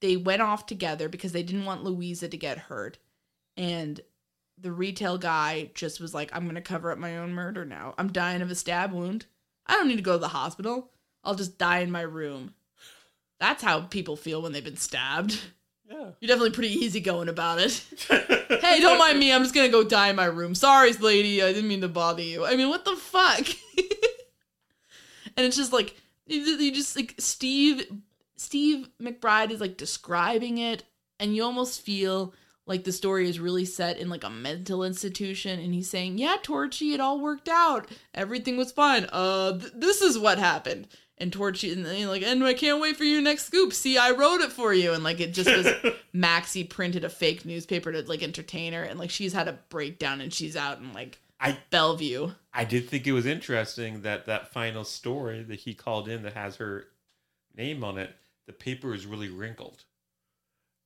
They 0.00 0.16
went 0.16 0.42
off 0.42 0.66
together 0.66 1.08
because 1.08 1.30
they 1.30 1.44
didn't 1.44 1.64
want 1.66 1.84
Louisa 1.84 2.28
to 2.28 2.36
get 2.36 2.58
hurt. 2.58 2.98
And 3.56 4.00
the 4.60 4.72
retail 4.72 5.18
guy 5.18 5.70
just 5.74 6.00
was 6.00 6.14
like, 6.14 6.30
I'm 6.32 6.44
going 6.44 6.54
to 6.54 6.60
cover 6.60 6.90
up 6.90 6.98
my 6.98 7.18
own 7.18 7.32
murder 7.32 7.64
now. 7.64 7.94
I'm 7.98 8.12
dying 8.12 8.42
of 8.42 8.50
a 8.50 8.54
stab 8.54 8.92
wound. 8.92 9.26
I 9.66 9.74
don't 9.74 9.88
need 9.88 9.96
to 9.96 10.02
go 10.02 10.12
to 10.12 10.18
the 10.18 10.28
hospital. 10.28 10.90
I'll 11.24 11.34
just 11.34 11.58
die 11.58 11.80
in 11.80 11.90
my 11.90 12.02
room. 12.02 12.54
That's 13.38 13.62
how 13.62 13.82
people 13.82 14.16
feel 14.16 14.42
when 14.42 14.52
they've 14.52 14.64
been 14.64 14.76
stabbed. 14.76 15.40
Yeah. 15.88 16.10
You're 16.20 16.28
definitely 16.28 16.50
pretty 16.50 16.74
easygoing 16.74 17.28
about 17.28 17.58
it. 17.60 17.84
hey, 18.08 18.80
don't 18.80 18.98
mind 18.98 19.18
me. 19.18 19.32
I'm 19.32 19.42
just 19.42 19.54
gonna 19.54 19.68
go 19.68 19.82
die 19.82 20.10
in 20.10 20.16
my 20.16 20.26
room. 20.26 20.54
Sorry, 20.54 20.92
lady. 20.92 21.42
I 21.42 21.52
didn't 21.52 21.68
mean 21.68 21.80
to 21.80 21.88
bother 21.88 22.22
you. 22.22 22.44
I 22.44 22.54
mean, 22.54 22.68
what 22.68 22.84
the 22.84 22.94
fuck? 22.94 23.46
and 25.36 25.46
it's 25.46 25.56
just 25.56 25.72
like 25.72 25.96
you 26.26 26.42
you 26.42 26.72
just 26.72 26.94
like 26.94 27.14
Steve 27.18 27.90
Steve 28.36 28.88
McBride 29.02 29.50
is 29.50 29.60
like 29.60 29.76
describing 29.76 30.58
it, 30.58 30.84
and 31.18 31.34
you 31.34 31.42
almost 31.42 31.80
feel 31.80 32.34
like 32.70 32.84
the 32.84 32.92
story 32.92 33.28
is 33.28 33.40
really 33.40 33.64
set 33.64 33.98
in 33.98 34.08
like 34.08 34.22
a 34.22 34.30
mental 34.30 34.84
institution, 34.84 35.58
and 35.58 35.74
he's 35.74 35.90
saying, 35.90 36.18
"Yeah, 36.18 36.36
Torchy, 36.40 36.94
it 36.94 37.00
all 37.00 37.20
worked 37.20 37.48
out. 37.48 37.90
Everything 38.14 38.56
was 38.56 38.70
fine. 38.70 39.08
Uh, 39.12 39.58
th- 39.58 39.72
this 39.74 40.00
is 40.00 40.16
what 40.16 40.38
happened." 40.38 40.86
And 41.18 41.32
Torchy, 41.32 41.72
and 41.72 41.84
then 41.84 42.06
like, 42.06 42.22
and 42.22 42.42
I 42.44 42.54
can't 42.54 42.80
wait 42.80 42.96
for 42.96 43.02
your 43.02 43.20
next 43.20 43.46
scoop. 43.46 43.72
See, 43.72 43.98
I 43.98 44.12
wrote 44.12 44.40
it 44.40 44.52
for 44.52 44.72
you, 44.72 44.92
and 44.92 45.02
like 45.02 45.18
it 45.18 45.34
just 45.34 45.50
was 45.50 45.66
Maxie 46.12 46.62
printed 46.62 47.02
a 47.02 47.08
fake 47.08 47.44
newspaper 47.44 47.90
to 47.90 48.02
like 48.02 48.22
entertain 48.22 48.72
her, 48.72 48.84
and 48.84 49.00
like 49.00 49.10
she's 49.10 49.32
had 49.32 49.48
a 49.48 49.58
breakdown, 49.68 50.20
and 50.20 50.32
she's 50.32 50.54
out 50.54 50.78
and 50.78 50.94
like 50.94 51.18
I 51.40 51.58
Bellevue. 51.70 52.30
I 52.54 52.64
did 52.64 52.88
think 52.88 53.04
it 53.04 53.12
was 53.12 53.26
interesting 53.26 54.02
that 54.02 54.26
that 54.26 54.52
final 54.52 54.84
story 54.84 55.42
that 55.42 55.58
he 55.58 55.74
called 55.74 56.08
in 56.08 56.22
that 56.22 56.34
has 56.34 56.54
her 56.56 56.86
name 57.56 57.82
on 57.82 57.98
it, 57.98 58.14
the 58.46 58.52
paper 58.52 58.94
is 58.94 59.06
really 59.06 59.28
wrinkled. 59.28 59.82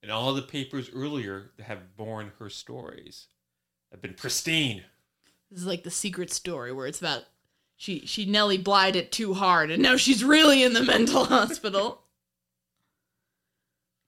And 0.05 0.13
all 0.13 0.35
the 0.35 0.43
papers 0.43 0.91
earlier 0.95 1.53
that 1.57 1.63
have 1.65 1.97
borne 1.97 2.33
her 2.39 2.51
stories 2.51 3.29
have 3.91 4.03
been 4.03 4.13
pristine. 4.13 4.85
This 5.51 5.61
is 5.61 5.67
like 5.67 5.83
the 5.83 5.91
secret 5.91 6.31
story 6.31 6.75
where 6.75 6.87
it's 6.87 6.99
about 6.99 7.23
she 7.79 8.01
she 8.01 8.27
Nelly 8.27 8.59
blied 8.59 8.97
it 8.97 9.11
too 9.11 9.33
hard, 9.33 9.71
and 9.71 9.83
now 9.83 9.97
she's 9.97 10.23
really 10.23 10.63
in 10.63 10.75
the 10.75 10.83
mental 10.85 11.25
hospital. 11.25 12.03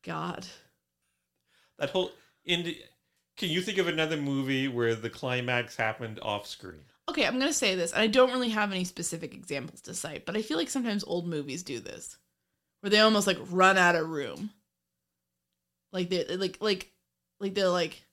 God. 0.05 0.47
That 1.79 1.89
whole 1.89 2.11
in 2.45 2.75
can 3.39 3.49
you 3.49 3.63
think 3.63 3.79
of 3.79 3.89
another 3.89 4.19
movie 4.19 4.69
where 4.69 4.95
the 4.95 5.09
climax 5.09 5.77
happened 5.77 6.21
off 6.21 6.47
screen? 6.47 6.85
Okay, 7.09 7.25
I'm 7.25 7.39
gonna 7.39 7.55
say 7.55 7.75
this, 7.75 7.93
and 7.95 8.03
I 8.03 8.07
don't 8.07 8.33
really 8.33 8.51
have 8.51 8.71
any 8.71 8.85
specific 8.85 9.33
examples 9.33 9.81
to 9.81 9.95
cite, 9.95 10.27
but 10.27 10.37
I 10.37 10.43
feel 10.43 10.59
like 10.59 10.69
sometimes 10.69 11.05
old 11.05 11.27
movies 11.27 11.63
do 11.63 11.81
this, 11.81 12.19
where 12.81 12.91
they 12.91 13.01
almost 13.01 13.27
like 13.27 13.39
run 13.49 13.79
out 13.79 13.97
of 13.97 14.11
room. 14.11 14.51
Like 15.97 16.11
they 16.11 16.37
like 16.37 16.59
like 16.61 16.93
like 17.41 17.55
they're 17.55 17.71
like 17.71 18.05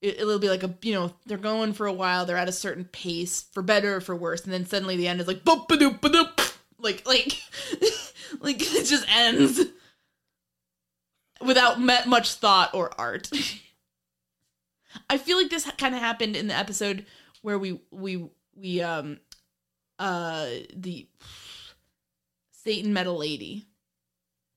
it, 0.00 0.20
it'll 0.20 0.38
be 0.38 0.48
like 0.48 0.62
a 0.62 0.72
you 0.82 0.94
know 0.94 1.12
they're 1.26 1.38
going 1.38 1.72
for 1.72 1.86
a 1.86 1.92
while, 1.92 2.24
they're 2.24 2.36
at 2.36 2.48
a 2.48 2.52
certain 2.52 2.84
pace 2.84 3.46
for 3.52 3.64
better 3.64 3.96
or 3.96 4.00
for 4.00 4.14
worse, 4.14 4.44
and 4.44 4.52
then 4.52 4.64
suddenly 4.64 4.96
the 4.96 5.08
end 5.08 5.20
is 5.20 5.26
like 5.26 5.42
boop 5.42 5.66
ba-doop 5.66 6.00
ba-doop 6.00 6.54
like 6.78 7.04
like 7.04 7.36
like 8.40 8.60
it 8.60 8.84
just 8.86 9.04
ends 9.12 9.60
without 11.44 11.80
much 11.80 12.34
thought 12.34 12.72
or 12.74 12.92
art. 12.96 13.28
I 15.10 15.18
feel 15.18 15.36
like 15.36 15.50
this 15.50 15.68
kind 15.72 15.96
of 15.96 16.00
happened 16.00 16.36
in 16.36 16.46
the 16.46 16.54
episode 16.54 17.06
where 17.42 17.58
we 17.58 17.80
we 17.90 18.28
we 18.54 18.82
um 18.82 19.18
uh 19.98 20.46
the 20.76 21.08
Satan 22.52 22.92
met 22.92 23.08
a 23.08 23.12
lady. 23.12 23.66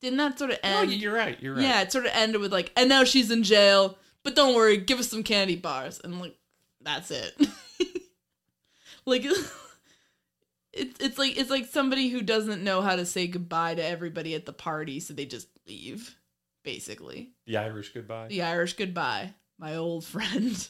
Didn't 0.01 0.17
that 0.17 0.37
sort 0.37 0.51
of 0.51 0.59
Oh, 0.63 0.81
end? 0.81 0.93
you're 0.93 1.13
right. 1.13 1.41
You're 1.41 1.55
right. 1.55 1.63
Yeah, 1.63 1.81
it 1.81 1.91
sort 1.91 2.05
of 2.05 2.11
ended 2.13 2.39
with 2.41 2.51
like, 2.53 2.71
and 2.75 2.87
now 2.89 3.03
she's 3.03 3.31
in 3.31 3.43
jail, 3.43 3.97
but 4.23 4.35
don't 4.35 4.55
worry, 4.55 4.77
give 4.77 4.99
us 4.99 5.09
some 5.09 5.23
candy 5.23 5.55
bars, 5.55 5.99
and 6.03 6.19
like, 6.19 6.35
that's 6.81 7.09
it. 7.11 7.33
like, 9.05 9.25
it's 10.73 10.99
it's 10.99 11.17
like 11.17 11.37
it's 11.37 11.49
like 11.49 11.65
somebody 11.65 12.09
who 12.09 12.21
doesn't 12.21 12.63
know 12.63 12.81
how 12.81 12.95
to 12.95 13.05
say 13.05 13.27
goodbye 13.27 13.75
to 13.75 13.83
everybody 13.83 14.35
at 14.35 14.45
the 14.45 14.53
party, 14.53 14.99
so 14.99 15.13
they 15.13 15.25
just 15.25 15.47
leave, 15.67 16.15
basically. 16.63 17.31
The 17.45 17.57
Irish 17.57 17.93
goodbye. 17.93 18.27
The 18.27 18.43
Irish 18.43 18.73
goodbye, 18.73 19.33
my 19.57 19.75
old 19.75 20.05
friend. 20.05 20.67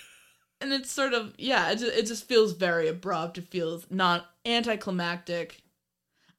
and 0.60 0.72
it's 0.72 0.90
sort 0.90 1.12
of 1.12 1.34
yeah, 1.38 1.70
it 1.70 1.78
just, 1.78 1.96
it 1.96 2.06
just 2.06 2.26
feels 2.26 2.52
very 2.54 2.88
abrupt. 2.88 3.38
It 3.38 3.48
feels 3.48 3.86
not 3.90 4.26
anticlimactic. 4.44 5.62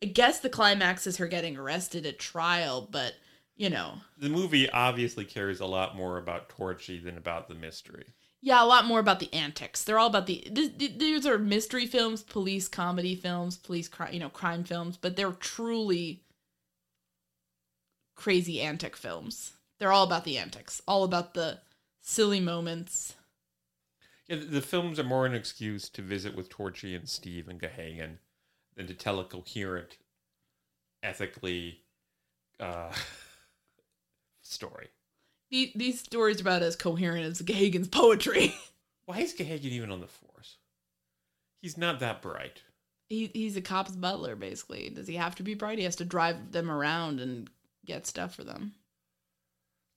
I 0.06 0.10
guess 0.10 0.40
the 0.40 0.50
climax 0.50 1.08
is 1.08 1.18
her 1.18 1.28
getting 1.28 1.58
arrested 1.58 2.06
at 2.06 2.20
trial, 2.20 2.88
but 2.92 3.14
you 3.56 3.72
know, 3.72 3.96
The 4.20 4.30
movie 4.30 4.70
obviously 4.70 5.26
cares 5.26 5.60
a 5.62 5.66
lot 5.66 5.96
more 5.96 6.20
about 6.20 6.48
Torchy 6.50 7.00
than 7.00 7.18
about 7.18 7.48
the 7.48 7.56
mystery. 7.56 8.06
yeah, 8.40 8.62
a 8.64 8.68
lot 8.68 8.86
more 8.86 9.00
about 9.00 9.20
the 9.20 9.34
antics. 9.34 9.84
They're 9.84 9.98
all 9.98 10.10
about 10.10 10.28
the 10.28 10.42
th- 10.54 10.78
th- 10.78 11.00
these 11.00 11.26
are 11.26 11.40
mystery 11.40 11.88
films, 11.88 12.22
police 12.22 12.68
comedy 12.68 13.16
films, 13.16 13.58
police 13.58 13.88
crime, 13.88 14.14
you 14.14 14.20
know, 14.20 14.30
crime 14.30 14.64
films, 14.64 14.96
but 14.96 15.16
they're 15.16 15.32
truly 15.32 16.22
crazy 18.14 18.62
antic 18.62 18.96
films. 18.96 19.54
They're 19.80 19.92
all 19.92 20.06
about 20.06 20.24
the 20.24 20.38
antics, 20.38 20.82
all 20.88 21.04
about 21.04 21.34
the 21.34 21.62
silly 22.02 22.40
moments. 22.40 23.16
Yeah, 24.28 24.36
the, 24.38 24.46
the 24.46 24.62
films 24.62 25.00
are 25.00 25.04
more 25.04 25.26
an 25.26 25.34
excuse 25.34 25.90
to 25.90 26.02
visit 26.04 26.36
with 26.36 26.50
Torchy 26.50 26.94
and 26.94 27.10
Steve 27.10 27.48
and 27.48 27.60
Gahagan 27.60 28.18
than 28.76 28.88
to 28.88 28.94
tell 28.94 29.20
a 29.20 29.24
coherent, 29.26 29.98
ethically 31.04 31.80
uh, 32.60 32.92
story. 34.42 34.88
These, 35.52 35.72
these 35.76 36.00
stories 36.00 36.40
are 36.40 36.42
about 36.44 36.64
as 36.64 36.76
coherent 36.76 37.26
as 37.26 37.42
Gahagan's 37.42 37.88
poetry. 37.88 38.56
Why 39.06 39.20
is 39.20 39.34
Gahagan 39.34 39.66
even 39.66 39.92
on 39.92 40.02
the 40.02 40.08
force? 40.08 40.58
He's 41.62 41.78
not 41.78 42.00
that 42.00 42.22
bright. 42.22 42.62
he, 43.10 43.32
he's 43.34 43.56
a 43.56 43.62
cop's 43.62 43.92
butler, 43.96 44.36
basically. 44.36 44.90
Does 44.90 45.08
he 45.08 45.16
have 45.16 45.36
to 45.36 45.44
be 45.44 45.54
bright? 45.54 45.78
He 45.78 45.84
has 45.86 45.96
to 45.98 46.06
drive 46.06 46.52
them 46.52 46.70
around 46.72 47.20
and 47.20 47.50
get 47.86 48.08
stuff 48.08 48.36
for 48.36 48.44
them. 48.44 48.74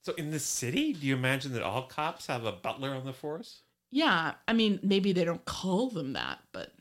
So 0.04 0.12
in 0.14 0.30
the 0.30 0.38
city, 0.38 0.92
do 0.92 1.06
you 1.06 1.14
imagine 1.16 1.52
that 1.54 1.62
all 1.62 1.82
cops 1.82 2.26
have 2.28 2.44
a 2.44 2.52
butler 2.52 2.90
on 2.94 3.04
the 3.04 3.12
force? 3.12 3.62
Yeah, 3.90 4.34
I 4.46 4.52
mean, 4.52 4.78
maybe 4.82 5.12
they 5.12 5.24
don't 5.24 5.44
call 5.44 5.88
them 5.88 6.12
that, 6.12 6.38
but 6.52 6.72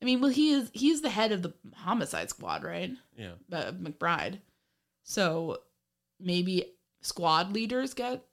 I 0.00 0.04
mean, 0.04 0.20
well, 0.20 0.30
he 0.30 0.50
is 0.52 0.70
he's 0.72 1.00
the 1.00 1.10
head 1.10 1.32
of 1.32 1.42
the 1.42 1.52
homicide 1.74 2.30
squad, 2.30 2.62
right? 2.62 2.92
Yeah. 3.16 3.32
Uh, 3.52 3.72
McBride. 3.72 4.38
So 5.02 5.58
maybe 6.20 6.72
squad 7.00 7.52
leaders 7.52 7.94
get 7.94 8.24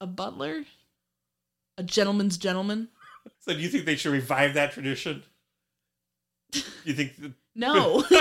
a 0.00 0.06
butler, 0.06 0.64
a 1.78 1.82
gentleman's 1.82 2.38
gentleman. 2.38 2.88
So 3.40 3.54
do 3.54 3.60
you 3.60 3.70
think 3.70 3.86
they 3.86 3.96
should 3.96 4.12
revive 4.12 4.52
that 4.52 4.72
tradition? 4.72 5.22
You 6.84 6.92
think 6.92 7.12
No. 7.54 8.04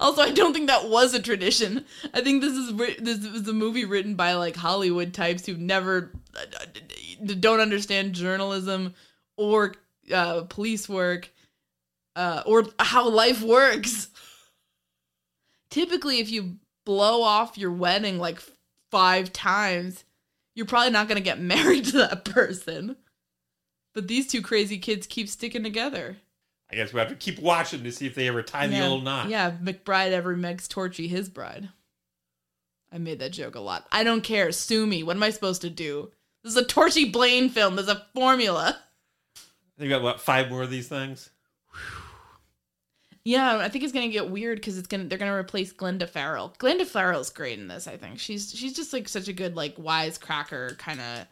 Also, 0.00 0.20
I 0.20 0.30
don't 0.32 0.52
think 0.52 0.66
that 0.66 0.88
was 0.88 1.14
a 1.14 1.22
tradition. 1.22 1.84
I 2.12 2.20
think 2.20 2.42
this 2.42 2.52
is 2.54 2.74
this 2.98 3.26
was 3.32 3.46
a 3.48 3.52
movie 3.52 3.84
written 3.84 4.14
by 4.14 4.34
like 4.34 4.56
Hollywood 4.56 5.14
types 5.14 5.46
who 5.46 5.54
never 5.54 6.12
uh, 6.36 7.24
don't 7.38 7.60
understand 7.60 8.12
journalism 8.14 8.94
or 9.36 9.74
uh, 10.12 10.42
police 10.42 10.88
work 10.88 11.30
uh, 12.14 12.42
or 12.46 12.64
how 12.78 13.08
life 13.08 13.42
works. 13.42 14.08
Typically, 15.70 16.20
if 16.20 16.30
you 16.30 16.56
blow 16.84 17.22
off 17.22 17.58
your 17.58 17.72
wedding 17.72 18.18
like 18.18 18.40
five 18.90 19.32
times, 19.32 20.04
you're 20.54 20.66
probably 20.66 20.90
not 20.90 21.08
going 21.08 21.16
to 21.16 21.22
get 21.22 21.40
married 21.40 21.84
to 21.86 21.98
that 21.98 22.24
person. 22.24 22.96
But 23.94 24.08
these 24.08 24.26
two 24.26 24.42
crazy 24.42 24.78
kids 24.78 25.06
keep 25.06 25.28
sticking 25.28 25.62
together. 25.62 26.16
I 26.70 26.74
guess 26.74 26.92
we 26.92 26.98
have 26.98 27.08
to 27.08 27.14
keep 27.14 27.38
watching 27.38 27.84
to 27.84 27.92
see 27.92 28.06
if 28.06 28.14
they 28.14 28.28
ever 28.28 28.42
tie 28.42 28.66
the 28.66 28.84
old 28.84 29.04
knot. 29.04 29.28
Yeah, 29.28 29.52
McBride 29.52 30.10
ever 30.10 30.34
makes 30.36 30.66
Torchy 30.66 31.06
his 31.06 31.28
bride. 31.28 31.68
I 32.92 32.98
made 32.98 33.20
that 33.20 33.32
joke 33.32 33.54
a 33.54 33.60
lot. 33.60 33.86
I 33.92 34.04
don't 34.04 34.22
care. 34.22 34.50
Sue 34.52 34.86
me. 34.86 35.02
What 35.02 35.16
am 35.16 35.22
I 35.22 35.30
supposed 35.30 35.62
to 35.62 35.70
do? 35.70 36.10
This 36.42 36.52
is 36.52 36.62
a 36.62 36.64
Torchy 36.64 37.10
Blane 37.10 37.50
film. 37.50 37.76
There's 37.76 37.88
a 37.88 38.06
formula. 38.14 38.78
I 39.76 39.80
think 39.80 39.88
we 39.88 39.88
got 39.88 40.02
what 40.02 40.20
five 40.20 40.48
more 40.48 40.62
of 40.62 40.70
these 40.70 40.88
things. 40.88 41.30
Yeah, 43.24 43.58
I 43.58 43.68
think 43.68 43.82
it's 43.82 43.92
gonna 43.92 44.08
get 44.08 44.30
weird 44.30 44.58
because 44.58 44.78
it's 44.78 44.86
gonna 44.86 45.04
they're 45.04 45.18
gonna 45.18 45.34
replace 45.34 45.72
Glenda 45.72 46.08
Farrell. 46.08 46.54
Glenda 46.60 46.86
Farrell's 46.86 47.30
great 47.30 47.58
in 47.58 47.66
this. 47.66 47.88
I 47.88 47.96
think 47.96 48.20
she's 48.20 48.54
she's 48.54 48.72
just 48.72 48.92
like 48.92 49.08
such 49.08 49.26
a 49.26 49.32
good 49.32 49.56
like 49.56 49.74
wise 49.76 50.16
cracker 50.16 50.76
kind 50.78 51.00
of, 51.00 51.26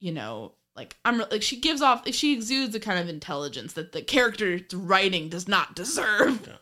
you 0.00 0.12
know, 0.12 0.52
like 0.76 0.96
I'm 1.04 1.16
like 1.18 1.40
she 1.40 1.58
gives 1.58 1.80
off 1.80 2.06
she 2.12 2.34
exudes 2.34 2.74
a 2.74 2.80
kind 2.80 2.98
of 2.98 3.08
intelligence 3.08 3.72
that 3.72 3.92
the 3.92 4.02
character's 4.02 4.72
writing 4.74 5.30
does 5.30 5.48
not 5.48 5.74
deserve. 5.74 6.46
Yeah. 6.46 6.56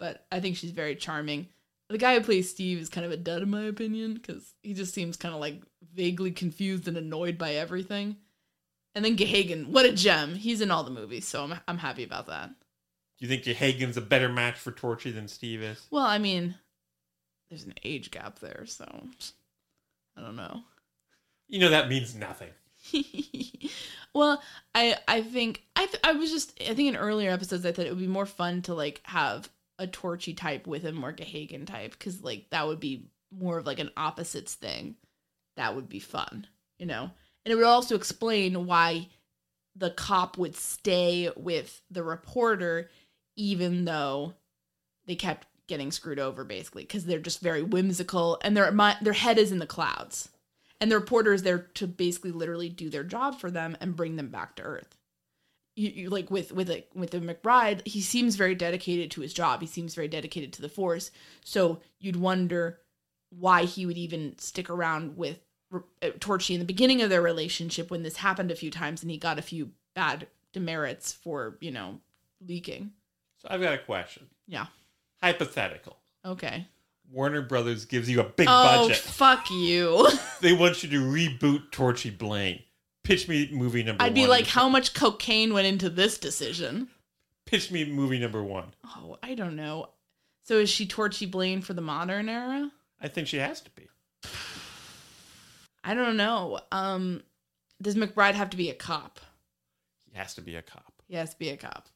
But 0.00 0.26
I 0.32 0.40
think 0.40 0.56
she's 0.56 0.72
very 0.72 0.96
charming. 0.96 1.46
The 1.88 1.98
guy 1.98 2.14
who 2.14 2.20
plays 2.20 2.50
Steve 2.50 2.78
is 2.78 2.88
kind 2.88 3.06
of 3.06 3.12
a 3.12 3.16
dud 3.16 3.42
in 3.42 3.50
my 3.50 3.62
opinion 3.62 4.14
because 4.14 4.54
he 4.62 4.74
just 4.74 4.92
seems 4.92 5.16
kind 5.16 5.34
of 5.34 5.40
like 5.40 5.62
vaguely 5.94 6.32
confused 6.32 6.88
and 6.88 6.96
annoyed 6.96 7.38
by 7.38 7.54
everything. 7.54 8.16
And 8.94 9.04
then 9.04 9.16
Gahagan, 9.16 9.68
what 9.68 9.86
a 9.86 9.92
gem! 9.92 10.34
He's 10.34 10.60
in 10.60 10.70
all 10.70 10.82
the 10.82 10.90
movies, 10.90 11.26
so 11.26 11.44
I'm 11.44 11.60
I'm 11.68 11.78
happy 11.78 12.04
about 12.04 12.26
that. 12.26 12.50
Do 13.18 13.26
you 13.26 13.28
think 13.28 13.44
Gahagan's 13.44 13.96
a 13.96 14.02
better 14.02 14.28
match 14.28 14.58
for 14.58 14.70
Torchy 14.70 15.10
than 15.10 15.28
Steve 15.28 15.62
is? 15.62 15.86
Well, 15.90 16.06
I 16.06 16.18
mean, 16.18 16.54
there's 17.50 17.64
an 17.64 17.74
age 17.84 18.10
gap 18.10 18.38
there, 18.38 18.64
so 18.66 18.84
I 20.16 20.20
don't 20.20 20.36
know. 20.36 20.62
You 21.48 21.60
know 21.60 21.70
that 21.70 21.88
means 21.88 22.14
nothing. 22.14 22.50
well, 24.14 24.42
I 24.74 24.96
I 25.06 25.22
think 25.22 25.64
I 25.74 25.86
th- 25.86 26.00
I 26.04 26.12
was 26.12 26.30
just 26.30 26.58
I 26.60 26.74
think 26.74 26.88
in 26.88 26.96
earlier 26.96 27.30
episodes 27.30 27.66
I 27.66 27.72
thought 27.72 27.86
it 27.86 27.90
would 27.90 27.98
be 27.98 28.06
more 28.06 28.26
fun 28.26 28.62
to 28.62 28.74
like 28.74 29.00
have 29.04 29.48
a 29.78 29.86
Torchy 29.86 30.34
type 30.34 30.66
with 30.66 30.84
a 30.84 30.92
more 30.92 31.12
Gahagan 31.12 31.66
type 31.66 31.92
because 31.92 32.22
like 32.22 32.46
that 32.50 32.66
would 32.66 32.80
be 32.80 33.06
more 33.36 33.58
of 33.58 33.66
like 33.66 33.78
an 33.78 33.90
opposites 33.96 34.54
thing. 34.54 34.96
That 35.56 35.74
would 35.74 35.88
be 35.88 35.98
fun, 35.98 36.46
you 36.78 36.86
know, 36.86 37.10
and 37.44 37.52
it 37.52 37.56
would 37.56 37.64
also 37.64 37.94
explain 37.94 38.66
why 38.66 39.08
the 39.76 39.90
cop 39.90 40.36
would 40.36 40.56
stay 40.56 41.30
with 41.36 41.80
the 41.90 42.02
reporter 42.02 42.90
even 43.36 43.84
though 43.84 44.34
they 45.06 45.14
kept 45.14 45.46
getting 45.68 45.92
screwed 45.92 46.18
over 46.18 46.44
basically 46.44 46.82
because 46.82 47.04
they're 47.04 47.18
just 47.20 47.40
very 47.40 47.62
whimsical 47.62 48.38
and 48.42 48.56
their 48.56 48.70
their 49.02 49.12
head 49.12 49.38
is 49.38 49.52
in 49.52 49.58
the 49.58 49.66
clouds. 49.66 50.30
And 50.80 50.90
the 50.90 50.98
reporter 50.98 51.32
is 51.32 51.42
there 51.42 51.58
to 51.74 51.86
basically 51.86 52.30
literally 52.30 52.68
do 52.68 52.88
their 52.88 53.04
job 53.04 53.40
for 53.40 53.50
them 53.50 53.76
and 53.80 53.96
bring 53.96 54.16
them 54.16 54.28
back 54.28 54.56
to 54.56 54.62
earth. 54.62 54.96
You, 55.76 55.90
you 55.90 56.10
like 56.10 56.30
with 56.30 56.52
with 56.52 56.70
a 56.70 56.84
with 56.94 57.10
the 57.10 57.20
mcbride 57.20 57.86
he 57.86 58.00
seems 58.00 58.36
very 58.36 58.54
dedicated 58.54 59.10
to 59.12 59.20
his 59.20 59.32
job. 59.32 59.60
He 59.60 59.66
seems 59.66 59.94
very 59.94 60.08
dedicated 60.08 60.52
to 60.54 60.62
the 60.62 60.68
force. 60.68 61.10
So 61.44 61.80
you'd 62.00 62.16
wonder 62.16 62.80
why 63.30 63.64
he 63.64 63.86
would 63.86 63.98
even 63.98 64.38
stick 64.38 64.70
around 64.70 65.16
with 65.16 65.38
Uh, 65.70 65.80
torchy 66.18 66.54
in 66.54 66.60
the 66.60 66.64
beginning 66.66 67.02
of 67.02 67.10
their 67.10 67.20
relationship 67.20 67.90
when 67.90 68.02
this 68.02 68.16
happened 68.16 68.50
a 68.50 68.56
few 68.56 68.70
times 68.70 69.02
and 69.02 69.10
he 69.10 69.18
got 69.18 69.38
a 69.38 69.42
few 69.42 69.70
bad 69.94 70.26
demerits 70.54 71.12
for 71.12 71.58
you 71.60 71.70
know 71.70 72.00
leaking 72.46 72.90
So 73.42 73.48
I've 73.50 73.60
got 73.60 73.74
a 73.74 73.78
question. 73.78 74.26
yeah 74.46 74.66
Hypothetical. 75.22 75.98
okay 76.24 76.66
Warner 77.10 77.42
Brothers 77.42 77.84
gives 77.86 78.08
you 78.08 78.20
a 78.20 78.24
big 78.24 78.46
oh 78.50 78.88
budget. 78.88 78.96
fuck 78.98 79.50
you 79.50 80.08
They 80.40 80.52
want 80.52 80.82
you 80.82 80.88
to 80.90 81.00
reboot 81.00 81.70
Torchy 81.70 82.10
Blane. 82.10 82.60
Pitch 83.04 83.26
me 83.28 83.48
movie 83.52 83.82
number 83.82 84.02
i'd 84.04 84.14
be 84.14 84.26
like 84.26 84.46
how 84.46 84.68
much 84.68 84.94
cocaine 84.94 85.52
went 85.54 85.66
into 85.66 85.88
this 85.90 86.18
decision 86.18 86.88
Pitch 87.46 87.70
me 87.70 87.84
movie 87.84 88.18
number 88.18 88.42
one. 88.42 88.72
oh 88.96 89.18
i 89.22 89.34
don't 89.34 89.56
know 89.56 89.90
so 90.44 90.58
is 90.58 90.68
she 90.70 90.86
torchy 90.86 91.26
blane 91.26 91.60
for 91.62 91.74
the 91.74 91.80
modern 91.82 92.28
era 92.28 92.70
I 93.00 93.08
think 93.08 93.28
she 93.28 93.36
has 93.36 93.60
to 93.60 93.70
be. 93.70 93.86
I 95.88 95.94
don't 95.94 96.16
know 96.16 96.60
um 96.72 97.22
does 97.80 97.94
mcbride 97.96 98.34
have 98.34 98.50
to 98.50 98.56
be 98.56 98.70
a 98.70 98.74
cop 98.74 99.20
He 100.12 100.18
has 100.18 100.34
to 100.34 100.40
be 100.40 100.56
a 100.56 100.62
cop. 100.62 100.92
he 101.08 101.16
has 101.16 101.30
to 101.32 101.38
be 101.38 101.48
a 101.50 101.56
cop 101.56 101.88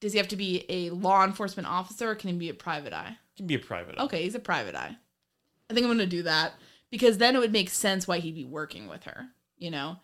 does 0.00 0.12
he 0.12 0.18
have 0.18 0.28
to 0.28 0.36
be 0.36 0.64
a 0.68 0.90
law 0.90 1.24
enforcement 1.24 1.66
officer 1.68 2.10
or 2.10 2.14
can 2.14 2.30
he 2.30 2.36
be 2.36 2.48
a 2.50 2.54
private 2.54 2.92
eye 2.92 3.16
He 3.34 3.38
can 3.40 3.46
be 3.46 3.54
a 3.56 3.58
private. 3.58 3.96
eye. 3.98 4.04
Okay, 4.04 4.22
he's 4.22 4.34
a 4.36 4.40
private 4.40 4.74
eye. 4.76 4.96
I 5.70 5.74
think 5.74 5.84
I'm 5.84 5.90
gonna 5.92 6.06
do 6.06 6.22
that 6.22 6.52
because 6.90 7.18
then 7.18 7.34
it 7.36 7.40
would 7.40 7.52
make 7.52 7.68
sense 7.70 8.06
why 8.06 8.18
he'd 8.20 8.34
be 8.34 8.44
working 8.44 8.88
with 8.88 9.04
her, 9.04 9.26
you 9.58 9.70
know, 9.70 9.96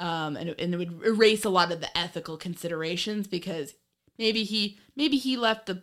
um, 0.00 0.36
and 0.36 0.50
and 0.58 0.74
it 0.74 0.76
would 0.76 1.02
erase 1.04 1.44
a 1.44 1.48
lot 1.50 1.72
of 1.72 1.80
the 1.80 1.96
ethical 1.98 2.36
considerations 2.36 3.26
because 3.26 3.74
maybe 4.18 4.44
he 4.44 4.78
maybe 4.96 5.16
he 5.16 5.36
left 5.36 5.66
the 5.66 5.82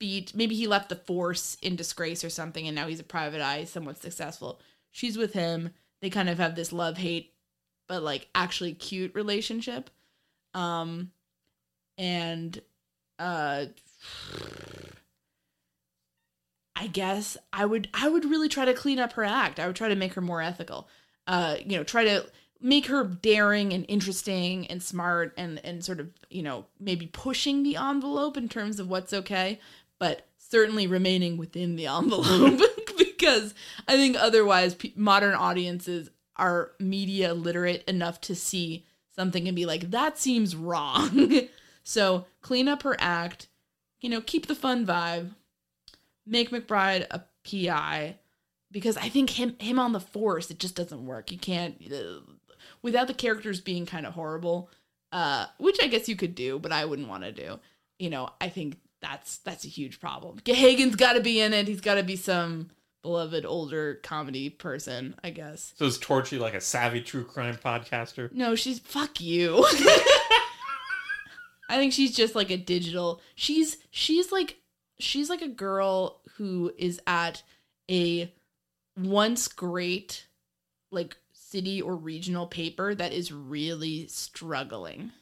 beat, 0.00 0.34
maybe 0.34 0.54
he 0.56 0.66
left 0.66 0.88
the 0.88 0.96
force 0.96 1.56
in 1.62 1.76
disgrace 1.76 2.24
or 2.24 2.30
something, 2.30 2.66
and 2.66 2.74
now 2.74 2.86
he's 2.88 3.00
a 3.00 3.04
private 3.04 3.40
eye, 3.42 3.64
somewhat 3.64 3.98
successful. 4.00 4.60
She's 4.94 5.18
with 5.18 5.32
him. 5.32 5.70
They 6.00 6.08
kind 6.08 6.28
of 6.28 6.38
have 6.38 6.54
this 6.54 6.72
love 6.72 6.98
hate, 6.98 7.34
but 7.88 8.04
like 8.04 8.28
actually 8.32 8.74
cute 8.74 9.12
relationship, 9.12 9.90
um, 10.54 11.10
and 11.98 12.62
uh 13.18 13.66
I 16.76 16.86
guess 16.86 17.36
I 17.52 17.64
would 17.64 17.88
I 17.92 18.08
would 18.08 18.24
really 18.24 18.48
try 18.48 18.66
to 18.66 18.72
clean 18.72 19.00
up 19.00 19.14
her 19.14 19.24
act. 19.24 19.58
I 19.58 19.66
would 19.66 19.74
try 19.74 19.88
to 19.88 19.96
make 19.96 20.14
her 20.14 20.20
more 20.20 20.40
ethical. 20.40 20.88
Uh, 21.26 21.56
you 21.64 21.76
know, 21.76 21.82
try 21.82 22.04
to 22.04 22.26
make 22.60 22.86
her 22.86 23.02
daring 23.02 23.72
and 23.72 23.84
interesting 23.88 24.68
and 24.68 24.80
smart 24.80 25.34
and 25.36 25.60
and 25.64 25.84
sort 25.84 25.98
of, 25.98 26.10
you 26.30 26.42
know, 26.42 26.66
maybe 26.78 27.06
pushing 27.06 27.64
the 27.64 27.74
envelope 27.74 28.36
in 28.36 28.48
terms 28.48 28.78
of 28.78 28.88
what's 28.88 29.12
okay, 29.12 29.58
but 29.98 30.28
certainly 30.38 30.86
remaining 30.86 31.36
within 31.36 31.74
the 31.74 31.86
envelope 31.88 32.60
because 33.24 33.54
I 33.88 33.96
think 33.96 34.16
otherwise 34.18 34.74
pe- 34.74 34.92
modern 34.96 35.34
audiences 35.34 36.10
are 36.36 36.72
media 36.78 37.32
literate 37.32 37.84
enough 37.88 38.20
to 38.22 38.34
see 38.34 38.84
something 39.14 39.46
and 39.46 39.54
be 39.56 39.66
like 39.66 39.90
that 39.90 40.18
seems 40.18 40.56
wrong. 40.56 41.48
so, 41.84 42.26
clean 42.42 42.68
up 42.68 42.82
her 42.82 42.96
act, 42.98 43.48
you 44.00 44.10
know, 44.10 44.20
keep 44.20 44.46
the 44.46 44.54
fun 44.54 44.86
vibe 44.86 45.30
make 46.26 46.50
McBride 46.50 47.06
a 47.10 47.22
PI 47.44 48.16
because 48.70 48.96
I 48.96 49.08
think 49.08 49.30
him 49.30 49.56
him 49.58 49.78
on 49.78 49.92
the 49.92 50.00
force 50.00 50.50
it 50.50 50.58
just 50.58 50.74
doesn't 50.74 51.06
work. 51.06 51.30
You 51.30 51.38
can't 51.38 51.76
uh, 51.92 52.20
without 52.82 53.06
the 53.06 53.14
characters 53.14 53.60
being 53.60 53.86
kind 53.86 54.06
of 54.06 54.14
horrible, 54.14 54.70
uh, 55.12 55.46
which 55.58 55.78
I 55.82 55.86
guess 55.86 56.08
you 56.08 56.16
could 56.16 56.34
do, 56.34 56.58
but 56.58 56.72
I 56.72 56.84
wouldn't 56.84 57.08
want 57.08 57.24
to 57.24 57.32
do. 57.32 57.58
You 57.98 58.10
know, 58.10 58.30
I 58.40 58.48
think 58.48 58.78
that's 59.00 59.38
that's 59.38 59.64
a 59.64 59.68
huge 59.68 60.00
problem. 60.00 60.40
Gahagan's 60.40 60.96
got 60.96 61.14
to 61.14 61.20
be 61.20 61.40
in 61.40 61.52
it. 61.52 61.68
He's 61.68 61.80
got 61.80 61.94
to 61.94 62.02
be 62.02 62.16
some 62.16 62.70
beloved 63.04 63.44
older 63.44 63.96
comedy 63.96 64.48
person, 64.48 65.14
I 65.22 65.28
guess. 65.28 65.74
So 65.76 65.84
is 65.84 65.98
Torchy 65.98 66.38
like 66.38 66.54
a 66.54 66.60
savvy 66.60 67.02
true 67.02 67.22
crime 67.22 67.56
podcaster? 67.56 68.32
No, 68.32 68.56
she's 68.56 68.78
fuck 68.78 69.20
you. 69.20 69.58
I 71.68 71.76
think 71.76 71.92
she's 71.92 72.16
just 72.16 72.34
like 72.34 72.50
a 72.50 72.56
digital. 72.56 73.20
She's 73.34 73.76
she's 73.90 74.32
like 74.32 74.56
she's 74.98 75.28
like 75.28 75.42
a 75.42 75.48
girl 75.48 76.22
who 76.36 76.72
is 76.78 76.98
at 77.06 77.42
a 77.90 78.32
once 78.96 79.48
great 79.48 80.26
like 80.90 81.18
city 81.32 81.82
or 81.82 81.94
regional 81.94 82.46
paper 82.46 82.94
that 82.94 83.12
is 83.12 83.30
really 83.30 84.06
struggling 84.06 85.12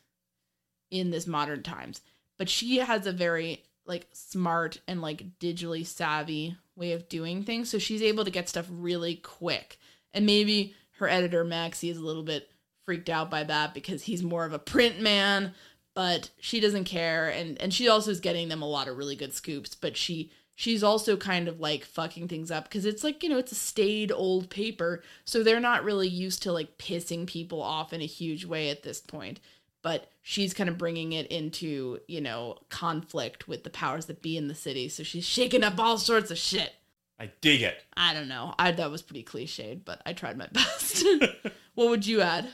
in 0.92 1.10
this 1.10 1.26
modern 1.26 1.64
times. 1.64 2.00
But 2.38 2.48
she 2.48 2.76
has 2.76 3.08
a 3.08 3.12
very 3.12 3.64
like 3.86 4.06
smart 4.12 4.80
and 4.86 5.02
like 5.02 5.38
digitally 5.40 5.84
savvy 5.84 6.56
way 6.76 6.92
of 6.92 7.08
doing 7.08 7.42
things. 7.42 7.70
So 7.70 7.78
she's 7.78 8.02
able 8.02 8.24
to 8.24 8.30
get 8.30 8.48
stuff 8.48 8.66
really 8.70 9.16
quick. 9.16 9.78
And 10.14 10.26
maybe 10.26 10.74
her 10.98 11.08
editor 11.08 11.44
Maxie 11.44 11.90
is 11.90 11.98
a 11.98 12.04
little 12.04 12.22
bit 12.22 12.50
freaked 12.84 13.08
out 13.08 13.30
by 13.30 13.44
that 13.44 13.74
because 13.74 14.04
he's 14.04 14.22
more 14.22 14.44
of 14.44 14.52
a 14.52 14.58
print 14.58 15.00
man, 15.00 15.54
but 15.94 16.30
she 16.40 16.60
doesn't 16.60 16.84
care 16.84 17.28
and 17.28 17.60
and 17.60 17.72
she 17.72 17.88
also 17.88 18.10
is 18.10 18.20
getting 18.20 18.48
them 18.48 18.62
a 18.62 18.68
lot 18.68 18.88
of 18.88 18.96
really 18.96 19.16
good 19.16 19.34
scoops, 19.34 19.74
but 19.74 19.96
she 19.96 20.30
she's 20.54 20.82
also 20.82 21.16
kind 21.16 21.48
of 21.48 21.60
like 21.60 21.84
fucking 21.84 22.28
things 22.28 22.50
up 22.50 22.64
because 22.64 22.84
it's 22.84 23.04
like, 23.04 23.22
you 23.22 23.28
know, 23.28 23.38
it's 23.38 23.52
a 23.52 23.56
staid 23.56 24.12
old 24.12 24.50
paper, 24.50 25.02
so 25.24 25.42
they're 25.42 25.60
not 25.60 25.84
really 25.84 26.08
used 26.08 26.42
to 26.42 26.52
like 26.52 26.78
pissing 26.78 27.26
people 27.26 27.62
off 27.62 27.92
in 27.92 28.00
a 28.00 28.06
huge 28.06 28.44
way 28.44 28.70
at 28.70 28.82
this 28.82 29.00
point. 29.00 29.40
But 29.82 30.10
she's 30.22 30.54
kind 30.54 30.70
of 30.70 30.78
bringing 30.78 31.12
it 31.12 31.26
into, 31.26 31.98
you 32.08 32.20
know, 32.20 32.56
conflict 32.70 33.48
with 33.48 33.64
the 33.64 33.70
powers 33.70 34.06
that 34.06 34.22
be 34.22 34.36
in 34.36 34.48
the 34.48 34.54
city. 34.54 34.88
So 34.88 35.02
she's 35.02 35.24
shaking 35.24 35.64
up 35.64 35.78
all 35.78 35.98
sorts 35.98 36.30
of 36.30 36.38
shit. 36.38 36.72
I 37.18 37.30
dig 37.40 37.62
it. 37.62 37.82
I 37.96 38.14
don't 38.14 38.28
know. 38.28 38.54
I 38.58 38.72
that 38.72 38.90
was 38.90 39.02
pretty 39.02 39.22
cliched, 39.22 39.84
but 39.84 40.00
I 40.06 40.12
tried 40.12 40.38
my 40.38 40.48
best. 40.52 41.04
what 41.74 41.88
would 41.90 42.06
you 42.06 42.20
add? 42.20 42.48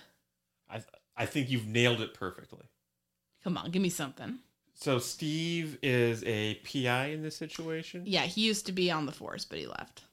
I 0.70 0.82
I 1.16 1.26
think 1.26 1.50
you've 1.50 1.66
nailed 1.66 2.00
it 2.00 2.14
perfectly. 2.14 2.66
Come 3.44 3.56
on, 3.56 3.70
give 3.70 3.82
me 3.82 3.88
something. 3.88 4.38
So 4.74 4.98
Steve 4.98 5.78
is 5.82 6.22
a 6.24 6.54
PI 6.56 7.06
in 7.06 7.22
this 7.22 7.36
situation. 7.36 8.02
Yeah, 8.06 8.22
he 8.22 8.42
used 8.42 8.66
to 8.66 8.72
be 8.72 8.90
on 8.90 9.06
the 9.06 9.12
force, 9.12 9.44
but 9.44 9.58
he 9.58 9.66
left. 9.66 10.04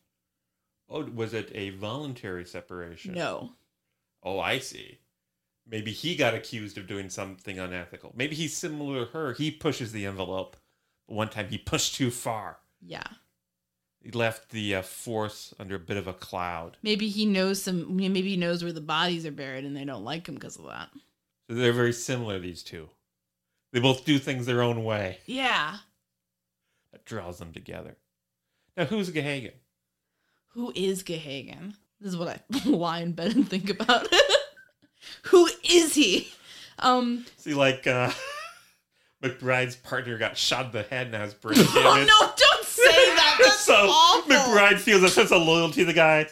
Oh, 0.90 1.04
was 1.04 1.34
it 1.34 1.52
a 1.54 1.72
voluntary 1.72 2.46
separation? 2.46 3.14
No. 3.14 3.52
Oh, 4.24 4.40
I 4.40 4.60
see. 4.60 5.00
Maybe 5.68 5.92
he 5.92 6.16
got 6.16 6.34
accused 6.34 6.78
of 6.78 6.88
doing 6.88 7.10
something 7.10 7.58
unethical. 7.58 8.14
Maybe 8.16 8.36
he's 8.36 8.56
similar 8.56 9.06
to 9.06 9.12
her. 9.12 9.34
He 9.34 9.50
pushes 9.50 9.92
the 9.92 10.06
envelope. 10.06 10.58
One 11.08 11.30
time 11.30 11.48
he 11.50 11.58
pushed 11.58 11.96
too 11.96 12.12
far. 12.12 12.58
Yeah. 12.82 13.08
He 14.02 14.12
left 14.12 14.50
the 14.50 14.76
uh, 14.76 14.82
force 14.84 15.54
under 15.60 15.76
a 15.76 15.80
bit 15.80 15.98
of 15.98 16.08
a 16.08 16.14
cloud. 16.14 16.78
Maybe 16.84 17.08
he 17.08 17.26
knows 17.26 17.64
some. 17.64 17.98
Maybe 17.98 18.22
he 18.22 18.38
knows 18.38 18.64
where 18.64 18.72
the 18.72 18.82
bodies 18.82 19.26
are 19.26 19.32
buried, 19.32 19.66
and 19.66 19.76
they 19.76 19.86
don't 19.86 20.04
like 20.04 20.28
him 20.28 20.36
because 20.36 20.58
of 20.58 20.66
that. 20.66 20.90
So 21.50 21.56
they're 21.56 21.74
very 21.74 21.94
similar. 21.94 22.40
These 22.40 22.62
two. 22.62 22.90
They 23.74 23.80
both 23.80 24.06
do 24.06 24.20
things 24.20 24.46
their 24.46 24.62
own 24.62 24.84
way. 24.84 25.18
Yeah. 25.26 25.78
That 26.92 27.06
draws 27.06 27.40
them 27.40 27.52
together. 27.52 27.98
Now, 28.78 28.86
who's 28.86 29.10
Gahagan? 29.10 29.54
Who 30.50 30.72
is 30.76 31.04
Gahagan? 31.04 31.74
This 32.00 32.12
is 32.14 32.18
what 32.18 32.28
I 32.28 32.42
lie 32.70 33.00
in 33.00 33.14
bed 33.14 33.36
and 33.36 33.50
think 33.50 33.70
about. 33.70 34.08
Who 35.24 35.50
is 35.64 35.96
he? 35.96 36.32
Um. 36.80 37.26
See, 37.38 37.54
like 37.54 37.88
uh, 37.88 38.12
McBride's 39.24 39.76
partner 39.76 40.18
got 40.18 40.38
shot 40.38 40.68
in 40.68 40.72
the 40.72 40.84
head 40.84 41.08
and 41.08 41.16
has 41.16 41.34
brain 41.34 41.58
damage. 41.58 41.74
Oh 41.76 42.06
no! 42.08 42.34
Don't 42.38 42.66
say 42.66 43.16
that. 43.16 43.38
That's 43.44 43.60
so 43.60 43.74
awful. 43.74 44.34
McBride 44.34 44.80
feels 44.80 45.04
a 45.04 45.10
sense 45.10 45.32
of 45.32 45.42
loyalty 45.42 45.82
to 45.82 45.86
the 45.86 45.94
guy. 45.94 46.28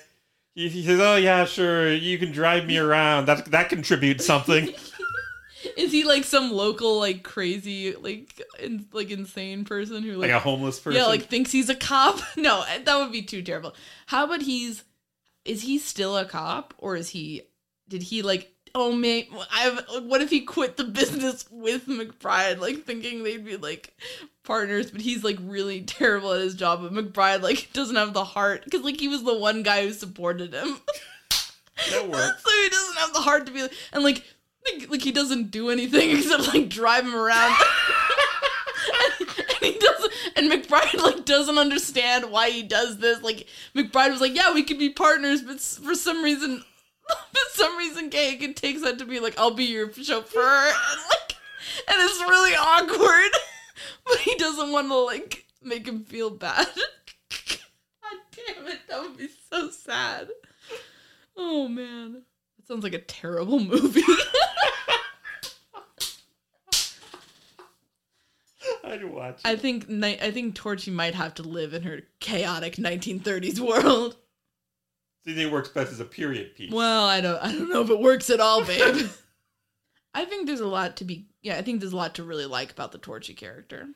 He, 0.56 0.70
he 0.70 0.86
says, 0.86 1.00
"Oh 1.00 1.16
yeah, 1.16 1.46
sure, 1.46 1.92
you 1.92 2.18
can 2.18 2.32
drive 2.32 2.66
me 2.66 2.78
around. 2.78 3.26
That 3.26 3.46
that 3.46 3.70
contributes 3.70 4.26
something." 4.26 4.74
Is 5.78 5.92
he 5.92 6.04
like 6.04 6.26
some 6.26 6.52
local 6.52 7.00
like 7.00 7.24
crazy 7.24 7.96
like 7.96 8.42
in, 8.60 8.86
like 8.92 9.10
insane 9.10 9.66
person 9.66 10.04
who 10.04 10.12
like 10.18 10.30
like, 10.30 10.32
a 10.32 10.40
homeless 10.40 10.80
person. 10.80 11.00
yeah 11.00 11.08
like 11.08 11.24
thinks 11.24 11.52
he's 11.52 11.70
a 11.70 11.76
cop? 11.76 12.20
No, 12.36 12.64
that 12.84 12.98
would 12.98 13.12
be 13.12 13.22
too 13.22 13.42
terrible. 13.42 13.74
How 14.08 14.26
about 14.26 14.42
he's 14.42 14.84
is 15.46 15.62
he 15.62 15.78
still 15.78 16.18
a 16.18 16.26
cop 16.26 16.74
or 16.78 16.96
is 16.96 17.10
he 17.10 17.44
did 17.88 18.04
he 18.04 18.22
like 18.22 18.54
oh 18.76 18.92
man 18.92 19.24
I've 19.52 19.80
what 20.04 20.22
if 20.22 20.30
he 20.30 20.42
quit 20.42 20.78
the 20.78 20.84
business 20.84 21.46
with 21.52 21.88
McBride 21.88 22.60
like 22.60 22.84
thinking 22.84 23.24
they'd 23.24 23.46
be 23.46 23.58
like 23.58 23.94
partners 24.44 24.92
but 24.92 25.02
he's 25.02 25.24
like 25.24 25.38
really 25.42 25.82
terrible 25.82 26.34
at 26.34 26.42
his 26.42 26.56
job 26.56 26.82
but 26.82 26.94
McBride 26.94 27.42
like 27.42 27.70
doesn't 27.74 27.96
have 27.96 28.14
the 28.14 28.24
heart 28.24 28.64
because 28.66 28.82
like 28.82 29.00
he 29.00 29.08
was 29.08 29.24
the 29.24 29.38
one 29.38 29.64
guy 29.64 29.86
who 29.86 29.94
supported 29.94 30.54
him. 30.54 30.78
so 31.78 32.04
he 32.04 32.70
doesn't 32.70 32.98
have 32.98 33.14
the 33.14 33.22
heart 33.22 33.46
to 33.46 33.52
be 33.52 33.64
like, 33.64 33.74
and 33.92 34.04
like, 34.04 34.24
like, 34.66 34.90
like 34.90 35.02
he 35.02 35.12
doesn't 35.12 35.52
do 35.52 35.70
anything 35.70 36.12
except 36.18 36.54
like 36.54 36.70
drive 36.70 37.06
him 37.06 37.16
around. 37.16 37.56
and, 39.20 39.30
and 39.30 39.58
he 39.62 39.80
doesn't, 39.80 40.14
and 40.36 40.52
McBride 40.52 41.02
like 41.02 41.26
doesn't 41.26 41.58
understand 41.58 42.32
why 42.32 42.50
he 42.50 42.64
does 42.64 43.00
this. 43.00 43.22
Like 43.22 43.48
McBride 43.76 44.12
was 44.12 44.22
like, 44.22 44.36
yeah, 44.36 44.54
we 44.54 44.64
could 44.64 44.80
be 44.80 44.90
partners, 44.90 45.42
but 45.42 45.60
for 45.60 45.96
some 45.96 46.24
reason, 46.24 46.64
for 47.08 47.50
some 47.54 47.78
reason, 47.78 48.10
Gahagan 48.10 48.56
takes 48.56 48.82
that 48.82 49.00
to 49.00 49.06
be 49.06 49.20
like, 49.20 49.38
I'll 49.38 49.52
be 49.52 49.66
your 49.66 49.92
chauffeur, 49.92 50.40
and 50.40 51.02
like, 51.10 51.36
and 51.88 51.98
it's 52.00 52.20
really 52.22 52.56
awkward. 52.56 53.32
but 54.06 54.18
he 54.20 54.36
doesn't 54.36 54.72
want 54.72 54.88
to 54.90 54.98
like 54.98 55.46
make 55.62 55.88
him 55.88 56.04
feel 56.04 56.30
bad. 56.30 56.68
God 57.30 58.20
damn 58.56 58.68
it, 58.68 58.80
that 58.90 59.02
would 59.02 59.18
be 59.18 59.30
so 59.50 59.70
sad. 59.70 60.30
Oh 61.36 61.68
man. 61.68 62.24
That 62.58 62.68
sounds 62.68 62.84
like 62.84 62.94
a 62.94 63.00
terrible 63.00 63.60
movie. 63.60 64.02
I'd 68.86 69.04
watch. 69.06 69.42
I 69.44 69.56
think 69.56 69.90
I 69.90 70.32
think 70.32 70.56
Torchy 70.56 70.92
might 70.92 71.16
have 71.16 71.34
to 71.36 71.44
live 71.44 71.74
in 71.74 71.84
her 71.84 72.02
chaotic 72.20 72.76
1930s 72.76 73.60
world. 73.60 74.16
Do 75.24 75.32
you 75.32 75.38
think 75.38 75.50
it 75.50 75.54
works 75.54 75.70
best 75.70 75.92
as 75.92 76.00
a 76.00 76.06
period 76.06 76.56
piece? 76.56 76.72
Well, 76.72 77.06
I 77.06 77.22
don't 77.22 77.42
I 77.42 77.52
don't 77.52 77.70
know 77.70 77.82
if 77.82 77.90
it 77.90 78.00
works 78.00 78.30
at 78.30 78.40
all, 78.40 78.64
babe. 78.64 79.10
I 80.14 80.26
think 80.26 80.46
there's 80.48 80.60
a 80.60 80.68
lot 80.68 80.98
to 80.98 81.06
be 81.06 81.28
yeah, 81.42 81.58
I 81.58 81.62
think 81.62 81.80
there's 81.80 81.94
a 81.94 81.98
lot 81.98 82.16
to 82.16 82.24
really 82.24 82.46
like 82.46 82.72
about 82.72 82.92
the 82.92 82.98
Torchy 82.98 83.34
character. 83.34 83.88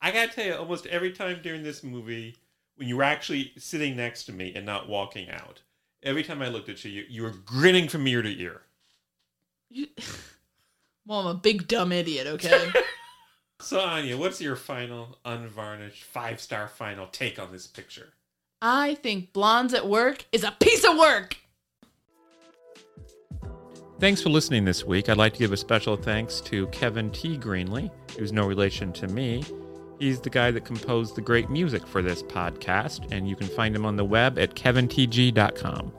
I 0.00 0.10
gotta 0.12 0.32
tell 0.32 0.46
you, 0.46 0.54
almost 0.54 0.86
every 0.86 1.12
time 1.12 1.40
during 1.42 1.62
this 1.62 1.82
movie, 1.82 2.36
when 2.76 2.88
you 2.88 2.96
were 2.96 3.02
actually 3.02 3.52
sitting 3.58 3.96
next 3.96 4.24
to 4.24 4.32
me 4.32 4.52
and 4.54 4.64
not 4.64 4.88
walking 4.88 5.28
out, 5.28 5.62
every 6.02 6.22
time 6.22 6.40
I 6.40 6.48
looked 6.48 6.68
at 6.68 6.84
you, 6.84 6.90
you, 6.90 7.04
you 7.08 7.22
were 7.22 7.34
grinning 7.44 7.88
from 7.88 8.06
ear 8.06 8.22
to 8.22 8.40
ear. 8.40 8.62
You- 9.68 9.88
well, 11.06 11.20
I'm 11.20 11.26
a 11.26 11.34
big 11.34 11.68
dumb 11.68 11.92
idiot, 11.92 12.26
okay? 12.26 12.70
So 13.60 13.80
Áine, 13.80 14.16
what's 14.16 14.40
your 14.40 14.54
final, 14.54 15.18
unvarnished, 15.24 16.04
five 16.04 16.40
star 16.40 16.68
final 16.68 17.08
take 17.08 17.40
on 17.40 17.50
this 17.50 17.66
picture? 17.66 18.12
I 18.60 18.94
think 18.96 19.32
Blondes 19.32 19.72
at 19.74 19.88
Work 19.88 20.24
is 20.32 20.42
a 20.42 20.50
piece 20.50 20.84
of 20.84 20.96
work. 20.98 21.36
Thanks 24.00 24.22
for 24.22 24.30
listening 24.30 24.64
this 24.64 24.84
week. 24.84 25.08
I'd 25.08 25.16
like 25.16 25.32
to 25.34 25.38
give 25.38 25.52
a 25.52 25.56
special 25.56 25.96
thanks 25.96 26.40
to 26.42 26.66
Kevin 26.68 27.10
T. 27.10 27.36
Greenley, 27.36 27.90
who's 28.16 28.32
no 28.32 28.46
relation 28.46 28.92
to 28.94 29.08
me. 29.08 29.44
He's 29.98 30.20
the 30.20 30.30
guy 30.30 30.52
that 30.52 30.64
composed 30.64 31.16
the 31.16 31.20
great 31.20 31.50
music 31.50 31.86
for 31.86 32.02
this 32.02 32.22
podcast, 32.22 33.12
and 33.12 33.28
you 33.28 33.34
can 33.34 33.48
find 33.48 33.74
him 33.74 33.84
on 33.84 33.96
the 33.96 34.04
web 34.04 34.38
at 34.38 34.54
kevintg.com. 34.54 35.92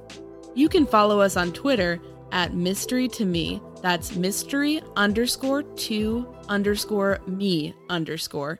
You 0.56 0.70
can 0.70 0.86
follow 0.86 1.20
us 1.20 1.36
on 1.36 1.52
Twitter 1.52 2.00
at 2.32 2.54
mystery 2.54 3.08
to 3.10 3.26
me. 3.26 3.62
That's 3.82 4.16
mystery 4.16 4.82
underscore 4.96 5.64
to 5.64 6.36
underscore 6.48 7.20
me 7.28 7.74
underscore. 7.90 8.60